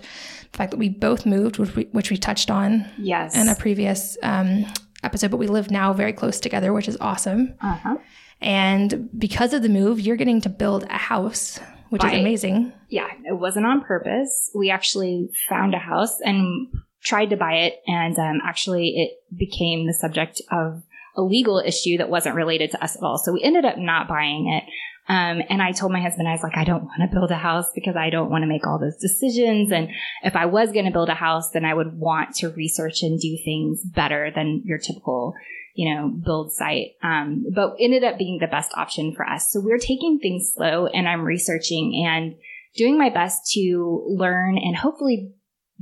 the 0.53 0.57
fact 0.59 0.71
that 0.71 0.79
we 0.79 0.89
both 0.89 1.27
moved, 1.27 1.59
which 1.59 1.75
we, 1.77 1.85
which 1.93 2.11
we 2.11 2.17
touched 2.17 2.51
on 2.51 2.87
Yes. 2.99 3.37
in 3.37 3.49
a 3.49 3.55
previous 3.55 4.17
um, 4.23 4.67
episode, 5.03 5.31
but 5.31 5.37
we 5.37 5.47
live 5.47 5.71
now 5.71 5.93
very 5.93 6.13
close 6.13 6.41
together, 6.41 6.73
which 6.73 6.89
is 6.89 6.97
awesome. 7.01 7.55
uh-huh. 7.61 7.97
And 8.41 9.11
because 9.19 9.53
of 9.53 9.63
the 9.63 9.69
move, 9.69 9.99
you're 10.01 10.17
getting 10.17 10.41
to 10.43 10.49
build 10.49 10.85
a 10.85 10.97
house, 10.97 11.59
which 11.91 12.05
is 12.05 12.13
amazing. 12.13 12.73
Yeah, 12.89 13.09
it 13.25 13.37
wasn't 13.37 13.67
on 13.67 13.81
purpose. 13.81 14.51
We 14.55 14.71
actually 14.71 15.31
found 15.49 15.75
a 15.75 15.79
house 15.79 16.21
and 16.21 16.69
tried 17.03 17.31
to 17.31 17.37
buy 17.37 17.55
it, 17.55 17.81
and 17.89 18.17
um, 18.19 18.41
actually, 18.45 18.91
it 18.97 19.37
became 19.37 19.87
the 19.87 19.93
subject 19.93 20.41
of 20.53 20.83
a 21.17 21.23
legal 21.23 21.59
issue 21.59 21.97
that 21.99 22.09
wasn't 22.11 22.37
related 22.37 22.71
to 22.71 22.83
us 22.83 22.95
at 22.97 23.03
all. 23.03 23.19
So 23.19 23.33
we 23.33 23.43
ended 23.43 23.65
up 23.65 23.77
not 23.77 24.07
buying 24.07 24.47
it. 24.53 24.63
Um, 25.09 25.41
and 25.49 25.63
I 25.63 25.73
told 25.73 25.91
my 25.91 26.03
husband, 26.03 26.29
I 26.29 26.33
was 26.33 26.43
like, 26.43 26.57
I 26.57 26.65
don't 26.65 26.85
want 26.85 27.01
to 27.01 27.15
build 27.15 27.31
a 27.31 27.37
house 27.37 27.67
because 27.75 27.97
I 27.97 28.11
don't 28.11 28.31
want 28.31 28.43
to 28.43 28.49
make 28.49 28.67
all 28.67 28.79
those 28.79 28.97
decisions. 28.97 29.73
And 29.73 29.89
if 30.23 30.37
I 30.37 30.45
was 30.45 30.71
going 30.71 30.85
to 30.85 30.91
build 30.91 31.09
a 31.09 31.15
house, 31.15 31.51
then 31.51 31.65
I 31.65 31.73
would 31.73 31.95
want 31.95 32.35
to 32.37 32.51
research 32.51 33.03
and 33.03 33.19
do 33.19 33.39
things 33.43 33.83
better 33.83 34.31
than 34.35 34.63
your 34.67 34.77
typical, 34.77 35.33
you 35.75 35.95
know, 35.95 36.09
build 36.09 36.53
site. 36.53 36.91
Um, 37.03 37.47
but 37.55 37.77
ended 37.81 38.05
up 38.05 38.19
being 38.19 38.39
the 38.39 38.47
best 38.49 38.73
option 38.75 39.15
for 39.15 39.27
us. 39.27 39.51
So 39.51 39.61
we're 39.61 39.79
taking 39.79 40.19
things 40.19 40.53
slow 40.55 40.87
and 40.87 41.09
I'm 41.09 41.23
researching 41.23 42.05
and 42.07 42.35
doing 42.77 42.99
my 42.99 43.09
best 43.09 43.51
to 43.53 44.05
learn 44.09 44.59
and 44.59 44.77
hopefully 44.77 45.33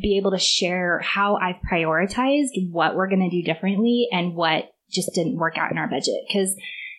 be 0.00 0.18
able 0.18 0.30
to 0.30 0.38
share 0.38 1.00
how 1.00 1.36
I've 1.36 1.56
prioritized 1.68 2.70
what 2.70 2.94
we're 2.94 3.08
going 3.08 3.28
to 3.28 3.36
do 3.36 3.42
differently 3.42 4.06
and 4.12 4.34
what 4.36 4.70
just 4.88 5.12
didn't 5.14 5.36
work 5.36 5.58
out 5.58 5.72
in 5.72 5.78
our 5.78 5.88
budget. 5.88 6.14
Cause, 6.32 6.54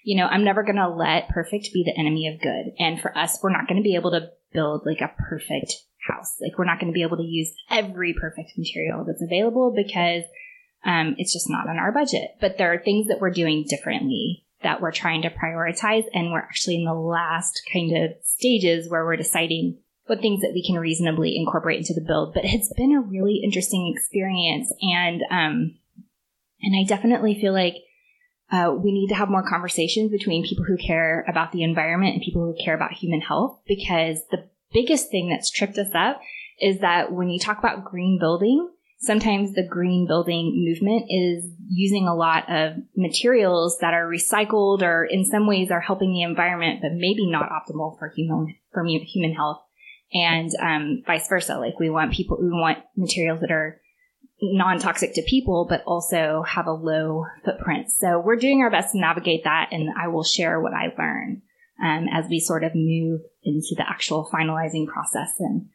you 0.07 0.15
know, 0.15 0.25
I'm 0.25 0.45
never 0.45 0.63
going 0.63 0.77
to 0.77 0.87
let 0.87 1.27
perfect 1.27 1.73
be 1.73 1.83
the 1.83 1.99
enemy 1.99 2.29
of 2.29 2.39
good. 2.39 2.71
And 2.79 2.97
for 2.97 3.15
us, 3.17 3.39
we're 3.43 3.51
not 3.51 3.67
going 3.67 3.75
to 3.75 3.83
be 3.83 3.95
able 3.95 4.11
to 4.11 4.29
build 4.53 4.83
like 4.85 5.01
a 5.01 5.11
perfect 5.21 5.73
house. 6.07 6.37
Like 6.39 6.57
we're 6.57 6.63
not 6.63 6.79
going 6.79 6.93
to 6.93 6.95
be 6.95 7.01
able 7.01 7.17
to 7.17 7.23
use 7.23 7.53
every 7.69 8.13
perfect 8.13 8.51
material 8.57 9.03
that's 9.03 9.21
available 9.21 9.73
because 9.75 10.23
um, 10.85 11.15
it's 11.17 11.33
just 11.33 11.49
not 11.49 11.67
on 11.67 11.77
our 11.77 11.91
budget. 11.91 12.29
But 12.39 12.57
there 12.57 12.71
are 12.71 12.79
things 12.79 13.09
that 13.09 13.19
we're 13.19 13.31
doing 13.31 13.65
differently 13.67 14.45
that 14.63 14.79
we're 14.79 14.93
trying 14.93 15.23
to 15.23 15.29
prioritize. 15.29 16.05
And 16.13 16.31
we're 16.31 16.39
actually 16.39 16.75
in 16.75 16.85
the 16.85 16.93
last 16.93 17.61
kind 17.73 17.91
of 17.97 18.11
stages 18.23 18.89
where 18.89 19.03
we're 19.03 19.17
deciding 19.17 19.77
what 20.05 20.21
things 20.21 20.39
that 20.39 20.53
we 20.53 20.65
can 20.65 20.79
reasonably 20.79 21.35
incorporate 21.35 21.79
into 21.79 21.93
the 21.93 22.07
build. 22.07 22.33
But 22.33 22.45
it's 22.45 22.71
been 22.77 22.93
a 22.93 23.01
really 23.01 23.41
interesting 23.43 23.93
experience. 23.93 24.71
And, 24.81 25.21
um, 25.29 25.75
and 26.61 26.79
I 26.79 26.87
definitely 26.87 27.41
feel 27.41 27.51
like 27.51 27.75
uh, 28.51 28.73
we 28.77 28.91
need 28.91 29.09
to 29.09 29.15
have 29.15 29.29
more 29.29 29.47
conversations 29.47 30.11
between 30.11 30.45
people 30.45 30.63
who 30.63 30.77
care 30.77 31.25
about 31.27 31.51
the 31.51 31.63
environment 31.63 32.13
and 32.13 32.23
people 32.23 32.45
who 32.45 32.63
care 32.63 32.75
about 32.75 32.93
human 32.93 33.19
health 33.19 33.59
because 33.67 34.21
the 34.31 34.47
biggest 34.73 35.11
thing 35.11 35.29
that's 35.29 35.51
tripped 35.51 35.77
us 35.77 35.93
up 35.93 36.21
is 36.59 36.79
that 36.79 37.11
when 37.11 37.29
you 37.29 37.39
talk 37.39 37.59
about 37.59 37.83
green 37.83 38.17
building, 38.19 38.69
sometimes 38.99 39.53
the 39.53 39.67
green 39.67 40.07
building 40.07 40.63
movement 40.65 41.05
is 41.09 41.51
using 41.69 42.07
a 42.07 42.15
lot 42.15 42.49
of 42.49 42.73
materials 42.95 43.77
that 43.79 43.93
are 43.93 44.07
recycled 44.07 44.81
or 44.81 45.03
in 45.03 45.25
some 45.25 45.45
ways 45.45 45.69
are 45.69 45.81
helping 45.81 46.13
the 46.13 46.21
environment, 46.21 46.79
but 46.81 46.93
maybe 46.93 47.29
not 47.29 47.49
optimal 47.49 47.97
for 47.99 48.09
human 48.15 48.55
for 48.71 48.85
human 48.85 49.33
health, 49.33 49.61
and 50.13 50.49
um, 50.61 51.03
vice 51.05 51.27
versa. 51.27 51.57
Like 51.57 51.79
we 51.79 51.89
want 51.89 52.13
people, 52.13 52.37
we 52.41 52.49
want 52.49 52.79
materials 52.95 53.41
that 53.41 53.51
are 53.51 53.81
non-toxic 54.41 55.13
to 55.15 55.23
people, 55.23 55.65
but 55.69 55.83
also 55.85 56.43
have 56.47 56.67
a 56.67 56.71
low 56.71 57.25
footprint. 57.43 57.91
So 57.91 58.19
we're 58.19 58.35
doing 58.35 58.61
our 58.61 58.69
best 58.69 58.91
to 58.91 58.99
navigate 58.99 59.43
that, 59.45 59.69
and 59.71 59.89
I 59.99 60.07
will 60.09 60.23
share 60.23 60.59
what 60.59 60.73
I 60.73 60.93
learn 60.97 61.41
um, 61.83 62.07
as 62.11 62.25
we 62.29 62.39
sort 62.39 62.63
of 62.63 62.73
move 62.75 63.21
into 63.43 63.75
the 63.75 63.85
actual 63.87 64.29
finalizing 64.31 64.87
process. 64.87 65.33
And 65.39 65.69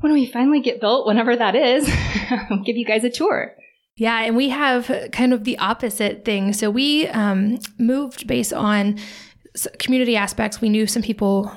when 0.00 0.12
we 0.12 0.26
finally 0.26 0.60
get 0.60 0.80
built, 0.80 1.06
whenever 1.06 1.36
that 1.36 1.54
is, 1.54 1.88
I'll 2.50 2.62
give 2.62 2.76
you 2.76 2.86
guys 2.86 3.04
a 3.04 3.10
tour. 3.10 3.54
Yeah, 3.96 4.22
and 4.22 4.34
we 4.34 4.48
have 4.48 5.10
kind 5.12 5.34
of 5.34 5.44
the 5.44 5.58
opposite 5.58 6.24
thing. 6.24 6.54
So 6.54 6.70
we 6.70 7.06
um, 7.08 7.58
moved 7.78 8.26
based 8.26 8.52
on 8.52 8.98
community 9.78 10.16
aspects. 10.16 10.60
We 10.60 10.70
knew 10.70 10.86
some 10.86 11.02
people 11.02 11.52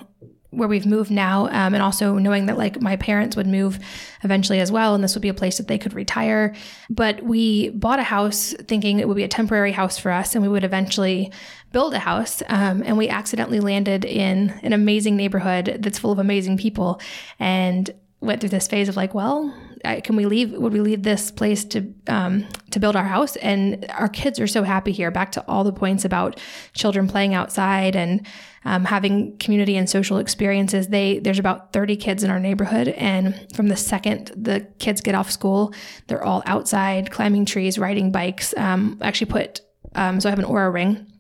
where 0.54 0.68
we've 0.68 0.86
moved 0.86 1.12
now, 1.12 1.48
um, 1.48 1.74
and 1.74 1.82
also 1.82 2.18
knowing 2.18 2.46
that 2.46 2.58
like 2.58 2.82
my 2.82 2.96
parents 2.96 3.36
would 3.36 3.48
move 3.48 3.80
eventually 4.24 4.60
as 4.60 4.72
well, 4.72 4.96
and 4.96 5.04
this 5.04 5.16
would 5.16 5.22
be 5.22 5.30
a 5.30 5.34
place 5.34 5.58
that 5.58 5.68
they 5.68 5.78
could 5.78 5.94
retire. 5.94 6.54
But 6.90 7.24
we 7.24 7.70
bought 7.70 8.00
a 8.00 8.04
house 8.04 8.54
thinking 8.68 9.00
it 9.00 9.08
would 9.08 9.18
be 9.18 9.24
a 9.24 9.28
temporary 9.28 9.72
house 9.72 9.98
for 9.98 10.12
us, 10.12 10.36
and 10.36 10.42
we 10.42 10.50
would 10.50 10.64
eventually 10.64 11.32
build 11.72 11.94
a 11.94 12.00
house. 12.00 12.44
Um, 12.48 12.84
and 12.86 12.98
we 12.98 13.10
accidentally 13.10 13.60
landed 13.60 14.06
in 14.06 14.52
an 14.64 14.74
amazing 14.74 15.16
neighborhood 15.18 15.78
that's 15.80 16.00
full 16.00 16.12
of 16.12 16.20
amazing 16.20 16.58
people, 16.58 17.02
and 17.40 17.90
went 18.22 18.40
through 18.40 18.50
this 18.50 18.68
phase 18.68 18.88
of 18.88 18.96
like, 18.96 19.14
well, 19.14 19.54
can 19.84 20.16
we 20.16 20.26
leave? 20.26 20.54
Would 20.54 20.74
we 20.74 20.80
leave 20.80 21.04
this 21.04 21.30
place 21.30 21.66
to 21.66 21.94
um, 22.08 22.48
to 22.72 22.80
build 22.80 22.96
our 22.96 23.04
house? 23.04 23.36
And 23.38 23.86
our 23.92 24.08
kids 24.08 24.40
are 24.40 24.48
so 24.48 24.64
happy 24.64 24.92
here. 24.92 25.12
Back 25.12 25.32
to 25.34 25.46
all 25.48 25.64
the 25.64 25.74
points 25.74 26.06
about 26.06 26.40
children 26.74 27.08
playing 27.08 27.34
outside 27.34 27.96
and 27.96 28.26
um, 28.66 28.86
having 28.86 29.38
community 29.38 29.76
and 29.76 29.90
social 29.90 30.18
experiences. 30.18 30.88
They 30.88 31.20
there's 31.20 31.40
about 31.40 31.74
30 31.74 31.98
kids 31.98 32.24
in 32.24 32.30
our 32.30 32.40
neighborhood, 32.40 32.88
and 32.90 33.48
from 33.54 33.68
the 33.68 33.78
second 33.78 34.32
the 34.36 34.68
kids 34.80 35.02
get 35.02 35.16
off 35.16 35.30
school, 35.30 35.74
they're 36.08 36.24
all 36.24 36.44
outside 36.46 37.12
climbing 37.12 37.46
trees, 37.46 37.78
riding 37.78 38.12
bikes. 38.12 38.54
Um, 38.56 38.98
actually 39.02 39.32
put 39.32 39.62
um, 39.96 40.20
so 40.20 40.30
I 40.30 40.32
have 40.32 40.40
an 40.40 40.46
Oura 40.46 40.74
ring 40.74 41.13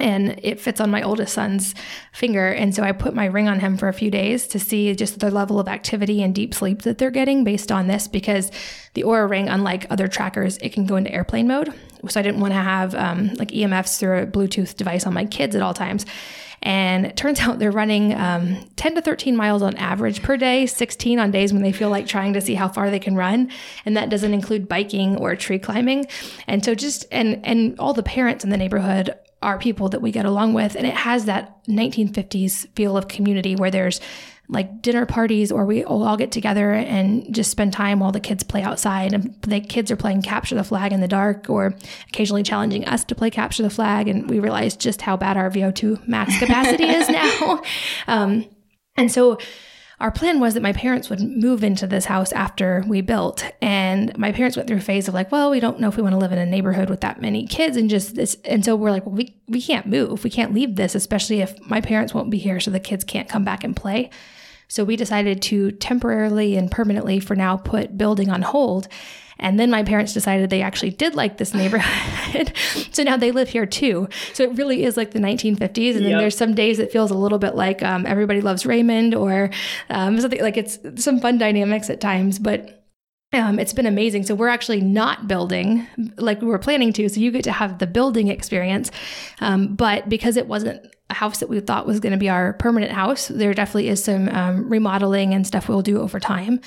and 0.00 0.40
it 0.42 0.60
fits 0.60 0.80
on 0.80 0.90
my 0.90 1.02
oldest 1.02 1.34
son's 1.34 1.74
finger. 2.12 2.48
And 2.48 2.74
so 2.74 2.82
I 2.82 2.92
put 2.92 3.14
my 3.14 3.26
ring 3.26 3.48
on 3.48 3.60
him 3.60 3.76
for 3.76 3.88
a 3.88 3.92
few 3.92 4.10
days 4.10 4.46
to 4.48 4.58
see 4.58 4.94
just 4.94 5.20
the 5.20 5.30
level 5.30 5.60
of 5.60 5.68
activity 5.68 6.22
and 6.22 6.34
deep 6.34 6.54
sleep 6.54 6.82
that 6.82 6.98
they're 6.98 7.10
getting 7.10 7.44
based 7.44 7.70
on 7.70 7.86
this 7.86 8.08
because 8.08 8.50
the 8.94 9.02
Oura 9.02 9.28
ring, 9.28 9.48
unlike 9.48 9.86
other 9.90 10.08
trackers, 10.08 10.56
it 10.58 10.70
can 10.70 10.86
go 10.86 10.96
into 10.96 11.12
airplane 11.12 11.46
mode. 11.46 11.72
So 12.08 12.18
I 12.18 12.22
didn't 12.22 12.40
want 12.40 12.54
to 12.54 12.60
have 12.60 12.94
um, 12.94 13.34
like 13.34 13.48
EMFs 13.48 13.98
through 13.98 14.22
a 14.22 14.26
Bluetooth 14.26 14.76
device 14.76 15.06
on 15.06 15.14
my 15.14 15.26
kids 15.26 15.54
at 15.54 15.62
all 15.62 15.74
times. 15.74 16.06
And 16.62 17.06
it 17.06 17.16
turns 17.16 17.40
out 17.40 17.58
they're 17.58 17.70
running 17.70 18.14
um, 18.14 18.68
10 18.76 18.94
to 18.96 19.02
13 19.02 19.36
miles 19.36 19.62
on 19.62 19.76
average 19.76 20.22
per 20.22 20.36
day, 20.36 20.66
16 20.66 21.18
on 21.18 21.30
days 21.30 21.52
when 21.52 21.62
they 21.62 21.72
feel 21.72 21.90
like 21.90 22.06
trying 22.06 22.32
to 22.34 22.40
see 22.40 22.54
how 22.54 22.68
far 22.68 22.90
they 22.90 22.98
can 22.98 23.16
run. 23.16 23.50
And 23.84 23.96
that 23.96 24.10
doesn't 24.10 24.32
include 24.32 24.68
biking 24.68 25.16
or 25.16 25.36
tree 25.36 25.58
climbing. 25.58 26.06
And 26.46 26.64
so 26.64 26.74
just, 26.74 27.06
and, 27.10 27.44
and 27.44 27.78
all 27.78 27.92
the 27.92 28.02
parents 28.02 28.44
in 28.44 28.50
the 28.50 28.56
neighborhood 28.56 29.14
are 29.42 29.58
people 29.58 29.88
that 29.88 30.02
we 30.02 30.10
get 30.10 30.24
along 30.24 30.52
with. 30.54 30.76
And 30.76 30.86
it 30.86 30.94
has 30.94 31.24
that 31.24 31.64
1950s 31.66 32.68
feel 32.74 32.96
of 32.96 33.08
community 33.08 33.56
where 33.56 33.70
there's 33.70 34.00
like 34.50 34.82
dinner 34.82 35.06
parties 35.06 35.52
or 35.52 35.64
we 35.64 35.84
all 35.84 36.16
get 36.16 36.32
together 36.32 36.72
and 36.72 37.32
just 37.32 37.50
spend 37.52 37.72
time 37.72 38.00
while 38.00 38.10
the 38.10 38.20
kids 38.20 38.42
play 38.42 38.62
outside 38.62 39.12
and 39.12 39.34
the 39.42 39.60
kids 39.60 39.90
are 39.92 39.96
playing 39.96 40.22
capture 40.22 40.56
the 40.56 40.64
flag 40.64 40.92
in 40.92 41.00
the 41.00 41.08
dark 41.08 41.48
or 41.48 41.74
occasionally 42.08 42.42
challenging 42.42 42.84
us 42.86 43.04
to 43.04 43.14
play 43.14 43.30
capture 43.30 43.62
the 43.62 43.70
flag 43.70 44.08
and 44.08 44.28
we 44.28 44.40
realize 44.40 44.76
just 44.76 45.02
how 45.02 45.16
bad 45.16 45.36
our 45.36 45.50
VO2 45.50 46.06
max 46.08 46.36
capacity 46.38 46.84
is 46.84 47.08
now. 47.40 47.62
Um, 48.08 48.44
and 48.96 49.10
so 49.10 49.38
our 50.00 50.10
plan 50.10 50.40
was 50.40 50.54
that 50.54 50.62
my 50.62 50.72
parents 50.72 51.10
would 51.10 51.20
move 51.20 51.62
into 51.62 51.86
this 51.86 52.06
house 52.06 52.32
after 52.32 52.82
we 52.88 53.02
built. 53.02 53.44
And 53.60 54.16
my 54.16 54.32
parents 54.32 54.56
went 54.56 54.66
through 54.66 54.78
a 54.78 54.80
phase 54.80 55.08
of 55.08 55.14
like, 55.14 55.30
well, 55.30 55.50
we 55.50 55.60
don't 55.60 55.78
know 55.78 55.88
if 55.88 55.96
we 55.96 56.02
want 56.02 56.14
to 56.14 56.18
live 56.18 56.32
in 56.32 56.38
a 56.38 56.46
neighborhood 56.46 56.88
with 56.88 57.02
that 57.02 57.20
many 57.20 57.46
kids 57.46 57.76
and 57.76 57.90
just 57.90 58.14
this. 58.14 58.38
And 58.46 58.64
so 58.64 58.74
we're 58.76 58.90
like, 58.90 59.04
well, 59.04 59.14
we, 59.14 59.36
we 59.46 59.60
can't 59.60 59.86
move. 59.86 60.24
We 60.24 60.30
can't 60.30 60.54
leave 60.54 60.76
this, 60.76 60.94
especially 60.94 61.42
if 61.42 61.60
my 61.68 61.82
parents 61.82 62.14
won't 62.14 62.30
be 62.30 62.38
here 62.38 62.60
so 62.60 62.70
the 62.70 62.80
kids 62.80 63.04
can't 63.04 63.28
come 63.28 63.44
back 63.44 63.62
and 63.62 63.76
play. 63.76 64.08
So 64.68 64.84
we 64.84 64.96
decided 64.96 65.42
to 65.42 65.72
temporarily 65.72 66.56
and 66.56 66.70
permanently 66.70 67.20
for 67.20 67.36
now 67.36 67.58
put 67.58 67.98
building 67.98 68.30
on 68.30 68.40
hold. 68.40 68.88
And 69.40 69.58
then 69.58 69.70
my 69.70 69.82
parents 69.82 70.12
decided 70.12 70.50
they 70.50 70.62
actually 70.62 70.90
did 70.90 71.14
like 71.14 71.38
this 71.38 71.54
neighborhood. 71.54 72.52
so 72.92 73.02
now 73.02 73.16
they 73.16 73.32
live 73.32 73.48
here 73.48 73.66
too. 73.66 74.08
So 74.32 74.44
it 74.44 74.56
really 74.56 74.84
is 74.84 74.96
like 74.96 75.10
the 75.10 75.18
1950s. 75.18 75.96
And 75.96 76.04
then 76.04 76.12
Yep. 76.12 76.20
there's 76.20 76.36
some 76.36 76.54
days 76.54 76.78
it 76.78 76.92
feels 76.92 77.10
a 77.10 77.16
little 77.16 77.38
bit 77.38 77.54
like 77.54 77.82
um, 77.82 78.06
Everybody 78.06 78.40
Loves 78.40 78.64
Raymond 78.66 79.14
or 79.14 79.50
um, 79.88 80.20
something 80.20 80.40
like 80.40 80.56
it's 80.56 80.78
some 81.02 81.20
fun 81.20 81.38
dynamics 81.38 81.90
at 81.90 82.00
times. 82.00 82.38
But 82.38 82.84
um, 83.32 83.58
it's 83.58 83.72
been 83.72 83.86
amazing. 83.86 84.24
So 84.24 84.34
we're 84.34 84.48
actually 84.48 84.80
not 84.80 85.28
building 85.28 85.86
like 86.16 86.40
we 86.40 86.48
were 86.48 86.58
planning 86.58 86.92
to. 86.94 87.08
So 87.08 87.20
you 87.20 87.30
get 87.30 87.44
to 87.44 87.52
have 87.52 87.78
the 87.78 87.86
building 87.86 88.28
experience. 88.28 88.90
Um, 89.40 89.74
but 89.74 90.08
because 90.08 90.36
it 90.36 90.46
wasn't 90.46 90.84
a 91.10 91.14
house 91.14 91.40
that 91.40 91.48
we 91.48 91.60
thought 91.60 91.86
was 91.86 92.00
going 92.00 92.12
to 92.12 92.18
be 92.18 92.28
our 92.28 92.54
permanent 92.54 92.92
house. 92.92 93.28
There 93.28 93.52
definitely 93.52 93.88
is 93.88 94.02
some 94.02 94.28
um, 94.28 94.68
remodeling 94.68 95.34
and 95.34 95.46
stuff 95.46 95.68
we'll 95.68 95.82
do 95.82 96.00
over 96.00 96.20
time. 96.20 96.60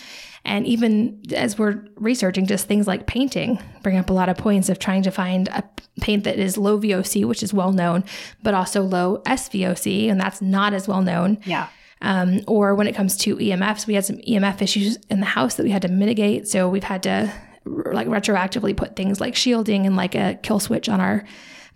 And 0.45 0.67
even 0.67 1.21
as 1.33 1.57
we're 1.57 1.85
researching 1.95 2.45
just 2.45 2.67
things 2.67 2.85
like 2.85 3.07
painting, 3.07 3.59
bring 3.81 3.97
up 3.97 4.09
a 4.09 4.13
lot 4.13 4.29
of 4.29 4.37
points 4.37 4.69
of 4.69 4.77
trying 4.77 5.03
to 5.03 5.11
find 5.11 5.47
a 5.49 5.63
paint 6.01 6.25
that 6.25 6.37
is 6.37 6.57
low 6.57 6.79
VOC, 6.79 7.25
which 7.25 7.43
is 7.43 7.53
well 7.53 7.71
known, 7.71 8.03
but 8.41 8.53
also 8.53 8.81
low 8.81 9.21
SVOC, 9.25 10.09
and 10.09 10.19
that's 10.19 10.41
not 10.41 10.73
as 10.73 10.87
well 10.87 11.01
known. 11.01 11.39
Yeah. 11.45 11.69
Um, 12.01 12.41
or 12.47 12.75
when 12.75 12.87
it 12.87 12.95
comes 12.95 13.15
to 13.17 13.37
EMFs, 13.37 13.87
we 13.87 13.93
had 13.93 14.03
some 14.03 14.17
EMF 14.17 14.61
issues 14.61 14.97
in 15.09 15.21
the 15.21 15.25
house 15.25 15.55
that 15.55 15.63
we 15.63 15.69
had 15.69 15.83
to 15.83 15.87
mitigate. 15.87 16.49
So 16.49 16.67
we've 16.67 16.83
had 16.83 17.03
to 17.03 17.33
like 17.65 18.07
retroactively 18.07 18.75
put 18.75 18.97
things 18.97 19.21
like 19.21 19.35
shielding 19.35 19.85
and 19.85 19.95
like 19.95 20.15
a 20.15 20.37
kill 20.43 20.59
switch 20.59 20.89
on 20.89 20.99
our 20.99 21.23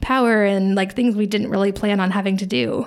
power 0.01 0.43
and 0.43 0.75
like 0.75 0.93
things 0.93 1.15
we 1.15 1.25
didn't 1.25 1.49
really 1.49 1.71
plan 1.71 2.01
on 2.01 2.11
having 2.11 2.35
to 2.37 2.45
do 2.45 2.85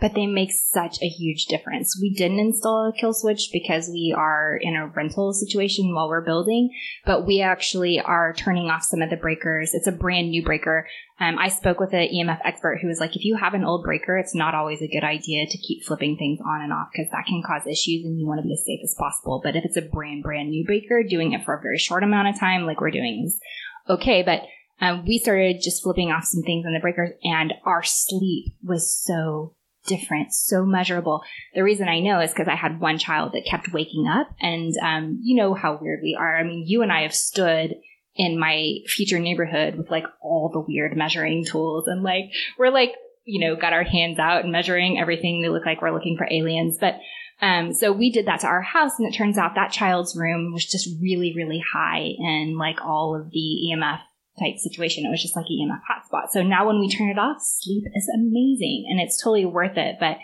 but 0.00 0.14
they 0.14 0.26
make 0.26 0.52
such 0.52 1.02
a 1.02 1.08
huge 1.08 1.46
difference. 1.46 1.98
We 2.00 2.10
didn't 2.10 2.38
install 2.38 2.88
a 2.88 2.92
kill 2.92 3.12
switch 3.12 3.50
because 3.52 3.88
we 3.88 4.14
are 4.16 4.56
in 4.60 4.76
a 4.76 4.86
rental 4.86 5.32
situation 5.32 5.92
while 5.92 6.08
we're 6.08 6.24
building, 6.24 6.70
but 7.04 7.26
we 7.26 7.40
actually 7.40 8.00
are 8.00 8.32
turning 8.32 8.70
off 8.70 8.84
some 8.84 9.02
of 9.02 9.10
the 9.10 9.16
breakers. 9.16 9.74
It's 9.74 9.88
a 9.88 9.92
brand 9.92 10.30
new 10.30 10.44
breaker. 10.44 10.86
Um, 11.18 11.36
I 11.38 11.48
spoke 11.48 11.80
with 11.80 11.92
an 11.94 12.08
EMF 12.08 12.38
expert 12.44 12.78
who 12.80 12.86
was 12.86 13.00
like, 13.00 13.16
if 13.16 13.24
you 13.24 13.36
have 13.36 13.54
an 13.54 13.64
old 13.64 13.82
breaker, 13.82 14.16
it's 14.16 14.36
not 14.36 14.54
always 14.54 14.80
a 14.82 14.88
good 14.88 15.02
idea 15.02 15.46
to 15.46 15.58
keep 15.58 15.84
flipping 15.84 16.16
things 16.16 16.38
on 16.46 16.62
and 16.62 16.72
off 16.72 16.88
because 16.92 17.10
that 17.10 17.26
can 17.26 17.42
cause 17.44 17.66
issues 17.66 18.04
and 18.04 18.20
you 18.20 18.26
want 18.26 18.38
to 18.40 18.46
be 18.46 18.52
as 18.52 18.64
safe 18.64 18.80
as 18.84 18.94
possible. 18.96 19.40
But 19.42 19.56
if 19.56 19.64
it's 19.64 19.76
a 19.76 19.82
brand, 19.82 20.22
brand 20.22 20.50
new 20.50 20.64
breaker, 20.64 21.02
doing 21.02 21.32
it 21.32 21.44
for 21.44 21.54
a 21.54 21.60
very 21.60 21.78
short 21.78 22.04
amount 22.04 22.28
of 22.28 22.38
time, 22.38 22.66
like 22.66 22.80
we're 22.80 22.92
doing 22.92 23.24
is 23.26 23.40
okay. 23.88 24.22
But 24.22 24.42
um, 24.80 25.04
we 25.04 25.18
started 25.18 25.60
just 25.60 25.82
flipping 25.82 26.12
off 26.12 26.24
some 26.24 26.44
things 26.44 26.64
on 26.64 26.72
the 26.72 26.78
breakers 26.78 27.10
and 27.24 27.52
our 27.64 27.82
sleep 27.82 28.54
was 28.62 28.94
so 28.94 29.54
different, 29.88 30.32
so 30.32 30.64
measurable. 30.64 31.22
The 31.54 31.64
reason 31.64 31.88
I 31.88 32.00
know 32.00 32.20
is 32.20 32.30
because 32.30 32.46
I 32.46 32.54
had 32.54 32.80
one 32.80 32.98
child 32.98 33.32
that 33.32 33.46
kept 33.46 33.72
waking 33.72 34.06
up, 34.06 34.28
and 34.40 34.72
um, 34.82 35.20
you 35.22 35.36
know 35.36 35.54
how 35.54 35.78
weird 35.80 36.00
we 36.02 36.16
are. 36.18 36.36
I 36.36 36.44
mean, 36.44 36.64
you 36.66 36.82
and 36.82 36.92
I 36.92 37.02
have 37.02 37.14
stood 37.14 37.74
in 38.14 38.38
my 38.38 38.76
future 38.86 39.18
neighborhood 39.18 39.76
with 39.76 39.90
like 39.90 40.04
all 40.20 40.50
the 40.52 40.60
weird 40.60 40.96
measuring 40.96 41.44
tools, 41.44 41.88
and 41.88 42.02
like 42.02 42.30
we're 42.58 42.70
like 42.70 42.92
you 43.24 43.40
know 43.40 43.56
got 43.56 43.72
our 43.72 43.84
hands 43.84 44.18
out 44.18 44.44
and 44.44 44.52
measuring 44.52 45.00
everything. 45.00 45.42
They 45.42 45.48
look 45.48 45.66
like 45.66 45.82
we're 45.82 45.94
looking 45.94 46.16
for 46.16 46.28
aliens, 46.30 46.78
but. 46.80 46.96
Um, 47.40 47.72
so 47.72 47.92
we 47.92 48.10
did 48.10 48.26
that 48.26 48.40
to 48.40 48.48
our 48.48 48.62
house, 48.62 48.98
and 48.98 49.06
it 49.06 49.16
turns 49.16 49.38
out 49.38 49.54
that 49.54 49.70
child's 49.70 50.16
room 50.16 50.52
was 50.52 50.64
just 50.64 50.88
really, 51.00 51.32
really 51.36 51.62
high 51.72 52.02
in 52.18 52.56
like 52.58 52.84
all 52.84 53.14
of 53.14 53.30
the 53.30 53.70
EMF 53.72 54.00
type 54.38 54.58
situation. 54.58 55.04
It 55.04 55.10
was 55.10 55.22
just 55.22 55.36
like 55.36 55.46
a 55.46 55.52
EMF 55.52 55.80
hotspot. 55.88 56.30
So 56.30 56.42
now 56.42 56.66
when 56.66 56.80
we 56.80 56.88
turn 56.88 57.10
it 57.10 57.18
off, 57.18 57.38
sleep 57.40 57.84
is 57.94 58.10
amazing 58.14 58.86
and 58.88 59.00
it's 59.00 59.20
totally 59.22 59.44
worth 59.44 59.76
it. 59.76 59.96
But 59.98 60.18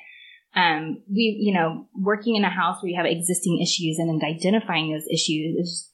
um, 0.55 1.03
we, 1.11 1.37
you 1.41 1.53
know, 1.53 1.89
working 1.95 2.37
in 2.37 2.45
a 2.45 2.51
house 2.51 2.83
where 2.83 2.91
you 2.91 2.97
have 2.97 3.07
existing 3.07 3.61
issues 3.61 3.99
and 3.99 4.09
then 4.09 4.29
identifying 4.29 4.93
those 4.93 5.07
issues 5.09 5.57
is 5.59 5.91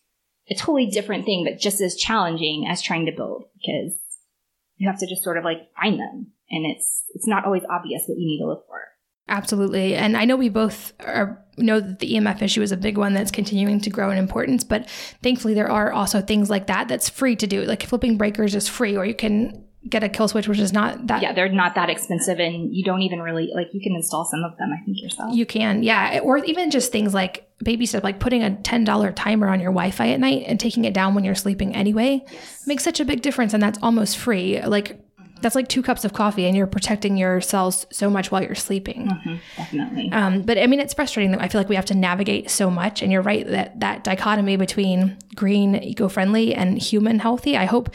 a 0.51 0.55
totally 0.55 0.87
different 0.87 1.25
thing, 1.25 1.45
but 1.45 1.61
just 1.61 1.81
as 1.81 1.97
challenging 1.97 2.67
as 2.69 2.83
trying 2.83 3.07
to 3.07 3.13
build 3.13 3.45
because 3.55 3.97
you 4.77 4.89
have 4.89 4.99
to 4.99 5.07
just 5.07 5.23
sort 5.23 5.39
of 5.39 5.45
like 5.45 5.69
find 5.81 5.99
them 5.99 6.33
and 6.51 6.67
it's 6.67 7.05
it's 7.15 7.27
not 7.27 7.45
always 7.45 7.63
obvious 7.71 8.03
what 8.07 8.19
you 8.19 8.27
need 8.27 8.41
to 8.41 8.47
look 8.47 8.67
for. 8.67 8.81
Absolutely. 9.31 9.95
And 9.95 10.17
I 10.17 10.25
know 10.25 10.37
we 10.37 10.49
both 10.49 10.93
are, 11.01 11.43
know 11.57 11.81
that 11.81 12.01
the 12.01 12.15
EMF 12.15 12.43
issue 12.43 12.63
is 12.63 12.73
a 12.73 12.77
big 12.77 12.99
one 12.99 13.15
that's 13.15 13.31
continuing 13.31 13.81
to 13.81 13.91
grow 13.91 14.11
in 14.11 14.19
importance, 14.19 14.65
but 14.65 14.89
thankfully 15.23 15.55
there 15.55 15.71
are 15.71 15.93
also 15.93 16.21
things 16.21 16.51
like 16.51 16.67
that 16.67 16.89
that's 16.89 17.09
free 17.09 17.37
to 17.37 17.47
do. 17.47 17.63
Like 17.63 17.85
flipping 17.85 18.19
breakers 18.19 18.55
is 18.55 18.69
free, 18.69 18.97
or 18.97 19.07
you 19.07 19.15
can 19.15 19.65
get 19.89 20.03
a 20.03 20.09
kill 20.09 20.29
switch, 20.29 20.49
which 20.49 20.59
is 20.59 20.73
not 20.73 21.07
that. 21.07 21.23
Yeah, 21.23 21.33
they're 21.33 21.49
not 21.49 21.75
that 21.77 21.89
expensive, 21.89 22.39
and 22.39 22.75
you 22.75 22.85
don't 22.85 23.03
even 23.03 23.23
really 23.23 23.51
like. 23.55 23.69
You 23.73 23.81
can 23.81 23.95
install 23.95 24.25
some 24.25 24.43
of 24.43 24.57
them, 24.59 24.71
I 24.73 24.85
think 24.85 25.01
yourself. 25.01 25.35
You 25.35 25.47
can, 25.47 25.83
yeah, 25.83 26.19
or 26.23 26.39
even 26.39 26.71
just 26.71 26.93
things 26.93 27.15
like 27.15 27.49
baby 27.63 27.87
stuff, 27.87 28.03
like 28.03 28.19
putting 28.19 28.43
a 28.43 28.57
ten 28.63 28.85
dollar 28.85 29.13
timer 29.13 29.49
on 29.49 29.61
your 29.61 29.71
Wi-Fi 29.71 30.11
at 30.11 30.21
night 30.21 30.45
and 30.47 30.59
taking 30.59 30.85
it 30.85 30.93
down 30.93 31.15
when 31.15 31.25
you're 31.25 31.35
sleeping 31.35 31.75
anyway, 31.75 32.25
yes. 32.31 32.67
makes 32.67 32.85
such 32.85 33.01
a 33.01 33.05
big 33.05 33.23
difference, 33.23 33.55
and 33.55 33.63
that's 33.63 33.79
almost 33.81 34.19
free. 34.19 34.61
Like 34.61 35.01
that's 35.41 35.55
like 35.55 35.69
two 35.69 35.83
cups 35.83 36.05
of 36.05 36.13
coffee 36.13 36.47
and 36.47 36.57
you're 36.57 36.67
protecting 36.67 37.17
your 37.17 37.41
cells 37.41 37.87
so 37.91 38.11
much 38.11 38.31
while 38.31 38.43
you're 38.43 38.55
sleeping. 38.55 39.09
Mm-hmm, 39.09 39.35
definitely. 39.57 40.13
Um, 40.13 40.43
but 40.43 40.59
i 40.59 40.67
mean 40.67 40.81
it's 40.81 40.95
frustrating 40.95 41.33
that 41.33 41.41
i 41.41 41.49
feel 41.49 41.61
like 41.61 41.69
we 41.69 41.77
have 41.77 41.87
to 41.87 41.95
navigate 41.95 42.51
so 42.51 42.71
much. 42.71 43.03
And 43.03 43.13
you're 43.13 43.23
right 43.23 43.47
that 43.47 43.81
that 43.81 44.05
dichotomy 44.05 44.57
between 44.57 45.17
green 45.35 45.75
eco-friendly 45.77 46.55
and 46.55 46.79
human 46.79 47.19
healthy 47.19 47.57
i 47.57 47.65
hope 47.65 47.91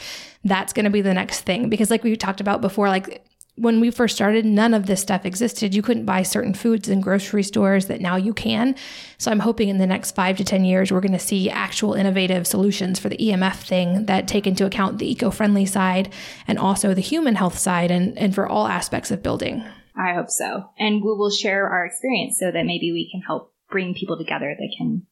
that's 0.46 0.72
going 0.72 0.84
to 0.84 0.90
be 0.90 1.00
the 1.00 1.14
next 1.14 1.40
thing. 1.40 1.68
Because 1.68 1.90
like 1.90 2.02
we 2.02 2.16
talked 2.16 2.40
about 2.40 2.60
before 2.60 2.88
like 2.88 3.25
when 3.56 3.80
we 3.80 3.90
first 3.90 4.14
started, 4.14 4.44
none 4.44 4.74
of 4.74 4.86
this 4.86 5.00
stuff 5.00 5.24
existed. 5.24 5.74
You 5.74 5.82
couldn't 5.82 6.04
buy 6.04 6.22
certain 6.22 6.54
foods 6.54 6.88
in 6.88 7.00
grocery 7.00 7.42
stores 7.42 7.86
that 7.86 8.00
now 8.00 8.16
you 8.16 8.34
can. 8.34 8.74
So 9.18 9.30
I'm 9.30 9.40
hoping 9.40 9.68
in 9.68 9.78
the 9.78 9.86
next 9.86 10.14
five 10.14 10.36
to 10.36 10.44
10 10.44 10.64
years, 10.64 10.92
we're 10.92 11.00
going 11.00 11.12
to 11.12 11.18
see 11.18 11.48
actual 11.48 11.94
innovative 11.94 12.46
solutions 12.46 12.98
for 12.98 13.08
the 13.08 13.16
EMF 13.16 13.56
thing 13.56 14.06
that 14.06 14.28
take 14.28 14.46
into 14.46 14.66
account 14.66 14.98
the 14.98 15.10
eco 15.10 15.30
friendly 15.30 15.64
side 15.64 16.12
and 16.46 16.58
also 16.58 16.92
the 16.92 17.00
human 17.00 17.34
health 17.34 17.58
side 17.58 17.90
and, 17.90 18.16
and 18.18 18.34
for 18.34 18.46
all 18.46 18.66
aspects 18.66 19.10
of 19.10 19.22
building. 19.22 19.64
I 19.96 20.12
hope 20.12 20.28
so. 20.28 20.70
And 20.78 20.96
we 20.96 21.12
will 21.12 21.30
share 21.30 21.66
our 21.68 21.86
experience 21.86 22.38
so 22.38 22.50
that 22.50 22.66
maybe 22.66 22.92
we 22.92 23.10
can 23.10 23.22
help 23.22 23.54
bring 23.70 23.94
people 23.94 24.18
together 24.18 24.54
that 24.56 24.74
can 24.76 25.06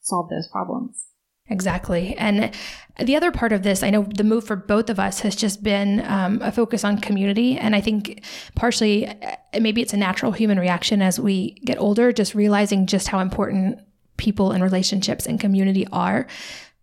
solve 0.00 0.28
those 0.28 0.48
problems. 0.48 1.09
Exactly. 1.50 2.16
And 2.16 2.54
the 2.98 3.16
other 3.16 3.32
part 3.32 3.52
of 3.52 3.64
this, 3.64 3.82
I 3.82 3.90
know 3.90 4.04
the 4.04 4.24
move 4.24 4.44
for 4.44 4.54
both 4.56 4.88
of 4.88 5.00
us 5.00 5.20
has 5.20 5.34
just 5.34 5.62
been 5.62 6.00
um, 6.06 6.40
a 6.42 6.52
focus 6.52 6.84
on 6.84 6.98
community. 7.00 7.56
And 7.58 7.74
I 7.74 7.80
think 7.80 8.22
partially, 8.54 9.08
uh, 9.08 9.36
maybe 9.60 9.82
it's 9.82 9.92
a 9.92 9.96
natural 9.96 10.30
human 10.32 10.60
reaction 10.60 11.02
as 11.02 11.18
we 11.18 11.52
get 11.64 11.78
older, 11.78 12.12
just 12.12 12.34
realizing 12.34 12.86
just 12.86 13.08
how 13.08 13.18
important 13.18 13.80
people 14.16 14.52
and 14.52 14.62
relationships 14.62 15.26
and 15.26 15.40
community 15.40 15.86
are. 15.92 16.28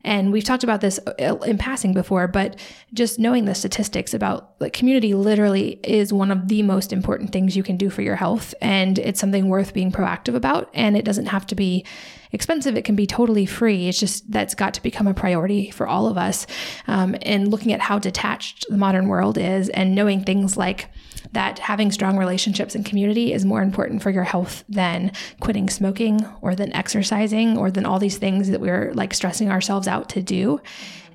And 0.08 0.32
we've 0.32 0.46
talked 0.46 0.63
about 0.63 0.80
this 0.80 1.02
uh, 1.06 1.36
in 1.39 1.58
passing 1.58 1.93
before, 1.93 2.30
but 2.30 2.58
just 2.93 3.20
knowing 3.20 3.43
the 3.43 3.54
statistics 3.54 4.13
about 4.13 4.54
like 4.62 4.72
community 4.72 5.13
literally 5.13 5.82
is 5.84 6.13
one 6.13 6.32
of 6.32 6.48
the 6.48 6.63
most 6.63 6.93
important 6.93 7.34
things 7.34 7.58
you 7.58 7.62
can 7.62 7.76
do 7.76 7.89
for 7.89 8.02
your 8.02 8.15
health. 8.15 8.56
And 8.62 8.98
it's 9.00 9.20
something 9.20 9.50
worth 9.50 9.74
being 9.74 9.91
proactive 9.91 10.34
about. 10.34 10.70
And 10.74 10.96
it 10.96 11.04
doesn't 11.04 11.26
have 11.26 11.46
to 11.48 11.56
be 11.56 11.86
expensive. 12.32 12.78
It 12.78 12.86
can 12.86 12.96
be 12.96 13.06
totally 13.06 13.46
free. 13.46 13.89
It's 13.89 14.00
just 14.00 14.32
that's 14.32 14.56
got 14.56 14.74
to 14.76 14.82
become 14.82 15.08
a 15.08 15.13
priority 15.13 15.72
for 15.72 15.86
all 15.86 16.08
of 16.08 16.17
us. 16.17 16.48
Um, 16.88 17.17
and 17.24 17.50
looking 17.50 17.74
at 17.74 17.82
how 17.82 18.00
detached 18.00 18.65
the 18.70 18.78
modern 18.78 19.10
world 19.10 19.38
is 19.38 19.67
and 19.67 19.93
knowing 19.93 20.24
things 20.24 20.56
like 20.56 20.89
that 21.34 21.60
having 21.60 21.92
strong 21.92 22.18
relationships 22.18 22.76
and 22.76 22.86
community 22.86 23.34
is 23.34 23.46
more 23.46 23.62
important 23.62 24.02
for 24.02 24.10
your 24.10 24.24
health 24.24 24.63
than 24.70 25.12
quitting 25.40 25.70
smoking 25.70 26.26
or 26.42 26.56
than 26.56 26.74
exercising 26.74 27.58
or 27.58 27.72
than 27.72 27.86
all 27.86 28.00
these 28.00 28.18
things 28.18 28.50
that 28.50 28.62
we're 28.62 28.92
like 28.94 29.13
stressing 29.13 29.50
ourselves 29.50 29.88
out 29.88 30.10
to 30.10 30.22
do. 30.22 30.60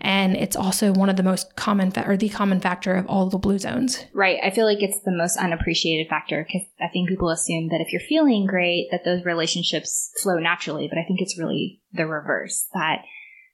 And 0.03 0.37
it's 0.37 0.57
also 0.57 0.93
one 0.93 1.09
of 1.09 1.17
the 1.17 1.23
most 1.23 1.55
common 1.55 1.93
fa- 1.93 2.05
or 2.07 2.17
the 2.17 2.29
common 2.29 2.61
factor 2.61 2.97
of 2.97 3.07
all 3.07 3.31
the 3.31 3.39
blue 3.39 3.59
zones. 3.59 4.05
Right. 4.13 4.39
I 4.43 4.51
feel 4.51 4.67
like 4.67 4.83
it's 4.83 5.01
the 5.05 5.13
most 5.13 5.39
unappreciated 5.39 6.09
factor 6.09 6.45
because 6.45 6.67
I 6.81 6.89
think 6.89 7.09
people 7.09 7.31
assume 7.31 7.69
that 7.69 7.81
if 7.81 7.93
you're 7.93 8.01
feeling 8.01 8.47
great, 8.47 8.89
that 8.91 9.05
those 9.05 9.25
relationships 9.25 10.11
flow 10.21 10.39
naturally. 10.39 10.89
But 10.89 10.99
I 10.99 11.05
think 11.05 11.21
it's 11.21 11.39
really 11.39 11.81
the 11.93 12.07
reverse 12.07 12.67
that 12.75 13.05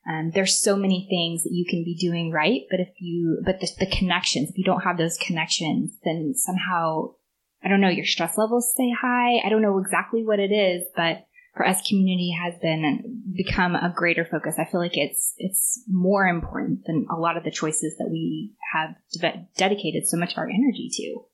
um, 0.08 0.30
there's 0.34 0.60
so 0.60 0.74
many 0.74 1.06
things 1.10 1.44
that 1.44 1.52
you 1.52 1.66
can 1.68 1.84
be 1.84 1.94
doing 1.94 2.30
right, 2.30 2.62
but 2.70 2.80
if 2.80 2.88
you, 2.98 3.42
but 3.44 3.60
the, 3.60 3.70
the 3.78 3.86
connections, 3.86 4.48
if 4.48 4.56
you 4.56 4.64
don't 4.64 4.80
have 4.80 4.96
those 4.96 5.18
connections, 5.18 5.92
then 6.02 6.32
somehow, 6.34 7.10
I 7.62 7.68
don't 7.68 7.82
know, 7.82 7.88
your 7.88 8.06
stress 8.06 8.38
levels 8.38 8.72
stay 8.72 8.90
high. 8.90 9.38
I 9.44 9.50
don't 9.50 9.60
know 9.60 9.78
exactly 9.78 10.24
what 10.24 10.38
it 10.38 10.50
is, 10.50 10.84
but 10.96 11.26
for 11.54 11.66
us, 11.66 11.86
community 11.86 12.34
has 12.42 12.54
been 12.62 13.22
become 13.36 13.74
a 13.74 13.92
greater 13.94 14.24
focus. 14.24 14.54
I 14.58 14.64
feel 14.64 14.80
like 14.80 14.96
it's 14.96 15.34
it's 15.36 15.82
more 15.88 16.26
important 16.26 16.86
than 16.86 17.06
a 17.10 17.18
lot 17.18 17.36
of 17.36 17.44
the 17.44 17.50
choices 17.50 17.96
that 17.98 18.08
we 18.10 18.54
have 18.72 18.94
de- 19.12 19.46
dedicated 19.56 20.06
so 20.06 20.16
much 20.16 20.32
of 20.32 20.38
our 20.38 20.48
energy 20.48 20.88
to. 20.92 21.24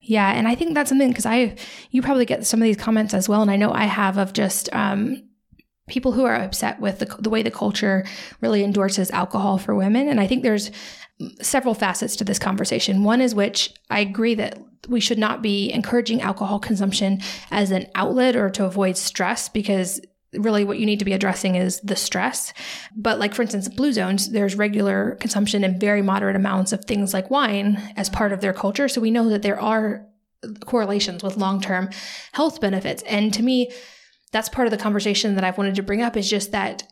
Yeah, 0.00 0.32
and 0.32 0.48
I 0.48 0.54
think 0.54 0.74
that's 0.74 0.88
something 0.88 1.08
because 1.08 1.26
I, 1.26 1.56
you 1.90 2.00
probably 2.02 2.26
get 2.26 2.46
some 2.46 2.60
of 2.60 2.64
these 2.64 2.76
comments 2.76 3.14
as 3.14 3.28
well, 3.28 3.42
and 3.42 3.50
I 3.50 3.56
know 3.56 3.72
I 3.72 3.84
have 3.84 4.18
of 4.18 4.32
just 4.32 4.72
um, 4.72 5.22
people 5.88 6.12
who 6.12 6.24
are 6.24 6.34
upset 6.34 6.80
with 6.80 6.98
the, 6.98 7.06
the 7.20 7.30
way 7.30 7.42
the 7.42 7.50
culture 7.50 8.04
really 8.40 8.64
endorses 8.64 9.10
alcohol 9.10 9.58
for 9.58 9.74
women. 9.74 10.08
And 10.08 10.20
I 10.20 10.26
think 10.26 10.42
there's 10.42 10.70
several 11.40 11.74
facets 11.74 12.16
to 12.16 12.24
this 12.24 12.38
conversation. 12.38 13.04
One 13.04 13.20
is 13.20 13.34
which 13.34 13.72
I 13.88 14.00
agree 14.00 14.34
that 14.34 14.58
we 14.88 15.00
should 15.00 15.18
not 15.18 15.42
be 15.42 15.72
encouraging 15.72 16.20
alcohol 16.20 16.58
consumption 16.58 17.20
as 17.50 17.70
an 17.70 17.86
outlet 17.94 18.36
or 18.36 18.50
to 18.50 18.64
avoid 18.64 18.96
stress 18.96 19.48
because 19.48 20.00
really 20.34 20.64
what 20.64 20.78
you 20.78 20.86
need 20.86 20.98
to 20.98 21.04
be 21.04 21.12
addressing 21.12 21.54
is 21.54 21.80
the 21.80 21.96
stress. 21.96 22.52
But 22.94 23.18
like 23.18 23.34
for 23.34 23.42
instance, 23.42 23.68
blue 23.68 23.92
zones, 23.92 24.30
there's 24.30 24.56
regular 24.56 25.16
consumption 25.20 25.64
in 25.64 25.78
very 25.78 26.02
moderate 26.02 26.36
amounts 26.36 26.72
of 26.72 26.84
things 26.84 27.14
like 27.14 27.30
wine 27.30 27.80
as 27.96 28.10
part 28.10 28.32
of 28.32 28.40
their 28.40 28.52
culture. 28.52 28.88
So 28.88 29.00
we 29.00 29.10
know 29.10 29.28
that 29.30 29.42
there 29.42 29.60
are 29.60 30.06
correlations 30.66 31.22
with 31.22 31.36
long-term 31.36 31.90
health 32.32 32.60
benefits. 32.60 33.02
And 33.04 33.32
to 33.34 33.42
me, 33.42 33.70
that's 34.36 34.50
part 34.50 34.66
of 34.66 34.70
the 34.70 34.76
conversation 34.76 35.34
that 35.34 35.44
I've 35.44 35.56
wanted 35.56 35.76
to 35.76 35.82
bring 35.82 36.02
up 36.02 36.14
is 36.14 36.28
just 36.28 36.52
that 36.52 36.82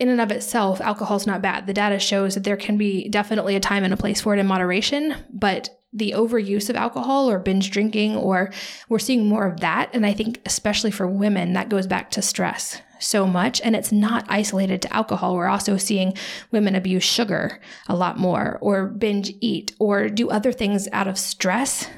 in 0.00 0.08
and 0.08 0.20
of 0.20 0.32
itself, 0.32 0.80
alcohol 0.80 1.16
is 1.16 1.28
not 1.28 1.40
bad. 1.40 1.68
The 1.68 1.72
data 1.72 2.00
shows 2.00 2.34
that 2.34 2.42
there 2.42 2.56
can 2.56 2.76
be 2.76 3.08
definitely 3.08 3.54
a 3.54 3.60
time 3.60 3.84
and 3.84 3.94
a 3.94 3.96
place 3.96 4.20
for 4.20 4.34
it 4.34 4.40
in 4.40 4.48
moderation, 4.48 5.14
but 5.32 5.70
the 5.92 6.14
overuse 6.16 6.68
of 6.68 6.74
alcohol 6.74 7.30
or 7.30 7.38
binge 7.38 7.70
drinking, 7.70 8.16
or 8.16 8.52
we're 8.88 8.98
seeing 8.98 9.28
more 9.28 9.46
of 9.46 9.60
that. 9.60 9.90
And 9.92 10.04
I 10.04 10.12
think, 10.12 10.40
especially 10.44 10.90
for 10.90 11.06
women, 11.06 11.52
that 11.52 11.68
goes 11.68 11.86
back 11.86 12.10
to 12.10 12.22
stress 12.22 12.82
so 12.98 13.28
much. 13.28 13.60
And 13.60 13.76
it's 13.76 13.92
not 13.92 14.26
isolated 14.28 14.82
to 14.82 14.92
alcohol. 14.92 15.36
We're 15.36 15.46
also 15.46 15.76
seeing 15.76 16.14
women 16.50 16.74
abuse 16.74 17.04
sugar 17.04 17.60
a 17.86 17.94
lot 17.94 18.18
more, 18.18 18.58
or 18.60 18.86
binge 18.86 19.32
eat, 19.40 19.72
or 19.78 20.08
do 20.08 20.30
other 20.30 20.50
things 20.50 20.88
out 20.92 21.06
of 21.06 21.16
stress 21.16 21.88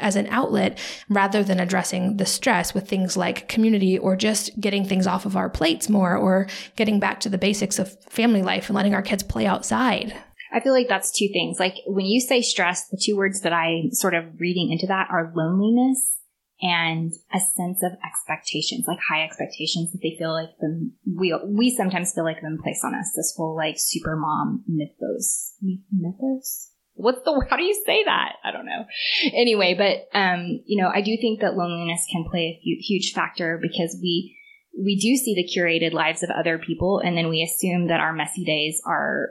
as 0.00 0.16
an 0.16 0.26
outlet 0.28 0.78
rather 1.08 1.42
than 1.42 1.60
addressing 1.60 2.16
the 2.16 2.26
stress 2.26 2.74
with 2.74 2.88
things 2.88 3.16
like 3.16 3.48
community 3.48 3.98
or 3.98 4.16
just 4.16 4.58
getting 4.60 4.84
things 4.84 5.06
off 5.06 5.26
of 5.26 5.36
our 5.36 5.50
plates 5.50 5.88
more 5.88 6.16
or 6.16 6.48
getting 6.76 7.00
back 7.00 7.20
to 7.20 7.28
the 7.28 7.38
basics 7.38 7.78
of 7.78 8.02
family 8.04 8.42
life 8.42 8.68
and 8.68 8.76
letting 8.76 8.94
our 8.94 9.02
kids 9.02 9.22
play 9.22 9.46
outside. 9.46 10.14
I 10.52 10.60
feel 10.60 10.72
like 10.72 10.88
that's 10.88 11.10
two 11.10 11.28
things. 11.32 11.58
Like 11.60 11.74
when 11.86 12.06
you 12.06 12.20
say 12.20 12.40
stress, 12.40 12.88
the 12.88 13.00
two 13.02 13.16
words 13.16 13.42
that 13.42 13.52
I 13.52 13.90
sort 13.92 14.14
of 14.14 14.40
reading 14.40 14.70
into 14.72 14.86
that 14.86 15.08
are 15.10 15.32
loneliness 15.34 16.18
and 16.60 17.12
a 17.32 17.38
sense 17.38 17.82
of 17.82 17.92
expectations, 18.04 18.86
like 18.88 18.98
high 19.08 19.22
expectations 19.24 19.92
that 19.92 20.00
they 20.02 20.16
feel 20.18 20.32
like 20.32 20.56
them, 20.60 20.94
we, 21.06 21.38
we 21.46 21.70
sometimes 21.70 22.12
feel 22.12 22.24
like 22.24 22.40
them 22.40 22.58
placed 22.62 22.84
on 22.84 22.94
us. 22.94 23.12
This 23.14 23.34
whole 23.36 23.54
like 23.54 23.76
super 23.78 24.16
mom 24.16 24.64
mythos, 24.66 25.54
mythos? 25.92 26.70
What's 26.98 27.22
the 27.24 27.46
how 27.50 27.56
do 27.56 27.62
you 27.62 27.82
say 27.86 28.04
that? 28.04 28.32
I 28.44 28.52
don't 28.52 28.66
know. 28.66 28.84
Anyway 29.32 29.74
but 29.74 30.18
um 30.18 30.60
you 30.66 30.82
know 30.82 30.90
i 30.92 31.00
do 31.00 31.16
think 31.20 31.40
that 31.40 31.56
loneliness 31.56 32.06
can 32.10 32.24
play 32.30 32.60
a 32.62 32.82
huge 32.82 33.12
factor 33.12 33.58
because 33.60 33.96
we 34.00 34.36
we 34.78 34.96
do 34.96 35.16
see 35.16 35.34
the 35.34 35.48
curated 35.48 35.92
lives 35.92 36.22
of 36.22 36.30
other 36.30 36.58
people 36.58 37.00
and 37.00 37.16
then 37.16 37.28
we 37.28 37.42
assume 37.42 37.88
that 37.88 38.00
our 38.00 38.12
messy 38.12 38.44
days 38.44 38.80
are 38.86 39.30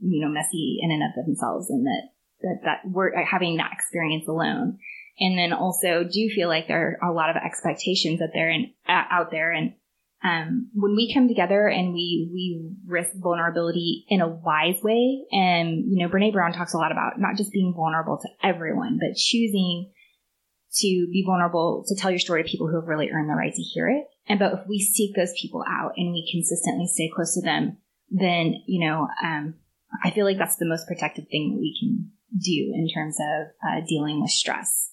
you 0.00 0.24
know 0.24 0.32
messy 0.32 0.78
in 0.82 0.90
and 0.90 1.02
of 1.02 1.24
themselves 1.24 1.70
and 1.70 1.86
that 1.86 2.08
that, 2.42 2.60
that 2.64 2.80
we're 2.84 3.12
having 3.24 3.56
that 3.56 3.72
experience 3.72 4.28
alone. 4.28 4.78
And 5.20 5.36
then 5.36 5.52
also 5.52 6.04
do 6.04 6.30
feel 6.30 6.48
like 6.48 6.68
there 6.68 6.98
are 7.02 7.10
a 7.10 7.12
lot 7.12 7.30
of 7.30 7.36
expectations 7.36 8.20
that 8.20 8.30
they're 8.32 8.50
in 8.50 8.72
out 8.86 9.30
there 9.30 9.50
and 9.50 9.74
um, 10.24 10.68
when 10.74 10.96
we 10.96 11.12
come 11.14 11.28
together 11.28 11.68
and 11.68 11.92
we 11.92 12.28
we 12.32 12.60
risk 12.86 13.10
vulnerability 13.14 14.04
in 14.08 14.20
a 14.20 14.28
wise 14.28 14.82
way, 14.82 15.24
and 15.30 15.84
you 15.86 16.02
know, 16.02 16.08
Brene 16.08 16.32
Brown 16.32 16.52
talks 16.52 16.74
a 16.74 16.78
lot 16.78 16.90
about 16.90 17.20
not 17.20 17.36
just 17.36 17.52
being 17.52 17.72
vulnerable 17.76 18.18
to 18.18 18.28
everyone, 18.42 18.98
but 19.00 19.16
choosing 19.16 19.92
to 20.74 21.08
be 21.12 21.24
vulnerable 21.24 21.84
to 21.86 21.94
tell 21.94 22.10
your 22.10 22.18
story 22.18 22.42
to 22.42 22.48
people 22.48 22.68
who 22.68 22.76
have 22.76 22.88
really 22.88 23.10
earned 23.10 23.30
the 23.30 23.34
right 23.34 23.54
to 23.54 23.62
hear 23.62 23.88
it. 23.88 24.04
And 24.26 24.40
but 24.40 24.52
if 24.54 24.60
we 24.68 24.80
seek 24.80 25.14
those 25.14 25.32
people 25.40 25.64
out 25.68 25.92
and 25.96 26.10
we 26.10 26.28
consistently 26.32 26.88
stay 26.88 27.10
close 27.14 27.34
to 27.34 27.42
them, 27.42 27.78
then 28.10 28.54
you 28.66 28.86
know, 28.86 29.06
um, 29.22 29.54
I 30.02 30.10
feel 30.10 30.24
like 30.24 30.38
that's 30.38 30.56
the 30.56 30.68
most 30.68 30.88
protective 30.88 31.28
thing 31.30 31.52
that 31.52 31.60
we 31.60 31.76
can 31.78 32.10
do 32.36 32.72
in 32.74 32.88
terms 32.92 33.16
of 33.20 33.46
uh, 33.64 33.86
dealing 33.88 34.20
with 34.20 34.30
stress 34.30 34.90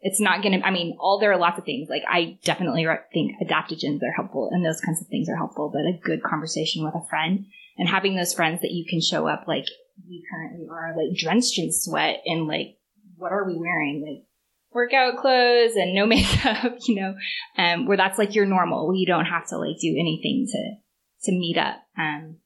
it's 0.00 0.20
not 0.20 0.42
going 0.42 0.60
to, 0.60 0.66
I 0.66 0.70
mean, 0.70 0.96
all 1.00 1.18
there 1.18 1.32
are 1.32 1.38
lots 1.38 1.58
of 1.58 1.64
things. 1.64 1.88
Like 1.88 2.02
I 2.08 2.38
definitely 2.44 2.86
think 3.12 3.32
adaptogens 3.42 4.02
are 4.02 4.12
helpful 4.14 4.48
and 4.52 4.64
those 4.64 4.80
kinds 4.80 5.00
of 5.00 5.08
things 5.08 5.28
are 5.28 5.36
helpful, 5.36 5.70
but 5.72 5.80
a 5.80 5.98
good 6.02 6.22
conversation 6.22 6.84
with 6.84 6.94
a 6.94 7.06
friend 7.08 7.46
and 7.76 7.88
having 7.88 8.16
those 8.16 8.34
friends 8.34 8.60
that 8.60 8.70
you 8.70 8.84
can 8.88 9.00
show 9.00 9.26
up 9.26 9.44
like 9.48 9.64
we 10.08 10.24
currently 10.30 10.66
are 10.70 10.94
like 10.96 11.16
drenched 11.16 11.58
in 11.58 11.72
sweat 11.72 12.18
and 12.26 12.46
like, 12.46 12.76
what 13.16 13.32
are 13.32 13.44
we 13.44 13.56
wearing? 13.56 14.04
Like 14.06 14.26
workout 14.72 15.18
clothes 15.18 15.74
and 15.74 15.94
no 15.94 16.06
makeup, 16.06 16.76
you 16.86 16.94
know, 16.94 17.14
um, 17.56 17.86
where 17.86 17.96
that's 17.96 18.18
like 18.18 18.34
your 18.34 18.46
normal. 18.46 18.94
You 18.94 19.06
don't 19.06 19.26
have 19.26 19.48
to 19.48 19.58
like 19.58 19.78
do 19.80 19.96
anything 19.98 20.46
to, 20.50 21.30
to 21.30 21.32
meet 21.36 21.58
up, 21.58 21.76
um, 21.98 22.36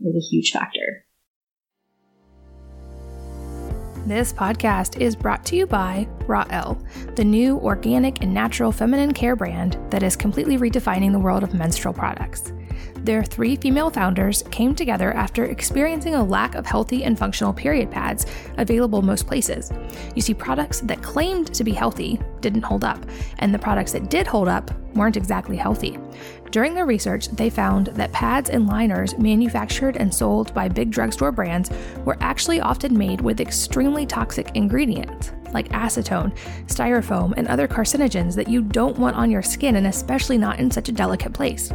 is 0.00 0.16
a 0.16 0.28
huge 0.28 0.50
factor. 0.50 1.05
This 4.06 4.32
podcast 4.32 5.00
is 5.00 5.16
brought 5.16 5.44
to 5.46 5.56
you 5.56 5.66
by 5.66 6.06
Rael 6.28 6.80
the 7.16 7.24
new 7.24 7.58
organic 7.58 8.22
and 8.22 8.32
natural 8.32 8.70
feminine 8.70 9.12
care 9.12 9.34
brand 9.34 9.76
that 9.90 10.04
is 10.04 10.14
completely 10.14 10.58
redefining 10.58 11.10
the 11.10 11.18
world 11.18 11.42
of 11.42 11.54
menstrual 11.54 11.92
products. 11.92 12.52
Their 13.06 13.22
three 13.22 13.54
female 13.54 13.88
founders 13.88 14.42
came 14.50 14.74
together 14.74 15.12
after 15.12 15.44
experiencing 15.44 16.16
a 16.16 16.24
lack 16.24 16.56
of 16.56 16.66
healthy 16.66 17.04
and 17.04 17.16
functional 17.16 17.52
period 17.52 17.88
pads 17.88 18.26
available 18.58 19.00
most 19.00 19.28
places. 19.28 19.70
You 20.16 20.22
see, 20.22 20.34
products 20.34 20.80
that 20.80 21.04
claimed 21.04 21.54
to 21.54 21.62
be 21.62 21.70
healthy 21.70 22.18
didn't 22.40 22.62
hold 22.62 22.82
up, 22.82 22.98
and 23.38 23.54
the 23.54 23.60
products 23.60 23.92
that 23.92 24.10
did 24.10 24.26
hold 24.26 24.48
up 24.48 24.72
weren't 24.96 25.16
exactly 25.16 25.56
healthy. 25.56 26.00
During 26.50 26.74
their 26.74 26.84
research, 26.84 27.28
they 27.28 27.48
found 27.48 27.86
that 27.94 28.10
pads 28.10 28.50
and 28.50 28.66
liners 28.66 29.16
manufactured 29.18 29.96
and 29.98 30.12
sold 30.12 30.52
by 30.52 30.68
big 30.68 30.90
drugstore 30.90 31.30
brands 31.30 31.70
were 32.04 32.16
actually 32.20 32.60
often 32.60 32.98
made 32.98 33.20
with 33.20 33.40
extremely 33.40 34.04
toxic 34.04 34.50
ingredients 34.56 35.30
like 35.54 35.68
acetone, 35.68 36.36
styrofoam, 36.66 37.34
and 37.36 37.46
other 37.46 37.68
carcinogens 37.68 38.34
that 38.34 38.48
you 38.48 38.62
don't 38.62 38.98
want 38.98 39.14
on 39.14 39.30
your 39.30 39.42
skin 39.42 39.76
and 39.76 39.86
especially 39.86 40.36
not 40.38 40.58
in 40.58 40.72
such 40.72 40.88
a 40.88 40.92
delicate 40.92 41.32
place. 41.32 41.70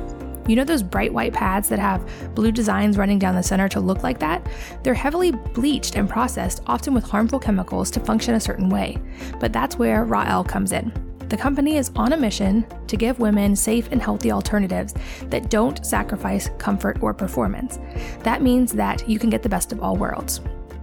You 0.48 0.56
know 0.56 0.64
those 0.64 0.84
bright 0.84 1.14
white 1.14 1.34
pads 1.34 1.70
that 1.70 1.80
have 1.80 2.08
blue 2.36 2.52
designs 2.52 2.98
running 2.98 3.20
down 3.20 3.36
the 3.36 3.44
center 3.44 3.70
to 3.70 3.80
look 3.80 4.04
like 4.04 4.20
that? 4.20 4.46
They're 4.84 4.94
heavily 4.94 5.32
bleached 5.32 5.96
and 5.96 6.10
processed, 6.10 6.62
often 6.68 6.94
with 6.94 7.04
harmful 7.04 7.40
chemicals 7.40 7.92
to 7.92 8.00
function 8.00 8.36
a 8.36 8.40
certain 8.40 8.70
way. 8.70 8.98
But 9.40 9.54
that's 9.54 9.78
where 9.78 10.06
Rael 10.06 10.44
comes 10.44 10.72
in. 10.72 10.92
The 11.30 11.38
company 11.38 11.78
is 11.78 11.92
on 11.96 12.12
a 12.12 12.18
mission 12.18 12.66
to 12.88 12.98
give 12.98 13.20
women 13.20 13.56
safe 13.56 13.88
and 13.94 14.02
healthy 14.02 14.34
alternatives 14.34 14.94
that 15.28 15.50
don't 15.50 15.86
sacrifice 15.86 16.50
comfort 16.58 16.98
or 17.02 17.14
performance. 17.14 17.80
That 18.24 18.42
means 18.42 18.74
that 18.74 19.08
you 19.08 19.18
can 19.18 19.30
get 19.30 19.42
the 19.42 19.48
best 19.48 19.72
of 19.72 19.82
all 19.82 19.96
worlds. 19.96 20.42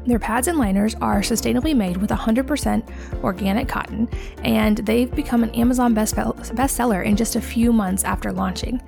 Their 0.09 0.19
pads 0.19 0.49
and 0.49 0.57
liners 0.57 0.95
are 1.03 1.21
sustainably 1.21 1.77
made 1.77 1.99
with 1.99 2.09
100% 2.09 3.23
organic 3.23 3.69
cotton, 3.69 4.09
and 4.43 4.79
they've 4.79 5.15
become 5.15 5.43
an 5.43 5.51
Amazon 5.51 5.93
best 5.93 6.15
bestseller 6.15 7.05
in 7.05 7.15
just 7.15 7.37
a 7.37 7.43
few 7.43 7.75
months 7.75 8.05
after 8.05 8.33
launching. 8.33 8.81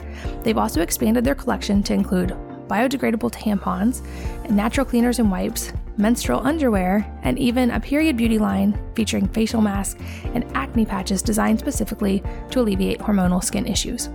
They've 0.42 0.56
also 0.56 0.80
expanded 0.80 1.22
their 1.22 1.34
collection 1.34 1.82
to 1.82 1.92
include 1.92 2.30
biodegradable 2.68 3.32
tampons, 3.32 4.00
natural 4.48 4.86
cleaners 4.86 5.18
and 5.18 5.30
wipes, 5.30 5.74
menstrual 5.98 6.40
underwear, 6.46 7.06
and 7.22 7.38
even 7.38 7.70
a 7.70 7.80
period 7.80 8.16
beauty 8.16 8.38
line 8.38 8.80
featuring 8.94 9.28
facial 9.28 9.60
masks 9.60 10.00
and 10.32 10.50
acne 10.54 10.86
patches 10.86 11.20
designed 11.20 11.58
specifically 11.58 12.22
to 12.50 12.60
alleviate 12.60 12.98
hormonal 12.98 13.44
skin 13.44 13.66
issues. 13.66 14.08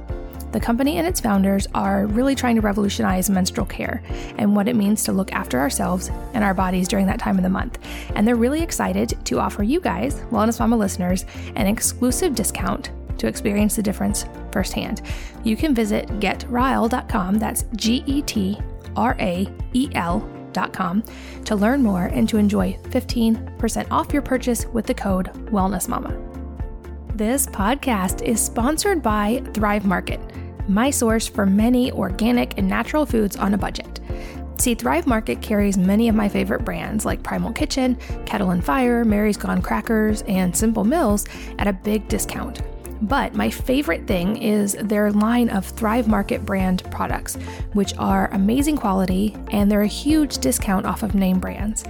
The 0.55 0.61
company 0.61 0.99
and 0.99 1.05
its 1.05 1.19
founders 1.19 1.67
are 1.75 2.05
really 2.05 2.33
trying 2.33 2.55
to 2.55 2.61
revolutionize 2.61 3.29
menstrual 3.29 3.67
care 3.67 4.01
and 4.37 4.55
what 4.55 4.69
it 4.69 4.77
means 4.77 5.03
to 5.03 5.11
look 5.11 5.33
after 5.33 5.59
ourselves 5.59 6.09
and 6.33 6.45
our 6.45 6.53
bodies 6.53 6.87
during 6.87 7.07
that 7.07 7.19
time 7.19 7.35
of 7.35 7.43
the 7.43 7.49
month. 7.49 7.77
And 8.15 8.25
they're 8.25 8.37
really 8.37 8.61
excited 8.61 9.17
to 9.25 9.41
offer 9.41 9.63
you 9.63 9.81
guys, 9.81 10.21
Wellness 10.31 10.61
Mama 10.61 10.77
listeners, 10.77 11.25
an 11.57 11.67
exclusive 11.67 12.35
discount 12.35 12.91
to 13.17 13.27
experience 13.27 13.75
the 13.75 13.83
difference 13.83 14.27
firsthand. 14.53 15.01
You 15.43 15.57
can 15.57 15.75
visit 15.75 16.07
getrael.com, 16.21 17.37
that's 17.37 17.65
G 17.75 18.05
E 18.05 18.21
T 18.21 18.57
R 18.95 19.17
A 19.19 19.49
E 19.73 19.89
L.com, 19.93 21.03
to 21.43 21.55
learn 21.57 21.83
more 21.83 22.05
and 22.05 22.29
to 22.29 22.37
enjoy 22.37 22.79
15% 22.91 23.87
off 23.91 24.13
your 24.13 24.21
purchase 24.21 24.67
with 24.67 24.85
the 24.85 24.93
code 24.93 25.33
WellnessMama. 25.51 26.35
This 27.15 27.45
podcast 27.45 28.21
is 28.23 28.41
sponsored 28.41 29.01
by 29.01 29.41
Thrive 29.53 29.85
Market, 29.85 30.19
my 30.67 30.89
source 30.89 31.27
for 31.27 31.45
many 31.45 31.91
organic 31.91 32.57
and 32.57 32.67
natural 32.67 33.05
foods 33.05 33.35
on 33.35 33.53
a 33.53 33.57
budget. 33.57 33.99
See, 34.57 34.73
Thrive 34.73 35.05
Market 35.05 35.41
carries 35.41 35.77
many 35.77 36.07
of 36.07 36.15
my 36.15 36.29
favorite 36.29 36.63
brands 36.63 37.05
like 37.05 37.23
Primal 37.23 37.51
Kitchen, 37.51 37.95
Kettle 38.25 38.51
and 38.51 38.63
Fire, 38.63 39.03
Mary's 39.03 39.37
Gone 39.37 39.61
Crackers, 39.61 40.21
and 40.23 40.55
Simple 40.55 40.85
Mills 40.85 41.25
at 41.59 41.67
a 41.67 41.73
big 41.73 42.07
discount. 42.07 42.61
But 43.01 43.35
my 43.35 43.49
favorite 43.49 44.07
thing 44.07 44.37
is 44.37 44.77
their 44.79 45.11
line 45.11 45.49
of 45.49 45.65
Thrive 45.65 46.07
Market 46.07 46.45
brand 46.45 46.89
products, 46.91 47.35
which 47.73 47.93
are 47.97 48.29
amazing 48.31 48.77
quality 48.77 49.35
and 49.51 49.69
they're 49.69 49.81
a 49.81 49.87
huge 49.87 50.37
discount 50.37 50.85
off 50.85 51.03
of 51.03 51.13
name 51.13 51.39
brands. 51.39 51.83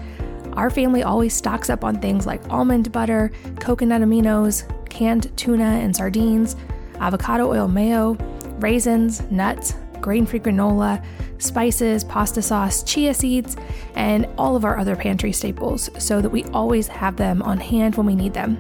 Our 0.54 0.70
family 0.70 1.04
always 1.04 1.34
stocks 1.34 1.70
up 1.70 1.84
on 1.84 2.00
things 2.00 2.26
like 2.26 2.42
almond 2.50 2.92
butter, 2.92 3.32
coconut 3.60 4.02
aminos, 4.02 4.64
canned 4.90 5.36
tuna 5.38 5.64
and 5.64 5.96
sardines, 5.96 6.56
avocado 7.00 7.52
oil 7.52 7.68
mayo, 7.68 8.18
raisins, 8.60 9.22
nuts, 9.32 9.76
grain 10.02 10.26
free 10.26 10.40
granola, 10.40 11.04
spices, 11.38 12.04
pasta 12.04 12.42
sauce, 12.42 12.84
chia 12.84 13.14
seeds, 13.14 13.58
and 13.96 14.28
all 14.38 14.56
of 14.56 14.66
our 14.66 14.78
other 14.78 14.96
pantry 14.96 15.32
staples 15.32 15.90
so 15.98 16.22
that 16.22 16.30
we 16.30 16.44
always 16.46 16.88
have 16.88 17.16
them 17.16 17.42
on 17.42 17.60
hand 17.60 17.96
when 17.96 18.06
we 18.06 18.16
need 18.16 18.34
them 18.34 18.58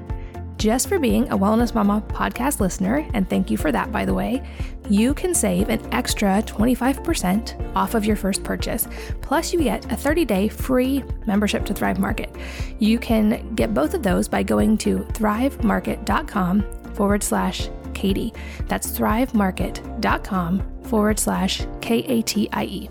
just 0.58 0.88
for 0.88 1.00
being 1.00 1.28
a 1.30 1.38
Wellness 1.38 1.76
Mama 1.76 2.04
podcast 2.08 2.60
listener, 2.60 3.08
and 3.14 3.30
thank 3.30 3.52
you 3.52 3.58
for 3.58 3.72
that, 3.72 3.92
by 3.92 4.06
the 4.06 4.14
way, 4.14 4.42
you 4.90 5.14
can 5.14 5.34
save 5.34 5.70
an 5.70 5.82
extra 5.94 6.42
25% 6.44 7.76
off 7.76 7.94
of 7.94 8.06
your 8.06 8.16
first 8.16 8.44
purchase. 8.44 8.88
Plus, 9.22 9.52
you 9.54 9.62
get 9.62 9.92
a 9.92 9.96
30 9.96 10.26
day 10.26 10.48
free 10.48 11.04
membership 11.26 11.66
to 11.66 11.74
Thrive 11.74 12.00
Market. 12.00 12.36
You 12.80 12.98
can 12.98 13.54
get 13.56 13.74
both 13.74 13.94
of 13.94 14.04
those 14.04 14.28
by 14.28 14.44
going 14.44 14.78
to 14.80 15.00
thrivemarket.com 15.00 16.64
forward 16.94 17.24
slash 17.24 17.70
Katie. 17.96 18.34
That's 18.68 18.92
thrivemarket.com 18.92 20.84
forward 20.84 21.18
slash 21.18 21.66
K 21.82 22.00
A 22.00 22.22
T 22.22 22.48
I 22.52 22.66
E. 22.66 22.90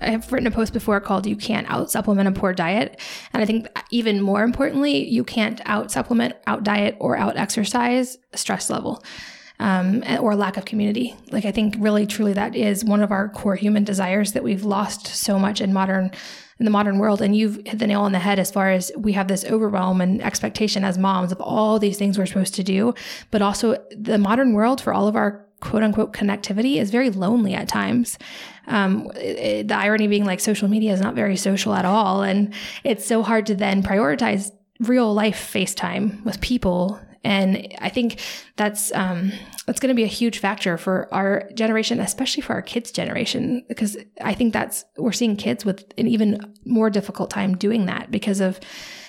I 0.00 0.10
have 0.10 0.30
written 0.30 0.46
a 0.46 0.50
post 0.50 0.72
before 0.72 1.00
called 1.00 1.26
You 1.26 1.36
Can't 1.36 1.68
Out 1.70 1.90
Supplement 1.90 2.28
a 2.28 2.32
Poor 2.32 2.52
Diet. 2.52 3.00
And 3.32 3.42
I 3.42 3.46
think 3.46 3.66
even 3.90 4.20
more 4.20 4.42
importantly, 4.42 5.08
you 5.08 5.24
can't 5.24 5.60
out 5.64 5.90
supplement, 5.90 6.34
out 6.46 6.64
diet, 6.64 6.96
or 7.00 7.16
out 7.16 7.36
exercise 7.36 8.18
stress 8.34 8.70
level. 8.70 9.02
Um, 9.58 10.04
or 10.20 10.36
lack 10.36 10.58
of 10.58 10.66
community. 10.66 11.16
Like, 11.32 11.46
I 11.46 11.50
think 11.50 11.76
really 11.78 12.06
truly 12.06 12.34
that 12.34 12.54
is 12.54 12.84
one 12.84 13.02
of 13.02 13.10
our 13.10 13.30
core 13.30 13.56
human 13.56 13.84
desires 13.84 14.32
that 14.32 14.44
we've 14.44 14.64
lost 14.64 15.06
so 15.06 15.38
much 15.38 15.62
in 15.62 15.72
modern 15.72 16.10
in 16.58 16.64
the 16.64 16.70
modern 16.70 16.98
world. 16.98 17.20
And 17.20 17.36
you've 17.36 17.56
hit 17.66 17.78
the 17.78 17.86
nail 17.86 18.02
on 18.02 18.12
the 18.12 18.18
head 18.18 18.38
as 18.38 18.50
far 18.50 18.70
as 18.70 18.90
we 18.96 19.12
have 19.12 19.28
this 19.28 19.44
overwhelm 19.44 20.00
and 20.00 20.22
expectation 20.22 20.84
as 20.84 20.98
moms 20.98 21.32
of 21.32 21.40
all 21.40 21.78
these 21.78 21.98
things 21.98 22.18
we're 22.18 22.26
supposed 22.26 22.54
to 22.54 22.62
do. 22.62 22.94
But 23.30 23.42
also 23.42 23.82
the 23.96 24.18
modern 24.18 24.52
world 24.52 24.80
for 24.80 24.92
all 24.92 25.08
of 25.08 25.16
our 25.16 25.44
quote 25.60 25.82
unquote 25.82 26.12
connectivity 26.12 26.76
is 26.76 26.90
very 26.90 27.10
lonely 27.10 27.54
at 27.54 27.68
times. 27.68 28.18
Um, 28.66 29.10
it, 29.16 29.68
the 29.68 29.76
irony 29.76 30.06
being 30.06 30.24
like 30.24 30.40
social 30.40 30.68
media 30.68 30.92
is 30.92 31.00
not 31.00 31.14
very 31.14 31.36
social 31.36 31.74
at 31.74 31.84
all. 31.84 32.22
And 32.22 32.52
it's 32.84 33.06
so 33.06 33.22
hard 33.22 33.46
to 33.46 33.54
then 33.54 33.82
prioritize 33.82 34.52
real 34.80 35.12
life 35.14 35.52
FaceTime 35.52 36.22
with 36.24 36.40
people 36.40 37.00
and 37.26 37.74
I 37.80 37.88
think 37.88 38.20
that's 38.54 38.92
um, 38.94 39.32
that's 39.66 39.80
going 39.80 39.88
to 39.88 39.94
be 39.94 40.04
a 40.04 40.08
huge 40.08 40.38
factor 40.38 40.78
for 40.78 41.12
our 41.12 41.50
generation, 41.54 41.98
especially 42.00 42.40
for 42.40 42.54
our 42.54 42.62
kids' 42.62 42.92
generation, 42.92 43.64
because 43.68 43.96
I 44.22 44.32
think 44.32 44.52
that's 44.52 44.84
we're 44.96 45.12
seeing 45.12 45.36
kids 45.36 45.64
with 45.64 45.92
an 45.98 46.06
even 46.06 46.54
more 46.64 46.88
difficult 46.88 47.30
time 47.30 47.56
doing 47.56 47.86
that 47.86 48.10
because 48.10 48.40
of 48.40 48.60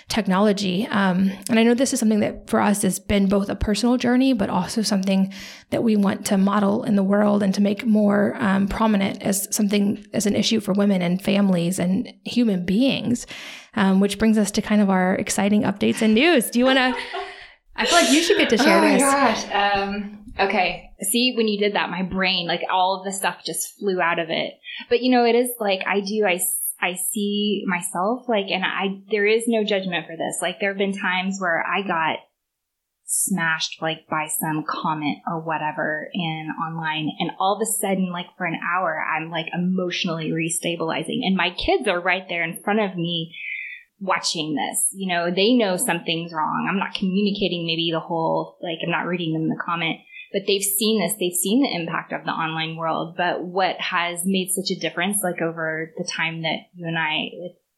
technology. 0.10 0.88
Um, 0.88 1.32
and 1.50 1.60
I 1.60 1.64
know 1.64 1.74
this 1.74 1.94
is 1.94 2.00
something 2.00 2.22
that 2.22 2.50
for 2.50 2.60
us 2.60 2.82
has 2.82 2.98
been 2.98 3.28
both 3.28 3.50
a 3.50 3.56
personal 3.56 3.98
journey, 3.98 4.34
but 4.34 4.50
also 4.50 4.82
something 4.82 5.34
that 5.70 5.84
we 5.84 5.96
want 5.96 6.26
to 6.28 6.38
model 6.38 6.84
in 6.84 6.96
the 6.96 7.04
world 7.04 7.44
and 7.44 7.54
to 7.54 7.62
make 7.62 7.86
more 7.86 8.36
um, 8.38 8.68
prominent 8.68 9.22
as 9.22 9.54
something 9.54 10.06
as 10.14 10.26
an 10.26 10.36
issue 10.36 10.60
for 10.60 10.74
women 10.74 11.02
and 11.02 11.22
families 11.22 11.78
and 11.78 12.12
human 12.24 12.66
beings. 12.66 13.28
Um, 13.76 14.00
which 14.00 14.18
brings 14.18 14.40
us 14.40 14.50
to 14.52 14.62
kind 14.64 14.82
of 14.82 14.90
our 14.90 15.14
exciting 15.14 15.62
updates 15.62 16.02
and 16.02 16.16
news. 16.16 16.50
Do 16.50 16.58
you 16.58 16.66
want 16.66 16.80
to? 16.80 16.96
I 17.78 17.86
feel 17.86 18.00
like 18.00 18.12
you 18.12 18.24
should 18.24 18.38
get 18.38 18.50
to 18.50 18.58
share 18.58 18.80
oh 18.80 18.82
this. 18.82 19.02
Oh 19.02 19.06
my 19.06 19.12
gosh. 19.12 19.52
Um, 19.54 20.26
okay. 20.40 20.92
See, 21.02 21.34
when 21.38 21.48
you 21.48 21.60
did 21.60 21.76
that, 21.76 21.90
my 21.90 22.04
brain, 22.04 22.48
like 22.48 22.62
all 22.72 22.98
of 22.98 23.06
the 23.06 23.12
stuff 23.12 23.44
just 23.46 23.78
flew 23.78 24.02
out 24.02 24.20
of 24.20 24.30
it. 24.30 24.54
But 24.90 25.02
you 25.02 25.12
know, 25.12 25.26
it 25.26 25.36
is 25.36 25.52
like 25.60 25.82
I 25.86 26.00
do, 26.02 26.26
I, 26.26 26.40
I 26.82 26.96
see 26.96 27.64
myself 27.68 28.28
like, 28.28 28.48
and 28.50 28.64
I, 28.66 29.02
there 29.12 29.26
is 29.26 29.44
no 29.48 29.64
judgment 29.64 30.08
for 30.08 30.18
this. 30.18 30.40
Like 30.42 30.60
there 30.60 30.72
have 30.72 30.78
been 30.78 30.98
times 30.98 31.38
where 31.40 31.64
I 31.66 31.82
got 31.82 32.20
smashed 33.10 33.82
like 33.82 34.06
by 34.10 34.28
some 34.28 34.66
comment 34.68 35.20
or 35.26 35.40
whatever 35.40 36.10
in 36.14 36.50
online 36.62 37.10
and 37.20 37.32
all 37.40 37.56
of 37.56 37.62
a 37.62 37.66
sudden 37.66 38.12
like 38.12 38.26
for 38.38 38.46
an 38.46 38.60
hour 38.76 39.02
i'm 39.02 39.32
like 39.32 39.46
emotionally 39.54 40.30
restabilizing 40.30 41.22
and 41.24 41.38
my 41.38 41.50
kids 41.52 41.88
are 41.88 42.02
right 42.02 42.26
there 42.28 42.44
in 42.44 42.62
front 42.62 42.82
of 42.82 42.98
me 42.98 43.34
watching 44.00 44.56
this. 44.56 44.88
You 44.92 45.08
know, 45.08 45.32
they 45.34 45.54
know 45.54 45.78
something's 45.78 46.34
wrong. 46.34 46.68
I'm 46.70 46.80
not 46.80 46.94
communicating 46.94 47.66
maybe 47.66 47.90
the 47.92 48.00
whole, 48.00 48.58
like, 48.62 48.80
I'm 48.84 48.92
not 48.92 49.08
reading 49.08 49.34
them 49.34 49.50
the 49.50 49.62
comment, 49.64 50.00
but 50.32 50.44
they've 50.46 50.62
seen 50.62 51.02
this. 51.02 51.14
They've 51.20 51.34
seen 51.34 51.62
the 51.62 51.76
impact 51.76 52.14
of 52.14 52.24
the 52.24 52.32
online 52.32 52.76
world. 52.76 53.16
But 53.18 53.44
what 53.44 53.80
has 53.80 54.22
made 54.26 54.52
such 54.52 54.76
a 54.76 54.80
difference, 54.80 55.22
like, 55.24 55.42
over 55.42 55.94
the 55.98 56.10
time 56.16 56.44
that 56.44 56.68
you 56.74 56.88
and 56.88 56.98
I, 56.98 57.30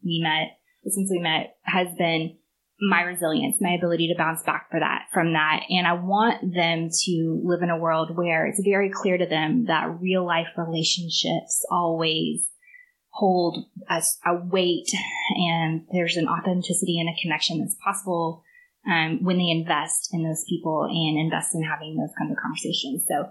we 0.03 0.22
met, 0.22 0.57
since 0.86 1.09
we 1.11 1.20
met, 1.20 1.55
has 1.63 1.88
been 1.97 2.38
my 2.82 3.01
resilience, 3.01 3.57
my 3.59 3.72
ability 3.72 4.07
to 4.07 4.17
bounce 4.17 4.41
back 4.43 4.72
for 4.72 4.80
that, 4.80 5.07
from 5.13 5.34
that. 5.34 5.63
And 5.70 5.86
I 5.86 5.93
want 5.93 6.53
them 6.53 6.89
to 7.05 7.41
live 7.43 7.61
in 7.61 7.70
a 7.70 7.78
world 7.78 8.15
where 8.15 8.45
it's 8.45 8.61
very 8.63 8.89
clear 8.89 9.17
to 9.17 9.26
them 9.26 9.65
that 9.65 9.99
real 9.99 10.26
life 10.26 10.47
relationships 10.55 11.65
always 11.70 12.41
hold 13.20 13.65
as 13.89 14.17
a 14.26 14.34
weight 14.34 14.89
and 15.36 15.86
there's 15.91 16.15
an 16.15 16.28
authenticity 16.28 16.99
and 16.99 17.09
a 17.09 17.22
connection 17.22 17.59
that's 17.59 17.76
possible 17.84 18.43
um, 18.89 19.24
when 19.24 19.38
they 19.38 19.49
invest 19.49 20.09
in 20.13 20.24
those 20.24 20.45
people 20.47 20.84
and 20.89 21.20
invest 21.20 21.53
in 21.53 21.63
having 21.63 21.97
those 21.97 22.15
kinds 22.17 22.32
of 22.32 22.38
conversations. 22.41 23.03
So, 23.07 23.30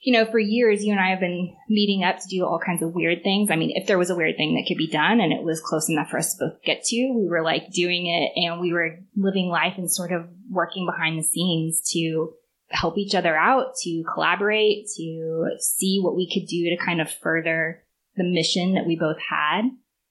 you 0.00 0.12
know, 0.12 0.26
for 0.26 0.40
years, 0.40 0.84
you 0.84 0.90
and 0.90 1.00
I 1.00 1.10
have 1.10 1.20
been 1.20 1.54
meeting 1.68 2.02
up 2.02 2.16
to 2.18 2.28
do 2.28 2.44
all 2.44 2.58
kinds 2.58 2.82
of 2.82 2.92
weird 2.92 3.22
things. 3.22 3.50
I 3.52 3.56
mean, 3.56 3.72
if 3.74 3.86
there 3.86 3.98
was 3.98 4.10
a 4.10 4.16
weird 4.16 4.36
thing 4.36 4.56
that 4.56 4.66
could 4.66 4.78
be 4.78 4.90
done 4.90 5.20
and 5.20 5.32
it 5.32 5.44
was 5.44 5.60
close 5.60 5.88
enough 5.88 6.10
for 6.10 6.18
us 6.18 6.34
to 6.34 6.46
both 6.46 6.62
get 6.64 6.82
to, 6.82 7.12
we 7.16 7.28
were 7.28 7.42
like 7.42 7.70
doing 7.70 8.06
it 8.06 8.32
and 8.36 8.60
we 8.60 8.72
were 8.72 8.98
living 9.16 9.46
life 9.46 9.74
and 9.78 9.90
sort 9.90 10.10
of 10.10 10.26
working 10.50 10.86
behind 10.86 11.18
the 11.18 11.22
scenes 11.22 11.88
to 11.92 12.34
help 12.68 12.98
each 12.98 13.14
other 13.14 13.36
out, 13.36 13.76
to 13.82 14.02
collaborate, 14.12 14.88
to 14.96 15.50
see 15.60 16.00
what 16.02 16.16
we 16.16 16.28
could 16.28 16.48
do 16.48 16.70
to 16.70 16.84
kind 16.84 17.00
of 17.00 17.08
further 17.08 17.83
the 18.16 18.24
mission 18.24 18.74
that 18.74 18.86
we 18.86 18.96
both 18.96 19.18
had. 19.30 19.62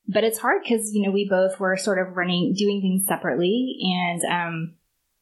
But 0.07 0.23
it's 0.23 0.39
hard 0.39 0.63
because, 0.63 0.93
you 0.93 1.05
know, 1.05 1.11
we 1.11 1.27
both 1.29 1.59
were 1.59 1.77
sort 1.77 1.99
of 1.99 2.17
running, 2.17 2.53
doing 2.57 2.81
things 2.81 3.07
separately 3.07 3.77
and, 3.81 4.21
um, 4.29 4.75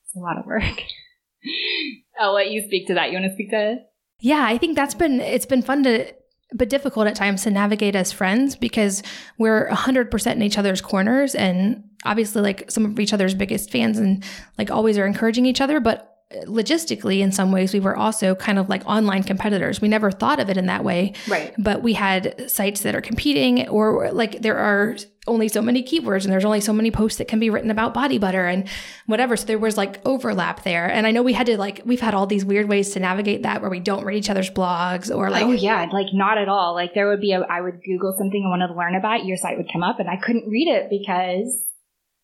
it's 0.06 0.16
a 0.16 0.20
lot 0.20 0.38
of 0.38 0.46
work. 0.46 0.64
I'll 2.20 2.34
let 2.34 2.52
you 2.52 2.64
speak 2.66 2.88
to 2.88 2.96
that. 2.96 3.12
You 3.12 3.20
want 3.20 3.30
to 3.30 3.34
speak 3.34 3.52
to 3.52 3.74
it? 3.74 3.80
Yeah, 4.20 4.44
I 4.44 4.58
think 4.58 4.76
that's 4.76 4.96
been, 4.96 5.20
it's 5.22 5.46
been 5.46 5.62
fun 5.62 5.84
to, 5.84 6.12
but 6.54 6.70
difficult 6.70 7.08
at 7.08 7.16
times 7.16 7.44
to 7.44 7.52
navigate 7.52 7.96
as 7.96 8.12
friends 8.12 8.56
because 8.56 9.04
we're 9.38 9.70
100% 9.70 10.32
in 10.32 10.42
each 10.42 10.58
other's 10.58 10.82
corners 10.82 11.34
and 11.36 11.84
obviously 12.04 12.42
like 12.42 12.70
some 12.70 12.86
of 12.86 13.00
each 13.00 13.14
other's 13.14 13.34
biggest 13.34 13.72
fans 13.72 13.98
and 13.98 14.24
like 14.58 14.70
always 14.70 14.98
are 14.98 15.06
encouraging 15.06 15.46
each 15.46 15.62
other 15.62 15.80
but 15.80 16.11
logistically 16.46 17.20
in 17.20 17.32
some 17.32 17.52
ways 17.52 17.74
we 17.74 17.80
were 17.80 17.96
also 17.96 18.36
kind 18.36 18.60
of 18.60 18.70
like 18.70 18.86
online 18.86 19.24
competitors. 19.24 19.82
We 19.82 19.88
never 19.88 20.12
thought 20.12 20.40
of 20.40 20.50
it 20.50 20.58
in 20.58 20.68
that 20.68 20.84
way. 20.84 21.14
Right. 21.28 21.54
But 21.58 21.82
we 21.82 21.94
had 21.94 22.50
sites 22.50 22.82
that 22.82 22.96
are 22.96 23.02
competing 23.02 23.68
or 23.70 24.12
like 24.12 24.42
there 24.42 24.58
are 24.58 24.96
only 25.28 25.48
so 25.48 25.62
many 25.62 25.84
keywords 25.84 26.24
and 26.24 26.34
there's 26.34 26.46
only 26.46 26.62
so 26.62 26.74
many 26.74 26.90
posts 26.90 27.20
that 27.20 27.28
can 27.28 27.40
be 27.40 27.50
written 27.50 27.70
about 27.70 27.94
body 27.94 28.18
butter 28.18 28.46
and 28.46 28.68
whatever. 29.06 29.38
So 29.38 29.46
there 29.46 29.60
was 29.60 29.78
like 29.78 30.02
overlap 30.06 30.64
there. 30.64 30.90
And 30.90 31.06
i 31.06 31.12
know 31.12 31.22
we 31.22 31.34
had 31.34 31.46
to 31.48 31.58
like 31.58 31.82
we've 31.86 32.02
had 32.02 32.14
all 32.14 32.26
these 32.26 32.44
weird 32.44 32.68
ways 32.68 32.92
to 32.92 33.00
navigate 33.00 33.44
that 33.44 33.62
where 33.62 33.70
we 33.70 33.80
don't 33.80 34.04
read 34.04 34.18
each 34.18 34.30
other's 34.30 34.50
blogs 34.50 35.16
or 35.16 35.30
like 35.30 35.44
oh 35.44 35.52
yeah. 35.52 35.88
Like 35.92 36.08
not 36.14 36.38
at 36.38 36.50
all. 36.50 36.74
Like 36.74 36.94
there 36.94 37.08
would 37.08 37.22
be 37.22 37.34
a 37.34 37.42
i 37.42 37.62
would 37.62 37.82
google 37.84 38.16
something 38.18 38.44
i 38.46 38.50
wanted 38.50 38.68
to 38.68 38.74
learn 38.74 38.96
about 38.96 39.26
your 39.26 39.38
site 39.38 39.58
would 39.58 39.72
come 39.72 39.84
up 39.84 40.00
and 40.00 40.10
i 40.10 40.16
couldn't 40.18 40.50
read 40.50 40.68
it 40.68 40.90
because 40.90 41.71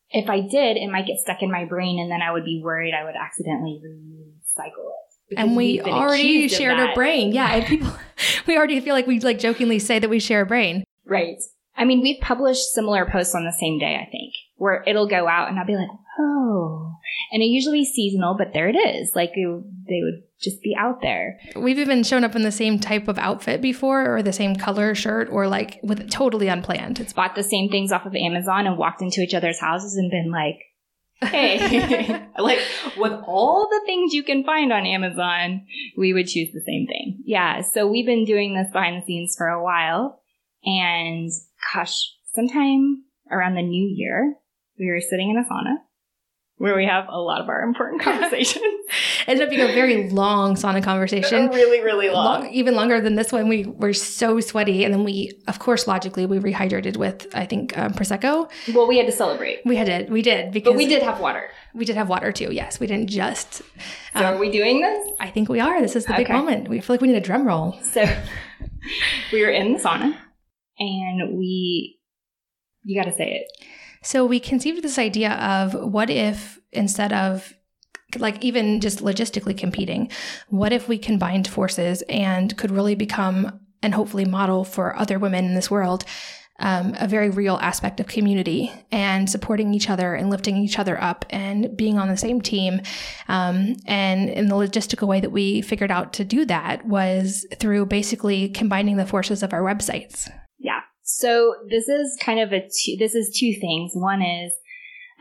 if 0.10 0.30
I 0.30 0.41
did, 0.41 0.78
it 0.78 0.89
might 0.89 1.05
get 1.05 1.18
stuck 1.18 1.41
in 1.41 1.51
my 1.51 1.66
brain 1.66 1.99
and 1.99 2.12
then 2.12 2.22
I 2.22 2.32
would 2.32 2.45
be 2.45 2.62
worried 2.64 2.93
I 2.93 3.03
would 3.03 3.16
accidentally 3.16 3.82
recycle 3.84 4.89
it. 5.30 5.38
And 5.38 5.58
we 5.58 5.82
already 5.82 6.47
shared 6.47 6.80
our 6.80 6.93
brain. 6.95 7.34
Yeah. 7.34 7.53
And 7.53 7.66
people, 7.68 7.93
we 8.47 8.58
already 8.58 8.80
feel 8.80 8.93
like 8.93 9.08
we 9.08 9.20
like 9.20 9.39
jokingly 9.39 9.80
say 9.80 9.99
that 9.99 10.10
we 10.10 10.20
share 10.20 10.41
a 10.41 10.45
brain. 10.45 10.84
Right. 11.05 11.38
I 11.76 11.86
mean, 11.86 12.01
we've 12.01 12.22
published 12.22 12.74
similar 12.74 13.05
posts 13.05 13.36
on 13.36 13.45
the 13.45 13.53
same 13.60 13.78
day, 13.78 13.95
I 13.95 14.10
think, 14.10 14.34
where 14.55 14.84
it'll 14.88 15.08
go 15.08 15.28
out 15.28 15.49
and 15.49 15.60
I'll 15.60 15.66
be 15.66 15.76
like, 15.76 15.89
oh. 16.20 16.93
And 17.32 17.41
it 17.41 17.47
usually 17.47 17.86
seasonal, 17.86 18.36
but 18.38 18.53
there 18.53 18.70
it 18.70 18.76
is. 18.76 19.11
Like 19.15 19.32
it, 19.34 19.63
they 19.88 20.01
would 20.01 20.24
just 20.39 20.61
be 20.61 20.76
out 20.78 21.01
there. 21.01 21.39
We've 21.55 21.80
even 21.80 22.03
shown 22.03 22.24
up 22.24 22.36
in 22.36 22.43
the 22.43 22.51
same 22.51 22.80
type 22.80 23.07
of 23.07 23.18
outfit 23.18 23.61
before 23.61 24.15
or 24.15 24.22
the 24.22 24.34
same 24.34 24.55
color 24.55 24.93
shirt 24.95 25.30
or 25.32 25.47
like 25.47 25.80
with 25.84 26.09
totally 26.09 26.47
unplanned. 26.47 26.99
It's 26.99 27.13
bought 27.13 27.36
the 27.36 27.43
same 27.43 27.70
things 27.70 27.91
off 27.91 28.05
of 28.05 28.15
Amazon 28.15 28.68
and 28.68 28.78
walked 28.78 29.01
into 29.01 29.22
each 29.22 29.34
other's 29.34 29.59
houses 29.59 29.95
and 29.95 30.11
been 30.11 30.32
like, 30.32 30.59
hey, 31.22 32.28
like 32.39 32.59
with 32.97 33.13
all 33.26 33.68
the 33.70 33.82
things 33.86 34.13
you 34.13 34.24
can 34.24 34.43
find 34.43 34.72
on 34.72 34.86
Amazon, 34.86 35.65
we 35.97 36.13
would 36.13 36.28
choose 36.28 36.51
the 36.53 36.61
same 36.61 36.86
thing. 36.88 37.24
Yeah. 37.26 37.61
So 37.61 37.88
we've 37.88 38.05
been 38.05 38.26
doing 38.26 38.55
this 38.55 38.72
behind 38.72 39.01
the 39.01 39.05
scenes 39.05 39.36
for 39.38 39.47
a 39.47 39.63
while. 39.63 40.22
And 40.63 41.32
gosh, 41.74 41.95
sometime 42.34 43.03
around 43.32 43.55
the 43.55 43.61
new 43.61 43.88
year, 43.88 44.36
we 44.80 44.88
were 44.88 45.01
sitting 45.01 45.30
in 45.30 45.38
a 45.38 45.43
sauna 45.43 45.78
where 46.58 46.76
we 46.76 46.86
have 46.86 47.05
a 47.08 47.20
lot 47.20 47.39
of 47.39 47.49
our 47.49 47.62
important 47.62 48.01
conversations. 48.10 48.64
Ended 49.28 49.43
up 49.43 49.49
being 49.49 49.62
a 49.62 49.74
very 49.74 50.10
long 50.10 50.55
sauna 50.55 50.84
conversation. 50.84 51.49
really, 51.49 51.82
really 51.82 52.10
long. 52.10 52.43
long. 52.43 52.53
Even 52.53 52.76
longer 52.76 52.99
than 52.99 53.16
this 53.16 53.32
one. 53.32 53.47
We 53.47 53.66
were 53.66 53.93
so 53.93 54.39
sweaty. 54.39 54.84
And 54.84 54.93
then 54.93 55.03
we, 55.03 55.39
of 55.47 55.60
course, 55.60 55.88
logically, 55.88 56.26
we 56.26 56.39
rehydrated 56.39 56.97
with, 56.97 57.28
I 57.34 57.45
think, 57.45 57.78
um, 57.78 57.93
Prosecco. 57.93 58.49
Well, 58.74 58.88
we 58.88 58.97
had 58.97 59.05
to 59.05 59.12
celebrate. 59.12 59.62
We 59.66 59.76
had 59.76 59.86
to, 59.88 60.12
we 60.12 60.22
did. 60.22 60.51
because 60.51 60.74
But 60.74 60.78
we 60.78 60.88
did 60.88 61.03
have 61.03 61.20
water. 61.20 61.49
We 61.76 61.86
did 61.86 61.95
have 61.95 62.10
water 62.10 62.32
too, 62.32 62.51
yes. 62.51 62.80
We 62.80 62.88
didn't 62.88 63.10
just. 63.10 63.55
So 63.55 63.64
um, 64.16 64.26
are 64.26 64.38
we 64.38 64.49
doing 64.49 64.82
this? 64.82 65.12
I 65.20 65.30
think 65.30 65.49
we 65.49 65.60
are. 65.60 65.80
This 65.82 65.95
is 65.95 66.05
the 66.05 66.14
okay. 66.14 66.24
big 66.24 66.32
moment. 66.32 66.70
We 66.70 66.80
feel 66.80 66.95
like 66.95 67.01
we 67.01 67.08
need 67.08 67.18
a 67.18 67.22
drum 67.22 67.45
roll. 67.45 67.78
So 67.84 68.03
we 69.32 69.43
were 69.43 69.51
in 69.51 69.74
the 69.74 69.80
sauna 69.80 70.18
and 70.80 71.38
we, 71.38 71.99
you 72.84 72.99
got 72.99 73.10
to 73.10 73.16
say 73.16 73.43
it 73.43 73.68
so 74.02 74.26
we 74.26 74.39
conceived 74.39 74.84
this 74.84 75.00
idea 75.00 75.34
of 75.34 75.74
what 75.74 76.10
if 76.10 76.60
instead 76.72 77.14
of 77.14 77.54
like 78.18 78.43
even 78.43 78.80
just 78.80 79.00
logistically 79.00 79.58
competing, 79.58 80.10
what 80.48 80.72
if 80.72 80.88
we 80.88 80.98
combined 80.98 81.48
forces 81.48 82.02
and 82.04 82.58
could 82.58 82.72
really 82.72 82.95
become 82.95 83.60
and 83.84 83.93
hopefully 83.93 84.26
model 84.26 84.64
for 84.64 84.95
other 84.95 85.20
women 85.20 85.45
in 85.45 85.54
this 85.54 85.70
world 85.70 86.06
um, 86.60 86.95
a 87.00 87.08
very 87.08 87.30
real 87.30 87.58
aspect 87.58 88.00
of 88.00 88.08
community 88.08 88.72
and 88.91 89.30
supporting 89.30 89.74
each 89.74 89.89
other 89.89 90.16
and 90.16 90.30
lifting 90.30 90.58
each 90.58 90.80
other 90.80 91.02
up 91.02 91.26
and 91.30 91.76
being 91.78 91.98
on 91.98 92.08
the 92.08 92.18
same 92.18 92.41
team. 92.41 92.82
Um, 93.28 93.76
and 93.86 94.30
in 94.30 94.48
the 94.48 94.56
logistical 94.56 95.08
way 95.08 95.20
that 95.20 95.32
we 95.32 95.62
figured 95.62 95.91
out 95.91 96.14
to 96.14 96.24
do 96.24 96.45
that 96.45 96.86
was 96.86 97.45
through 97.60 97.86
basically 97.86 98.50
combining 98.50 98.98
the 98.98 99.06
forces 99.06 99.43
of 99.43 99.54
our 99.54 99.62
websites. 99.62 100.30
So 101.10 101.55
this 101.70 101.88
is 101.88 102.18
kind 102.20 102.41
of 102.41 102.51
a 102.51 102.60
two, 102.60 102.97
this 102.99 103.16
is 103.16 103.38
two 103.39 103.53
things. 103.53 103.91
One 103.93 104.22
is 104.22 104.51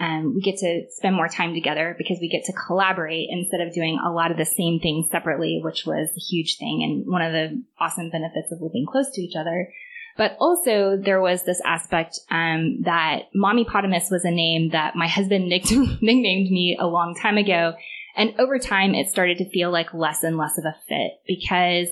um, 0.01 0.35
we 0.35 0.43
get 0.43 0.59
to 0.59 0.83
spend 0.91 1.15
more 1.15 1.29
time 1.29 1.55
together 1.55 1.95
because 1.97 2.19
we 2.21 2.29
get 2.29 2.45
to 2.47 2.53
collaborate 2.67 3.29
instead 3.31 3.61
of 3.61 3.73
doing 3.73 3.97
a 4.05 4.11
lot 4.11 4.33
of 4.33 4.37
the 4.37 4.45
same 4.45 4.81
things 4.81 5.07
separately, 5.13 5.61
which 5.63 5.87
was 5.87 6.09
a 6.09 6.21
huge 6.21 6.59
thing 6.59 6.83
and 6.83 7.11
one 7.11 7.23
of 7.23 7.33
the 7.33 7.63
awesome 7.79 8.11
benefits 8.11 8.51
of 8.51 8.61
living 8.61 8.85
close 8.91 9.11
to 9.13 9.23
each 9.23 9.37
other. 9.39 9.73
But 10.17 10.37
also 10.41 10.97
there 11.01 11.21
was 11.21 11.45
this 11.45 11.61
aspect 11.65 12.19
um, 12.33 12.83
that 12.83 13.29
Mommypotamus 13.37 14.11
was 14.11 14.25
a 14.25 14.31
name 14.33 14.71
that 14.71 14.97
my 14.97 15.07
husband 15.07 15.49
nicknamed 15.49 16.51
me 16.51 16.77
a 16.81 16.87
long 16.89 17.15
time 17.15 17.39
ago. 17.39 17.75
And 18.17 18.35
over 18.41 18.59
time, 18.59 18.95
it 18.95 19.09
started 19.09 19.39
to 19.39 19.51
feel 19.51 19.71
like 19.71 19.95
less 19.95 20.25
and 20.25 20.37
less 20.37 20.59
of 20.59 20.65
a 20.65 20.75
fit 20.89 21.21
because 21.29 21.89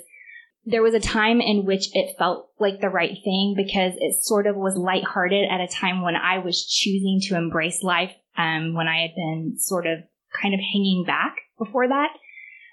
there 0.66 0.82
was 0.82 0.94
a 0.94 1.00
time 1.00 1.40
in 1.40 1.66
which 1.66 1.94
it 1.94 2.16
felt 2.18 2.48
like 2.58 2.80
the 2.80 2.88
right 2.88 3.18
thing 3.22 3.54
because 3.56 3.92
it 3.98 4.22
sort 4.22 4.46
of 4.46 4.56
was 4.56 4.76
lighthearted 4.76 5.44
at 5.50 5.60
a 5.60 5.68
time 5.68 6.02
when 6.02 6.16
I 6.16 6.38
was 6.38 6.66
choosing 6.66 7.20
to 7.24 7.36
embrace 7.36 7.82
life, 7.82 8.12
um, 8.36 8.74
when 8.74 8.88
I 8.88 9.02
had 9.02 9.14
been 9.14 9.56
sort 9.58 9.86
of 9.86 9.98
kind 10.40 10.54
of 10.54 10.60
hanging 10.60 11.04
back 11.06 11.36
before 11.58 11.88
that. 11.88 12.10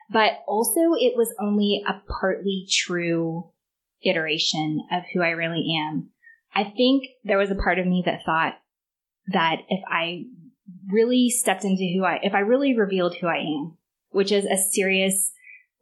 But 0.10 0.40
also 0.48 0.94
it 1.00 1.16
was 1.16 1.34
only 1.40 1.84
a 1.88 2.02
partly 2.08 2.66
true 2.70 3.50
iteration 4.04 4.82
of 4.92 5.04
who 5.14 5.22
I 5.22 5.30
really 5.30 5.78
am. 5.78 6.10
I 6.54 6.66
think 6.66 7.06
there 7.24 7.38
was 7.38 7.52
a 7.52 7.56
part 7.56 7.80
of 7.80 7.88
me 7.88 8.04
that 8.06 8.24
thought 8.26 8.56
that 9.28 9.58
if 9.70 9.82
I 9.88 10.26
really 10.92 11.30
stepped 11.30 11.64
into 11.64 11.90
who 11.96 12.04
I, 12.04 12.20
if 12.24 12.34
I 12.34 12.40
really 12.40 12.78
revealed 12.78 13.16
who 13.16 13.28
I 13.28 13.38
am, 13.38 13.78
which 14.10 14.32
is 14.32 14.46
a 14.46 14.58
serious, 14.58 15.32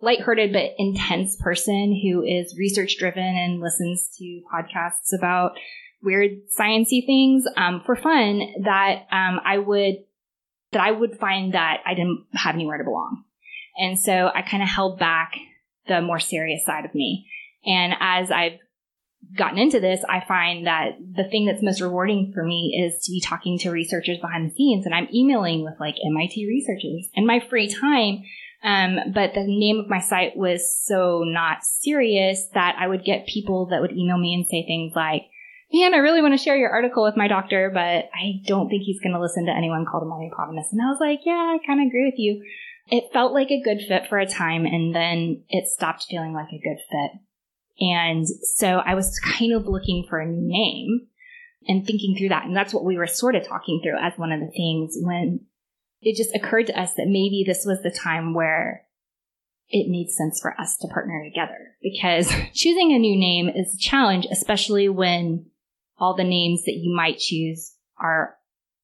lighthearted 0.01 0.53
but 0.53 0.71
intense 0.77 1.35
person 1.35 1.99
who 2.01 2.23
is 2.23 2.55
research 2.57 2.97
driven 2.97 3.23
and 3.23 3.59
listens 3.59 4.09
to 4.17 4.41
podcasts 4.53 5.17
about 5.17 5.51
weird 6.01 6.31
sciency 6.57 7.05
things 7.05 7.43
um, 7.57 7.81
for 7.85 7.95
fun, 7.95 8.41
that 8.63 9.07
um, 9.11 9.39
I 9.43 9.57
would 9.57 9.95
that 10.71 10.81
I 10.81 10.91
would 10.91 11.17
find 11.17 11.55
that 11.55 11.79
I 11.85 11.95
didn't 11.95 12.25
have 12.33 12.53
anywhere 12.55 12.77
to 12.77 12.83
belong, 12.83 13.23
and 13.77 13.99
so 13.99 14.29
I 14.33 14.41
kind 14.41 14.63
of 14.63 14.69
held 14.69 14.99
back 14.99 15.33
the 15.87 16.01
more 16.01 16.19
serious 16.19 16.65
side 16.65 16.85
of 16.85 16.95
me. 16.95 17.27
And 17.65 17.93
as 17.99 18.31
I've 18.31 18.59
gotten 19.35 19.57
into 19.57 19.79
this, 19.79 20.03
I 20.07 20.23
find 20.25 20.67
that 20.67 20.91
the 20.99 21.25
thing 21.25 21.45
that's 21.45 21.63
most 21.63 21.81
rewarding 21.81 22.31
for 22.33 22.43
me 22.43 22.79
is 22.85 23.03
to 23.03 23.11
be 23.11 23.19
talking 23.19 23.59
to 23.59 23.71
researchers 23.71 24.17
behind 24.19 24.49
the 24.49 24.55
scenes. 24.55 24.85
And 24.85 24.95
I'm 24.95 25.09
emailing 25.13 25.63
with 25.63 25.73
like 25.79 25.95
MIT 26.05 26.45
researchers 26.47 27.09
in 27.13 27.25
my 27.25 27.39
free 27.39 27.67
time. 27.67 28.23
Um, 28.61 28.97
but 29.13 29.33
the 29.33 29.45
name 29.45 29.79
of 29.79 29.89
my 29.89 29.99
site 29.99 30.35
was 30.35 30.77
so 30.85 31.23
not 31.25 31.63
serious 31.63 32.47
that 32.53 32.75
I 32.77 32.87
would 32.87 33.05
get 33.05 33.27
people 33.27 33.67
that 33.67 33.81
would 33.81 33.93
email 33.93 34.17
me 34.17 34.33
and 34.33 34.45
say 34.45 34.65
things 34.65 34.93
like, 34.95 35.23
man, 35.71 35.93
I 35.93 35.97
really 35.97 36.21
want 36.21 36.33
to 36.33 36.43
share 36.43 36.57
your 36.57 36.71
article 36.71 37.03
with 37.03 37.15
my 37.15 37.27
doctor, 37.27 37.71
but 37.73 38.09
I 38.13 38.41
don't 38.45 38.69
think 38.69 38.83
he's 38.83 38.99
going 38.99 39.13
to 39.13 39.21
listen 39.21 39.45
to 39.45 39.55
anyone 39.55 39.85
called 39.85 40.03
a 40.03 40.05
Mommypotamus. 40.07 40.71
And 40.71 40.81
I 40.81 40.89
was 40.89 40.99
like, 40.99 41.21
yeah, 41.25 41.55
I 41.55 41.65
kind 41.65 41.79
of 41.79 41.87
agree 41.87 42.05
with 42.05 42.17
you. 42.17 42.43
It 42.87 43.13
felt 43.13 43.33
like 43.33 43.51
a 43.51 43.61
good 43.61 43.81
fit 43.87 44.07
for 44.07 44.17
a 44.17 44.25
time, 44.25 44.65
and 44.65 44.95
then 44.95 45.43
it 45.47 45.67
stopped 45.67 46.07
feeling 46.09 46.33
like 46.33 46.47
a 46.51 46.59
good 46.59 46.79
fit. 46.89 47.11
And 47.79 48.27
so 48.27 48.79
I 48.79 48.95
was 48.95 49.19
kind 49.19 49.53
of 49.53 49.67
looking 49.67 50.05
for 50.09 50.19
a 50.19 50.25
new 50.25 50.41
name 50.41 51.07
and 51.67 51.85
thinking 51.85 52.15
through 52.17 52.29
that. 52.29 52.45
And 52.45 52.55
that's 52.55 52.73
what 52.73 52.83
we 52.83 52.97
were 52.97 53.07
sort 53.07 53.35
of 53.35 53.47
talking 53.47 53.79
through 53.83 53.99
as 54.01 54.17
one 54.17 54.31
of 54.31 54.39
the 54.39 54.51
things 54.51 54.97
when 55.01 55.41
it 56.01 56.15
just 56.15 56.35
occurred 56.35 56.67
to 56.67 56.79
us 56.79 56.93
that 56.93 57.07
maybe 57.07 57.43
this 57.45 57.65
was 57.65 57.81
the 57.81 57.91
time 57.91 58.33
where 58.33 58.85
it 59.69 59.89
made 59.89 60.09
sense 60.09 60.39
for 60.41 60.59
us 60.59 60.77
to 60.77 60.87
partner 60.87 61.23
together 61.23 61.75
because 61.81 62.31
choosing 62.53 62.91
a 62.93 62.99
new 62.99 63.17
name 63.17 63.49
is 63.49 63.75
a 63.75 63.77
challenge, 63.77 64.25
especially 64.31 64.89
when 64.89 65.45
all 65.97 66.15
the 66.15 66.23
names 66.23 66.63
that 66.65 66.75
you 66.75 66.95
might 66.95 67.19
choose 67.19 67.75
are 67.97 68.35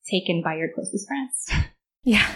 taken 0.09 0.41
by 0.43 0.55
your 0.55 0.69
closest 0.73 1.07
friends. 1.07 1.49
Yeah. 2.07 2.31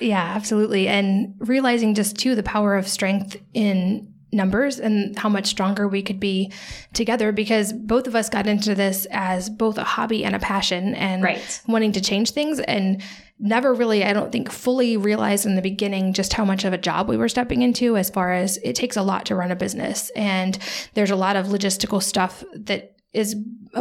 Yeah, 0.00 0.22
absolutely. 0.22 0.86
And 0.86 1.34
realizing 1.40 1.96
just 1.96 2.16
too 2.16 2.36
the 2.36 2.42
power 2.44 2.76
of 2.76 2.86
strength 2.86 3.36
in 3.52 4.14
numbers 4.32 4.78
and 4.78 5.18
how 5.18 5.28
much 5.28 5.46
stronger 5.46 5.88
we 5.88 6.02
could 6.02 6.20
be 6.20 6.52
together 6.94 7.32
because 7.32 7.72
both 7.72 8.06
of 8.06 8.14
us 8.14 8.28
got 8.28 8.46
into 8.46 8.74
this 8.74 9.06
as 9.10 9.50
both 9.50 9.76
a 9.76 9.84
hobby 9.84 10.24
and 10.24 10.36
a 10.36 10.38
passion 10.38 10.94
and 10.94 11.22
right. 11.22 11.62
wanting 11.66 11.92
to 11.92 12.00
change 12.00 12.30
things 12.30 12.60
and 12.60 13.02
never 13.40 13.72
really 13.72 14.04
i 14.04 14.12
don't 14.12 14.30
think 14.30 14.50
fully 14.50 14.96
realized 14.96 15.46
in 15.46 15.56
the 15.56 15.62
beginning 15.62 16.12
just 16.12 16.34
how 16.34 16.44
much 16.44 16.64
of 16.64 16.72
a 16.72 16.78
job 16.78 17.08
we 17.08 17.16
were 17.16 17.28
stepping 17.28 17.62
into 17.62 17.96
as 17.96 18.10
far 18.10 18.32
as 18.32 18.58
it 18.58 18.74
takes 18.74 18.96
a 18.96 19.02
lot 19.02 19.24
to 19.26 19.34
run 19.34 19.50
a 19.50 19.56
business 19.56 20.10
and 20.10 20.58
there's 20.94 21.10
a 21.10 21.16
lot 21.16 21.36
of 21.36 21.46
logistical 21.46 22.02
stuff 22.02 22.44
that 22.54 22.94
is 23.12 23.34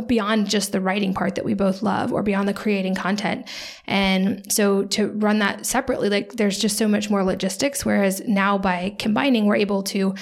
beyond 0.08 0.50
just 0.50 0.72
the 0.72 0.82
writing 0.82 1.14
part 1.14 1.36
that 1.36 1.46
we 1.46 1.54
both 1.54 1.84
love 1.84 2.12
or 2.12 2.24
beyond 2.24 2.48
the 2.48 2.54
creating 2.54 2.96
content. 2.96 3.48
And 3.86 4.52
so 4.52 4.86
to 4.86 5.10
run 5.10 5.40
that 5.40 5.66
separately, 5.66 6.10
like 6.10 6.34
there's 6.34 6.58
just 6.58 6.78
so 6.78 6.88
much 6.88 7.10
more 7.10 7.24
logistics. 7.24 7.86
Whereas 7.86 8.22
now 8.28 8.58
by 8.58 8.96
combining, 8.98 9.46
we're 9.46 9.56
able 9.56 9.84
to 9.84 10.16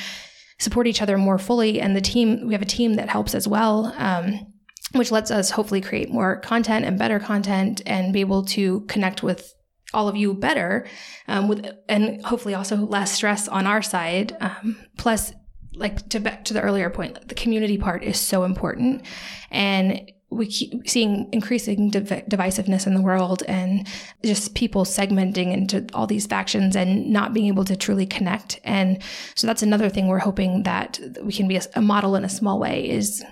support 0.60 0.88
each 0.88 1.02
other 1.02 1.18
more 1.18 1.38
fully. 1.38 1.80
And 1.80 1.96
the 1.96 2.02
team, 2.02 2.48
we 2.48 2.54
have 2.54 2.62
a 2.62 2.66
team 2.66 2.96
that 2.96 3.10
helps 3.10 3.34
as 3.34 3.48
well. 3.48 3.94
Um, 3.98 4.54
which 4.94 5.12
lets 5.12 5.32
us 5.32 5.52
hopefully 5.52 5.82
create 5.82 6.10
more 6.10 6.38
content 6.38 6.86
and 6.86 6.98
better 6.98 7.20
content 7.20 7.82
and 7.86 8.14
be 8.14 8.22
able 8.22 8.44
to 8.44 8.82
connect 8.82 9.22
with 9.22 9.54
all 9.94 10.08
of 10.08 10.16
you 10.16 10.34
better 10.34 10.86
um, 11.28 11.48
with 11.48 11.66
and 11.88 12.26
hopefully 12.26 12.54
also 12.54 12.76
less 12.76 13.12
stress 13.12 13.48
on 13.48 13.66
our 13.66 13.82
side 13.82 14.36
um, 14.42 14.76
plus 14.98 15.34
like 15.78 16.10
to 16.10 16.20
back 16.20 16.44
to 16.46 16.54
the 16.54 16.62
earlier 16.62 16.90
point, 16.90 17.28
the 17.28 17.36
community 17.36 17.78
part 17.78 18.04
is 18.04 18.20
so 18.20 18.44
important. 18.44 19.04
And 19.52 20.12
we 20.30 20.48
keep 20.48 20.88
seeing 20.90 21.30
increasing 21.32 21.90
div- 21.90 22.26
divisiveness 22.30 22.86
in 22.86 22.94
the 22.94 23.02
world 23.02 23.44
and 23.48 23.88
just 24.26 24.56
people 24.56 24.84
segmenting 24.84 25.54
into 25.54 25.86
all 25.94 26.06
these 26.06 26.26
factions 26.26 26.76
and 26.76 27.10
not 27.10 27.34
being 27.34 27.48
able 27.48 27.64
to 27.64 27.78
truly 27.78 28.06
connect. 28.06 28.60
And 28.66 29.02
so 29.36 29.48
that's 29.48 29.64
another 29.64 29.88
thing 29.88 30.08
we're 30.08 30.20
hoping 30.20 30.64
that 30.64 31.00
we 31.24 31.32
can 31.32 31.48
be 31.48 31.56
a, 31.56 31.62
a 31.76 31.82
model 31.82 32.16
in 32.16 32.26
a 32.26 32.30
small 32.30 32.60
way 32.60 32.90
is 32.90 33.24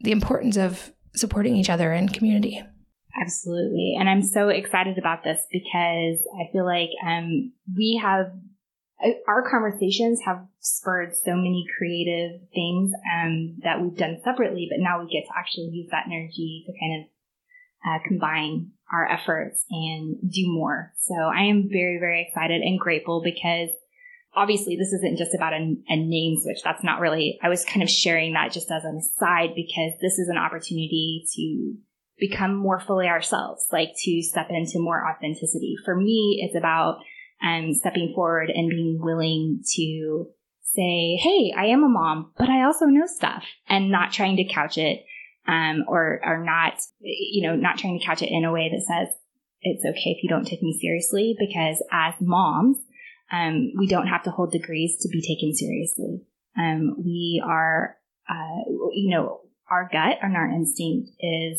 the 0.00 0.12
importance 0.12 0.56
of 0.56 0.92
supporting 1.14 1.56
each 1.56 1.70
other 1.70 1.92
and 1.92 2.12
community. 2.12 2.62
Absolutely. 3.20 3.96
And 3.98 4.08
I'm 4.08 4.22
so 4.22 4.48
excited 4.48 4.98
about 4.98 5.22
this 5.22 5.46
because 5.50 6.18
I 6.34 6.50
feel 6.52 6.64
like 6.64 6.90
um, 7.06 7.52
we 7.76 8.00
have 8.02 8.32
our 9.28 9.48
conversations 9.50 10.20
have 10.24 10.46
spurred 10.60 11.14
so 11.14 11.34
many 11.34 11.66
creative 11.76 12.40
things 12.54 12.92
um, 13.12 13.56
that 13.62 13.80
we've 13.80 13.96
done 13.96 14.20
separately, 14.24 14.68
but 14.70 14.82
now 14.82 15.00
we 15.00 15.12
get 15.12 15.26
to 15.28 15.38
actually 15.38 15.68
use 15.72 15.88
that 15.90 16.06
energy 16.06 16.64
to 16.66 16.72
kind 16.72 17.02
of 17.02 17.08
uh, 17.86 18.08
combine 18.08 18.70
our 18.92 19.10
efforts 19.10 19.64
and 19.70 20.16
do 20.30 20.44
more. 20.46 20.92
So 20.98 21.14
I 21.14 21.44
am 21.44 21.68
very, 21.70 21.98
very 21.98 22.26
excited 22.26 22.62
and 22.62 22.78
grateful 22.78 23.22
because 23.22 23.70
obviously 24.36 24.76
this 24.76 24.92
isn't 24.92 25.18
just 25.18 25.34
about 25.34 25.52
a, 25.52 25.76
a 25.88 25.96
name 25.96 26.36
switch. 26.40 26.62
That's 26.62 26.84
not 26.84 27.00
really, 27.00 27.38
I 27.42 27.48
was 27.48 27.64
kind 27.64 27.82
of 27.82 27.90
sharing 27.90 28.34
that 28.34 28.52
just 28.52 28.70
as 28.70 28.84
an 28.84 28.96
aside 28.96 29.50
because 29.54 29.92
this 30.00 30.18
is 30.18 30.28
an 30.28 30.38
opportunity 30.38 31.24
to 31.36 31.76
become 32.18 32.54
more 32.56 32.80
fully 32.80 33.06
ourselves, 33.06 33.66
like 33.72 33.90
to 34.04 34.22
step 34.22 34.48
into 34.50 34.78
more 34.78 35.08
authenticity. 35.08 35.76
For 35.84 35.96
me, 35.96 36.40
it's 36.44 36.56
about 36.56 36.98
and 37.40 37.76
stepping 37.76 38.12
forward 38.14 38.50
and 38.50 38.70
being 38.70 38.98
willing 39.00 39.62
to 39.76 40.26
say, 40.62 41.16
Hey, 41.16 41.52
I 41.56 41.66
am 41.66 41.84
a 41.84 41.88
mom, 41.88 42.32
but 42.38 42.48
I 42.48 42.64
also 42.64 42.86
know 42.86 43.06
stuff 43.06 43.44
and 43.68 43.90
not 43.90 44.12
trying 44.12 44.36
to 44.36 44.52
couch 44.52 44.78
it, 44.78 45.04
um, 45.46 45.84
or, 45.88 46.20
or 46.24 46.42
not, 46.44 46.74
you 47.00 47.46
know, 47.46 47.54
not 47.54 47.78
trying 47.78 47.98
to 47.98 48.04
couch 48.04 48.22
it 48.22 48.30
in 48.30 48.44
a 48.44 48.52
way 48.52 48.70
that 48.70 48.82
says, 48.82 49.14
it's 49.62 49.84
okay 49.84 50.10
if 50.10 50.22
you 50.22 50.28
don't 50.28 50.46
take 50.46 50.62
me 50.62 50.78
seriously 50.78 51.36
because 51.38 51.82
as 51.90 52.14
moms, 52.20 52.78
um, 53.34 53.72
we 53.76 53.86
don't 53.86 54.06
have 54.06 54.22
to 54.24 54.30
hold 54.30 54.52
degrees 54.52 54.96
to 55.00 55.08
be 55.08 55.20
taken 55.20 55.54
seriously. 55.54 56.22
Um, 56.56 56.96
we 57.04 57.42
are, 57.44 57.96
uh, 58.28 58.70
you 58.92 59.10
know, 59.10 59.40
our 59.70 59.88
gut 59.90 60.18
and 60.22 60.36
our 60.36 60.48
instinct 60.48 61.10
is 61.20 61.58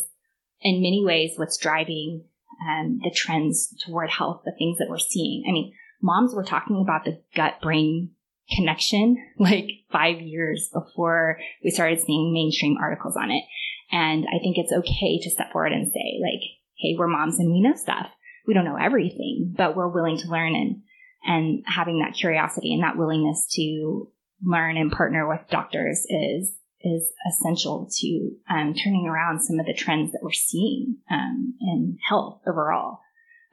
in 0.60 0.82
many 0.82 1.02
ways 1.04 1.32
what's 1.36 1.58
driving 1.58 2.24
um, 2.66 3.00
the 3.02 3.10
trends 3.14 3.74
toward 3.84 4.10
health, 4.10 4.42
the 4.44 4.54
things 4.56 4.78
that 4.78 4.88
we're 4.88 4.98
seeing. 4.98 5.44
I 5.46 5.52
mean, 5.52 5.74
moms 6.02 6.34
were 6.34 6.44
talking 6.44 6.80
about 6.80 7.04
the 7.04 7.20
gut 7.34 7.60
brain 7.60 8.12
connection 8.54 9.16
like 9.38 9.68
five 9.90 10.20
years 10.20 10.70
before 10.72 11.38
we 11.62 11.70
started 11.70 12.00
seeing 12.00 12.32
mainstream 12.32 12.76
articles 12.80 13.16
on 13.20 13.30
it. 13.30 13.44
And 13.92 14.24
I 14.26 14.38
think 14.38 14.56
it's 14.56 14.72
okay 14.72 15.20
to 15.20 15.30
step 15.30 15.52
forward 15.52 15.72
and 15.72 15.86
say, 15.86 16.20
like, 16.20 16.42
hey, 16.78 16.96
we're 16.98 17.06
moms 17.06 17.38
and 17.38 17.52
we 17.52 17.60
know 17.60 17.74
stuff. 17.74 18.08
We 18.46 18.54
don't 18.54 18.64
know 18.64 18.78
everything, 18.80 19.54
but 19.56 19.76
we're 19.76 19.88
willing 19.88 20.18
to 20.18 20.28
learn 20.28 20.54
and, 20.54 20.82
and 21.26 21.64
having 21.66 21.98
that 21.98 22.16
curiosity 22.16 22.72
and 22.72 22.82
that 22.82 22.96
willingness 22.96 23.46
to 23.54 24.08
learn 24.42 24.76
and 24.76 24.92
partner 24.92 25.28
with 25.28 25.40
doctors 25.50 26.06
is, 26.08 26.54
is 26.80 27.12
essential 27.28 27.90
to 27.98 28.30
um, 28.48 28.74
turning 28.74 29.06
around 29.06 29.40
some 29.40 29.58
of 29.58 29.66
the 29.66 29.74
trends 29.74 30.12
that 30.12 30.20
we're 30.22 30.32
seeing 30.32 30.98
um, 31.10 31.54
in 31.60 31.98
health 32.08 32.40
overall. 32.46 33.00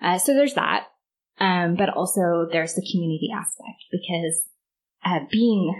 Uh, 0.02 0.18
so 0.18 0.34
there's 0.34 0.54
that. 0.54 0.88
Um, 1.40 1.76
but 1.76 1.90
also 1.90 2.48
there's 2.52 2.76
the 2.76 2.88
community 2.92 3.30
aspect 3.36 3.86
because 3.92 4.44
uh, 5.04 5.26
being 5.32 5.74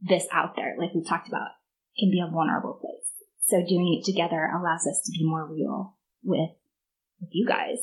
this 0.00 0.26
out 0.32 0.56
there, 0.56 0.74
like 0.78 0.92
we've 0.94 1.06
talked 1.06 1.28
about, 1.28 1.48
can 1.96 2.10
be 2.10 2.20
a 2.20 2.30
vulnerable 2.30 2.78
place. 2.80 3.08
So 3.46 3.58
doing 3.58 3.96
it 4.00 4.04
together 4.04 4.50
allows 4.52 4.84
us 4.86 5.00
to 5.04 5.12
be 5.12 5.24
more 5.24 5.46
real 5.46 5.94
with, 6.24 6.50
with 7.20 7.30
you 7.32 7.46
guys 7.46 7.78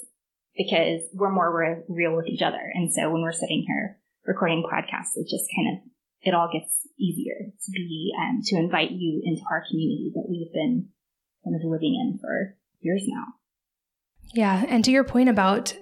because 0.55 1.01
we're 1.13 1.31
more 1.31 1.55
re- 1.55 1.83
real 1.87 2.15
with 2.15 2.27
each 2.27 2.41
other. 2.41 2.61
And 2.73 2.93
so 2.93 3.09
when 3.09 3.21
we're 3.21 3.31
sitting 3.31 3.65
here 3.67 3.97
recording 4.25 4.63
podcasts, 4.63 5.15
it 5.15 5.27
just 5.29 5.45
kind 5.55 5.77
of, 5.77 5.83
it 6.21 6.33
all 6.33 6.49
gets 6.51 6.87
easier 6.99 7.35
to 7.35 7.71
be, 7.71 8.13
um, 8.19 8.41
to 8.45 8.57
invite 8.57 8.91
you 8.91 9.21
into 9.23 9.41
our 9.49 9.63
community 9.69 10.11
that 10.15 10.27
we've 10.29 10.53
been 10.53 10.89
kind 11.43 11.55
of 11.55 11.61
living 11.63 11.95
in 11.95 12.19
for 12.19 12.55
years 12.81 13.03
now. 13.07 13.25
Yeah. 14.33 14.63
And 14.67 14.83
to 14.85 14.91
your 14.91 15.03
point 15.03 15.29
about 15.29 15.75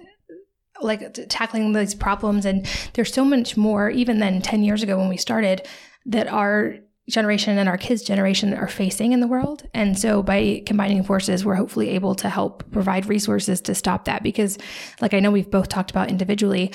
like 0.80 1.12
tackling 1.28 1.72
these 1.72 1.94
problems, 1.94 2.46
and 2.46 2.66
there's 2.94 3.12
so 3.12 3.24
much 3.24 3.56
more, 3.56 3.90
even 3.90 4.18
than 4.18 4.40
10 4.40 4.62
years 4.62 4.82
ago 4.82 4.96
when 4.96 5.08
we 5.08 5.16
started, 5.16 5.66
that 6.06 6.26
our 6.28 6.76
generation 7.10 7.58
and 7.58 7.68
our 7.68 7.76
kids' 7.76 8.02
generation 8.02 8.54
are 8.54 8.68
facing 8.68 9.12
in 9.12 9.20
the 9.20 9.26
world. 9.26 9.68
And 9.74 9.98
so 9.98 10.22
by 10.22 10.62
combining 10.66 11.02
forces, 11.02 11.44
we're 11.44 11.54
hopefully 11.54 11.90
able 11.90 12.14
to 12.16 12.28
help 12.28 12.70
provide 12.72 13.06
resources 13.06 13.60
to 13.62 13.74
stop 13.74 14.06
that. 14.06 14.22
Because, 14.22 14.58
like 15.00 15.14
I 15.14 15.20
know 15.20 15.30
we've 15.30 15.50
both 15.50 15.68
talked 15.68 15.90
about 15.90 16.08
individually, 16.08 16.72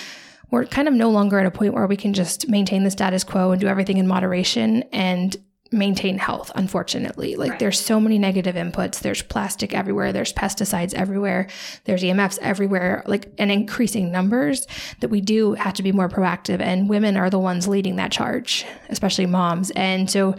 we're 0.52 0.66
kind 0.66 0.88
of 0.88 0.94
no 0.94 1.10
longer 1.10 1.40
at 1.40 1.46
a 1.46 1.52
point 1.52 1.74
where 1.74 1.88
we 1.88 1.98
can 1.98 2.14
just 2.14 2.48
maintain 2.48 2.84
the 2.84 2.92
status 2.92 3.24
quo 3.24 3.52
and 3.52 3.60
do 3.60 3.68
everything 3.68 3.98
in 3.98 4.08
moderation 4.08 4.84
and 4.92 5.36
maintain 5.72 6.18
health 6.18 6.52
unfortunately. 6.56 7.36
Like 7.36 7.52
right. 7.52 7.60
there's 7.60 7.80
so 7.80 8.00
many 8.00 8.20
negative 8.20 8.56
inputs. 8.56 9.00
There's 9.00 9.22
plastic 9.22 9.74
everywhere. 9.74 10.14
There's 10.14 10.34
pesticides 10.34 10.94
everywhere. 10.94 11.48
There's 11.86 12.04
emfs 12.04 12.38
everywhere. 12.42 13.04
Like 13.08 13.32
in 13.38 13.50
increasing 13.50 14.12
numbers 14.12 14.68
that 15.00 15.10
we 15.10 15.22
do 15.22 15.54
have 15.54 15.74
to 15.76 15.84
be 15.84 15.92
more 15.92 16.10
proactive. 16.10 16.62
And 16.62 16.90
women 16.90 17.18
are 17.18 17.30
the 17.30 17.40
ones 17.40 17.68
leading 17.68 17.96
that 17.96 18.12
charge 18.12 18.66
especially 18.90 19.26
moms. 19.26 19.72
And 19.72 20.10
so 20.10 20.36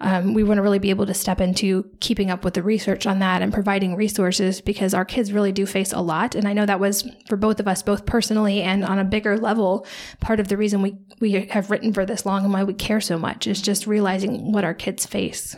um, 0.00 0.34
we 0.34 0.44
want 0.44 0.58
to 0.58 0.62
really 0.62 0.78
be 0.78 0.90
able 0.90 1.06
to 1.06 1.14
step 1.14 1.40
into 1.40 1.88
keeping 2.00 2.30
up 2.30 2.44
with 2.44 2.54
the 2.54 2.62
research 2.62 3.06
on 3.06 3.18
that 3.18 3.42
and 3.42 3.52
providing 3.52 3.96
resources 3.96 4.60
because 4.60 4.94
our 4.94 5.04
kids 5.04 5.32
really 5.32 5.52
do 5.52 5.66
face 5.66 5.92
a 5.92 6.00
lot. 6.00 6.34
And 6.34 6.46
I 6.46 6.52
know 6.52 6.66
that 6.66 6.80
was 6.80 7.08
for 7.28 7.36
both 7.36 7.60
of 7.60 7.68
us, 7.68 7.82
both 7.82 8.06
personally 8.06 8.62
and 8.62 8.84
on 8.84 8.98
a 8.98 9.04
bigger 9.04 9.36
level, 9.36 9.86
part 10.20 10.40
of 10.40 10.48
the 10.48 10.56
reason 10.56 10.82
we, 10.82 10.96
we 11.20 11.32
have 11.46 11.70
written 11.70 11.92
for 11.92 12.06
this 12.06 12.24
long 12.24 12.44
and 12.44 12.52
why 12.52 12.64
we 12.64 12.74
care 12.74 13.00
so 13.00 13.18
much 13.18 13.46
is 13.46 13.60
just 13.60 13.86
realizing 13.86 14.52
what 14.52 14.64
our 14.64 14.74
kids 14.74 15.06
face. 15.06 15.56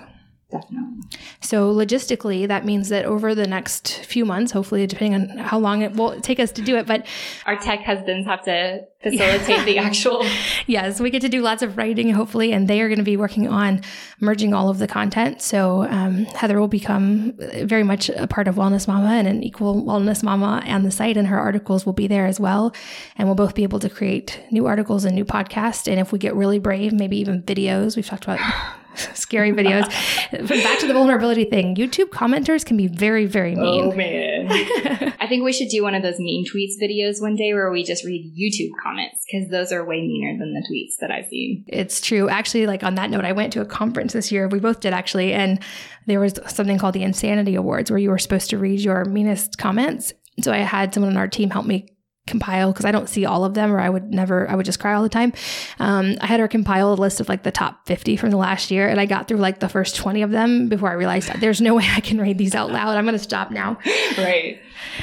Definitely. 0.50 1.02
So 1.40 1.72
logistically, 1.72 2.48
that 2.48 2.64
means 2.64 2.88
that 2.88 3.04
over 3.04 3.34
the 3.36 3.46
next 3.46 4.04
few 4.04 4.24
months, 4.24 4.50
hopefully, 4.50 4.84
depending 4.86 5.14
on 5.14 5.38
how 5.38 5.58
long 5.58 5.82
it 5.82 5.92
will 5.92 6.20
take 6.20 6.40
us 6.40 6.50
to 6.52 6.62
do 6.62 6.76
it, 6.76 6.86
but 6.86 7.06
our 7.46 7.56
tech 7.56 7.80
husbands 7.84 8.26
have 8.26 8.44
to 8.46 8.84
facilitate 9.02 9.48
yeah. 9.48 9.64
the 9.64 9.78
actual. 9.78 10.26
yes, 10.66 11.00
we 11.00 11.10
get 11.10 11.22
to 11.22 11.28
do 11.28 11.40
lots 11.40 11.62
of 11.62 11.76
writing, 11.76 12.10
hopefully, 12.10 12.52
and 12.52 12.66
they 12.66 12.80
are 12.80 12.88
going 12.88 12.98
to 12.98 13.04
be 13.04 13.16
working 13.16 13.46
on 13.46 13.82
merging 14.18 14.52
all 14.52 14.70
of 14.70 14.78
the 14.78 14.88
content. 14.88 15.40
So 15.40 15.84
um, 15.84 16.24
Heather 16.26 16.58
will 16.58 16.68
become 16.68 17.34
very 17.38 17.84
much 17.84 18.08
a 18.08 18.26
part 18.26 18.48
of 18.48 18.56
Wellness 18.56 18.88
Mama 18.88 19.10
and 19.10 19.28
an 19.28 19.44
equal 19.44 19.84
Wellness 19.84 20.24
Mama 20.24 20.62
and 20.66 20.84
the 20.84 20.90
site, 20.90 21.16
and 21.16 21.28
her 21.28 21.38
articles 21.38 21.86
will 21.86 21.92
be 21.92 22.08
there 22.08 22.26
as 22.26 22.40
well. 22.40 22.74
And 23.16 23.28
we'll 23.28 23.36
both 23.36 23.54
be 23.54 23.62
able 23.62 23.78
to 23.80 23.88
create 23.88 24.42
new 24.50 24.66
articles 24.66 25.04
and 25.04 25.14
new 25.14 25.24
podcasts. 25.24 25.88
And 25.88 26.00
if 26.00 26.10
we 26.10 26.18
get 26.18 26.34
really 26.34 26.58
brave, 26.58 26.92
maybe 26.92 27.18
even 27.18 27.42
videos. 27.44 27.94
We've 27.94 28.06
talked 28.06 28.24
about 28.24 28.40
scary 29.14 29.52
videos. 29.52 29.84
But 30.30 30.48
back 30.48 30.78
to 30.80 30.86
the 30.86 30.94
vulnerability 30.94 31.44
thing. 31.44 31.76
YouTube 31.76 32.10
commenters 32.10 32.64
can 32.64 32.76
be 32.76 32.86
very, 32.86 33.26
very 33.26 33.54
mean. 33.54 33.84
Oh 33.84 33.92
man. 33.92 34.46
I 35.20 35.26
think 35.26 35.44
we 35.44 35.52
should 35.52 35.68
do 35.68 35.82
one 35.82 35.94
of 35.94 36.02
those 36.02 36.18
mean 36.18 36.44
tweets 36.44 36.80
videos 36.80 37.20
one 37.20 37.36
day 37.36 37.52
where 37.54 37.70
we 37.70 37.84
just 37.84 38.04
read 38.04 38.34
YouTube 38.36 38.72
comments 38.82 39.24
because 39.30 39.48
those 39.50 39.72
are 39.72 39.84
way 39.84 40.00
meaner 40.00 40.38
than 40.38 40.54
the 40.54 40.66
tweets 40.70 41.00
that 41.00 41.10
I've 41.10 41.26
seen. 41.26 41.64
It's 41.68 42.00
true. 42.00 42.28
Actually, 42.28 42.66
like 42.66 42.82
on 42.82 42.94
that 42.96 43.10
note, 43.10 43.24
I 43.24 43.32
went 43.32 43.52
to 43.54 43.60
a 43.60 43.66
conference 43.66 44.12
this 44.12 44.32
year. 44.32 44.48
We 44.48 44.60
both 44.60 44.80
did 44.80 44.92
actually, 44.92 45.32
and 45.32 45.60
there 46.06 46.20
was 46.20 46.38
something 46.48 46.78
called 46.78 46.94
the 46.94 47.02
Insanity 47.02 47.54
Awards 47.54 47.90
where 47.90 47.98
you 47.98 48.10
were 48.10 48.18
supposed 48.18 48.50
to 48.50 48.58
read 48.58 48.80
your 48.80 49.04
meanest 49.04 49.58
comments. 49.58 50.12
So 50.42 50.52
I 50.52 50.58
had 50.58 50.94
someone 50.94 51.12
on 51.12 51.18
our 51.18 51.28
team 51.28 51.50
help 51.50 51.66
me 51.66 51.86
compile 52.30 52.72
because 52.72 52.84
I 52.84 52.92
don't 52.92 53.08
see 53.08 53.26
all 53.26 53.44
of 53.44 53.54
them, 53.54 53.72
or 53.72 53.80
I 53.80 53.90
would 53.90 54.10
never, 54.10 54.48
I 54.48 54.54
would 54.54 54.66
just 54.66 54.80
cry 54.80 54.94
all 54.94 55.02
the 55.02 55.08
time. 55.08 55.32
Um, 55.78 56.16
I 56.20 56.26
had 56.26 56.40
her 56.40 56.48
compile 56.48 56.92
a 56.92 56.94
list 56.94 57.20
of 57.20 57.28
like 57.28 57.42
the 57.42 57.50
top 57.50 57.86
50 57.86 58.16
from 58.16 58.30
the 58.30 58.36
last 58.36 58.70
year, 58.70 58.88
and 58.88 59.00
I 59.00 59.06
got 59.06 59.28
through 59.28 59.38
like 59.38 59.60
the 59.60 59.68
first 59.68 59.96
20 59.96 60.22
of 60.22 60.30
them 60.30 60.68
before 60.68 60.88
I 60.88 60.94
realized 60.94 61.28
there's 61.40 61.60
no 61.60 61.74
way 61.78 61.86
I 61.90 62.00
can 62.00 62.20
read 62.20 62.38
these 62.38 62.54
out 62.54 62.70
loud. 62.70 62.96
I'm 62.96 63.04
going 63.04 63.18
to 63.18 63.22
stop 63.22 63.50
now. 63.50 63.78
Right. 64.16 64.60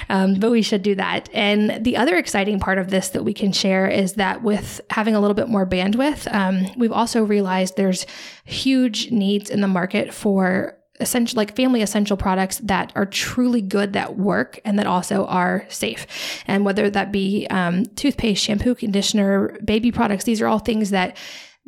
Um, 0.10 0.36
but 0.36 0.52
we 0.52 0.62
should 0.62 0.82
do 0.82 0.96
that. 0.96 1.30
And 1.34 1.84
the 1.84 1.98
other 1.98 2.18
exciting 2.18 2.60
part 2.60 2.78
of 2.78 2.90
this 2.90 3.10
that 3.10 3.24
we 3.24 3.34
can 3.34 3.52
share 3.52 3.88
is 3.88 4.14
that 4.14 4.42
with 4.44 4.82
having 4.90 5.16
a 5.16 5.20
little 5.20 5.36
bit 5.36 5.50
more 5.50 5.66
bandwidth, 5.66 6.34
um, 6.34 6.68
we've 6.78 6.92
also 6.92 7.24
realized 7.24 7.78
there's 7.78 8.06
huge 8.46 9.12
needs 9.12 9.50
in 9.50 9.62
the 9.62 9.68
market 9.68 10.14
for 10.14 10.77
essential 11.00 11.38
like 11.38 11.56
family 11.56 11.82
essential 11.82 12.18
products 12.18 12.58
that 12.60 12.92
are 12.96 13.06
truly 13.06 13.62
good 13.62 13.94
that 13.94 14.18
work 14.18 14.60
and 14.66 14.80
that 14.80 14.88
also 14.88 15.26
are 15.26 15.66
safe 15.70 16.08
and 16.48 16.66
whether 16.66 16.90
that 16.90 17.12
be 17.12 17.46
um, 17.50 17.86
toothpaste 17.96 18.44
shampoo 18.44 18.74
conditioner 18.74 19.58
baby 19.64 19.92
products 19.92 20.24
these 20.24 20.42
are 20.42 20.48
all 20.48 20.60
things 20.60 20.90
that 20.90 21.16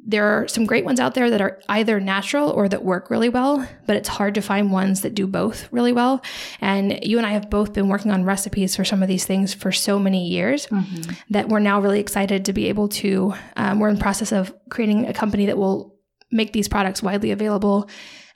there 0.05 0.25
are 0.25 0.47
some 0.47 0.65
great 0.65 0.86
ones 0.86 0.99
out 0.99 1.13
there 1.13 1.30
that 1.30 1.41
are 1.41 1.59
either 1.69 1.99
natural 1.99 2.49
or 2.49 2.69
that 2.69 2.84
work 2.84 3.09
really 3.09 3.30
well, 3.30 3.67
but 3.86 3.95
it's 3.95 4.07
hard 4.07 4.36
to 4.36 4.41
find 4.41 4.71
ones 4.71 5.01
that 5.01 5.13
do 5.13 5.27
both 5.27 5.71
really 5.71 5.91
well. 5.91 6.21
And 6.61 7.03
you 7.03 7.17
and 7.17 7.27
I 7.27 7.32
have 7.32 7.49
both 7.49 7.73
been 7.73 7.89
working 7.89 8.11
on 8.11 8.23
recipes 8.23 8.75
for 8.75 8.86
some 8.86 9.01
of 9.01 9.07
these 9.07 9.25
things 9.25 9.53
for 9.53 9.71
so 9.71 9.99
many 9.99 10.27
years 10.27 10.67
mm-hmm. 10.67 11.11
that 11.32 11.49
we're 11.49 11.59
now 11.59 11.82
really 11.82 11.99
excited 11.99 12.45
to 12.45 12.53
be 12.53 12.67
able 12.69 12.88
to. 12.89 13.34
Um, 13.55 13.80
we're 13.80 13.89
in 13.89 13.97
process 13.97 14.32
of 14.32 14.53
creating 14.69 15.05
a 15.07 15.13
company 15.13 15.47
that 15.47 15.57
will 15.57 15.95
make 16.32 16.53
these 16.53 16.67
products 16.67 17.03
widely 17.03 17.32
available 17.32 17.89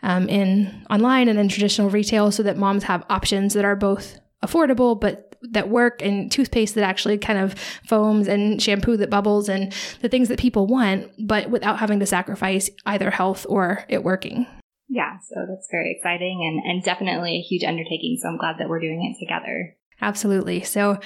um, 0.03 0.29
in 0.29 0.85
online 0.89 1.27
and 1.27 1.39
in 1.39 1.49
traditional 1.49 1.89
retail 1.89 2.31
so 2.31 2.43
that 2.43 2.57
moms 2.57 2.83
have 2.83 3.03
options 3.09 3.53
that 3.53 3.65
are 3.65 3.75
both 3.75 4.19
affordable 4.43 4.99
but 4.99 5.35
that 5.51 5.69
work 5.69 6.01
and 6.01 6.31
toothpaste 6.31 6.75
that 6.75 6.83
actually 6.83 7.17
kind 7.17 7.39
of 7.39 7.53
foams 7.87 8.27
and 8.27 8.61
shampoo 8.61 8.95
that 8.95 9.09
bubbles 9.09 9.49
and 9.49 9.73
the 10.01 10.09
things 10.09 10.29
that 10.29 10.39
people 10.39 10.67
want 10.67 11.09
but 11.19 11.49
without 11.49 11.79
having 11.79 11.99
to 11.99 12.05
sacrifice 12.05 12.69
either 12.85 13.09
health 13.09 13.45
or 13.49 13.85
it 13.89 14.03
working. 14.03 14.45
Yeah 14.89 15.17
so 15.21 15.45
that's 15.49 15.67
very 15.71 15.95
exciting 15.97 16.39
and, 16.43 16.71
and 16.71 16.83
definitely 16.83 17.37
a 17.37 17.41
huge 17.41 17.63
undertaking 17.63 18.17
so 18.21 18.29
i'm 18.29 18.37
glad 18.37 18.57
that 18.59 18.69
we're 18.69 18.79
doing 18.79 19.03
it 19.03 19.19
together. 19.23 19.75
Absolutely. 20.01 20.61
So 20.63 20.99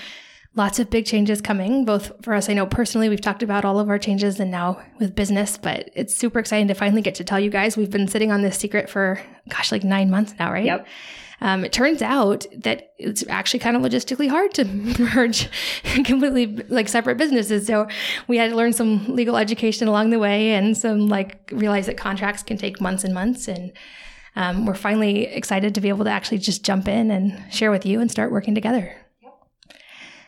lots 0.57 0.79
of 0.79 0.89
big 0.89 1.05
changes 1.05 1.39
coming, 1.39 1.85
both 1.85 2.11
for 2.23 2.33
us. 2.33 2.49
I 2.49 2.53
know 2.53 2.65
personally, 2.65 3.09
we've 3.09 3.21
talked 3.21 3.43
about 3.43 3.63
all 3.63 3.79
of 3.79 3.89
our 3.89 3.99
changes 3.99 4.39
and 4.39 4.49
now 4.49 4.81
with 4.99 5.15
business, 5.15 5.57
but 5.57 5.89
it's 5.93 6.15
super 6.15 6.39
exciting 6.39 6.67
to 6.67 6.73
finally 6.73 7.01
get 7.01 7.15
to 7.15 7.23
tell 7.23 7.39
you 7.39 7.51
guys. 7.51 7.77
We've 7.77 7.91
been 7.91 8.07
sitting 8.07 8.31
on 8.31 8.41
this 8.41 8.57
secret 8.57 8.89
for, 8.89 9.21
gosh, 9.49 9.71
like 9.71 9.83
nine 9.83 10.09
months 10.09 10.33
now, 10.39 10.51
right? 10.51 10.65
Yep. 10.65 10.87
Um, 11.39 11.63
it 11.63 11.71
turns 11.71 12.01
out 12.01 12.47
that 12.55 12.93
it's 12.97 13.23
actually 13.29 13.59
kind 13.59 13.77
of 13.77 13.83
logistically 13.83 14.27
hard 14.27 14.55
to 14.55 14.65
merge 15.15 15.47
completely 16.03 16.47
like 16.67 16.89
separate 16.89 17.17
businesses. 17.17 17.67
So 17.67 17.87
we 18.27 18.37
had 18.37 18.49
to 18.49 18.55
learn 18.55 18.73
some 18.73 19.05
legal 19.15 19.37
education 19.37 19.87
along 19.87 20.09
the 20.09 20.17
way 20.17 20.55
and 20.55 20.75
some 20.75 21.07
like 21.07 21.51
realize 21.53 21.85
that 21.85 21.97
contracts 21.97 22.41
can 22.41 22.57
take 22.57 22.81
months 22.81 23.03
and 23.03 23.13
months. 23.13 23.47
And 23.47 23.71
um, 24.35 24.65
we're 24.65 24.73
finally 24.73 25.25
excited 25.27 25.75
to 25.75 25.81
be 25.81 25.89
able 25.89 26.05
to 26.05 26.11
actually 26.11 26.39
just 26.39 26.63
jump 26.63 26.87
in 26.87 27.11
and 27.11 27.53
share 27.53 27.69
with 27.69 27.85
you 27.85 28.01
and 28.01 28.09
start 28.09 28.31
working 28.31 28.55
together. 28.55 28.95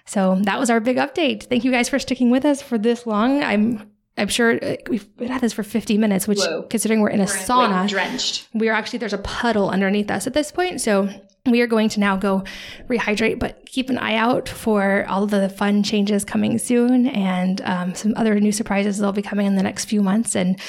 So 0.10 0.40
that 0.42 0.60
was 0.60 0.72
our 0.72 0.80
big 0.80 0.98
update. 0.98 1.44
Thank 1.44 1.64
you 1.64 1.72
guys 1.72 1.88
for 1.88 2.00
sticking 2.00 2.32
with 2.32 2.44
us 2.44 2.64
for 2.64 2.80
this 2.80 3.06
long. 3.06 3.44
I'm 3.44 3.92
I'm 4.18 4.28
sure 4.28 4.62
uh, 4.64 4.76
we've 4.90 5.16
been 5.18 5.32
at 5.32 5.40
this 5.40 5.54
for 5.54 5.62
50 5.64 5.98
minutes, 6.00 6.28
which 6.28 6.40
Whoa. 6.40 6.64
considering 6.64 7.02
we're 7.02 7.12
in 7.12 7.22
a 7.22 7.26
we're 7.26 7.30
sauna, 7.30 7.88
drenched. 7.88 8.48
We 8.54 8.70
are 8.70 8.74
actually 8.74 9.00
there's 9.00 9.14
a 9.14 9.20
puddle 9.20 9.70
underneath 9.70 10.10
us 10.10 10.26
at 10.26 10.34
this 10.34 10.52
point, 10.52 10.82
so 10.82 11.10
we 11.46 11.62
are 11.62 11.68
going 11.68 11.90
to 11.90 12.00
now 12.00 12.18
go 12.18 12.44
rehydrate. 12.88 13.40
But 13.40 13.66
keep 13.66 13.90
an 13.90 13.98
eye 13.98 14.16
out 14.16 14.50
for 14.50 15.06
all 15.08 15.26
the 15.26 15.50
fun 15.50 15.84
changes 15.84 16.26
coming 16.26 16.58
soon, 16.58 17.08
and 17.08 17.62
um, 17.62 17.96
some 17.96 18.14
other 18.16 18.40
new 18.40 18.52
surprises 18.52 18.98
that'll 18.98 19.14
be 19.14 19.22
coming 19.22 19.48
in 19.48 19.56
the 19.56 19.64
next 19.64 19.86
few 19.86 20.02
months. 20.02 20.36
And 20.36 20.60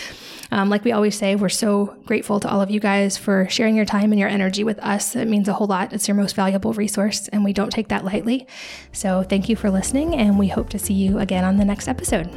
um, 0.53 0.69
like 0.69 0.85
we 0.85 0.93
always 0.93 1.17
say, 1.17 1.37
we're 1.37 1.49
so 1.49 1.97
grateful 2.05 2.41
to 2.41 2.49
all 2.49 2.61
of 2.61 2.71
you 2.71 2.81
guys 2.81 3.17
for 3.17 3.49
sharing 3.49 3.77
your 3.77 3.85
time 3.85 4.13
and 4.13 4.19
your 4.19 4.29
energy 4.29 4.65
with 4.65 4.79
us. 4.81 5.15
It 5.15 5.29
means 5.29 5.49
a 5.49 5.53
whole 5.53 5.67
lot. 5.67 5.93
It's 5.93 6.09
your 6.09 6.17
most 6.17 6.35
valuable 6.35 6.73
resource, 6.73 7.29
and 7.29 7.45
we 7.45 7.53
don't 7.53 7.71
take 7.71 7.89
that 7.89 8.05
lightly. 8.05 8.47
So 8.93 9.23
thank 9.23 9.49
you 9.49 9.57
for 9.57 9.71
listening, 9.71 10.15
and 10.15 10.39
we 10.39 10.49
hope 10.49 10.69
to 10.71 10.79
see 10.79 10.95
you 10.95 11.19
again 11.19 11.45
on 11.45 11.57
the 11.57 11.65
next 11.65 11.89
episode. 11.89 12.31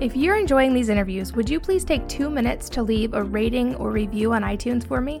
If 0.00 0.16
you're 0.16 0.36
enjoying 0.36 0.74
these 0.74 0.90
interviews, 0.90 1.32
would 1.32 1.50
you 1.50 1.58
please 1.58 1.84
take 1.84 2.06
two 2.06 2.30
minutes 2.30 2.68
to 2.68 2.84
leave 2.84 3.14
a 3.14 3.22
rating 3.22 3.74
or 3.74 3.90
review 3.90 4.32
on 4.32 4.42
iTunes 4.42 4.86
for 4.86 5.00
me? 5.00 5.20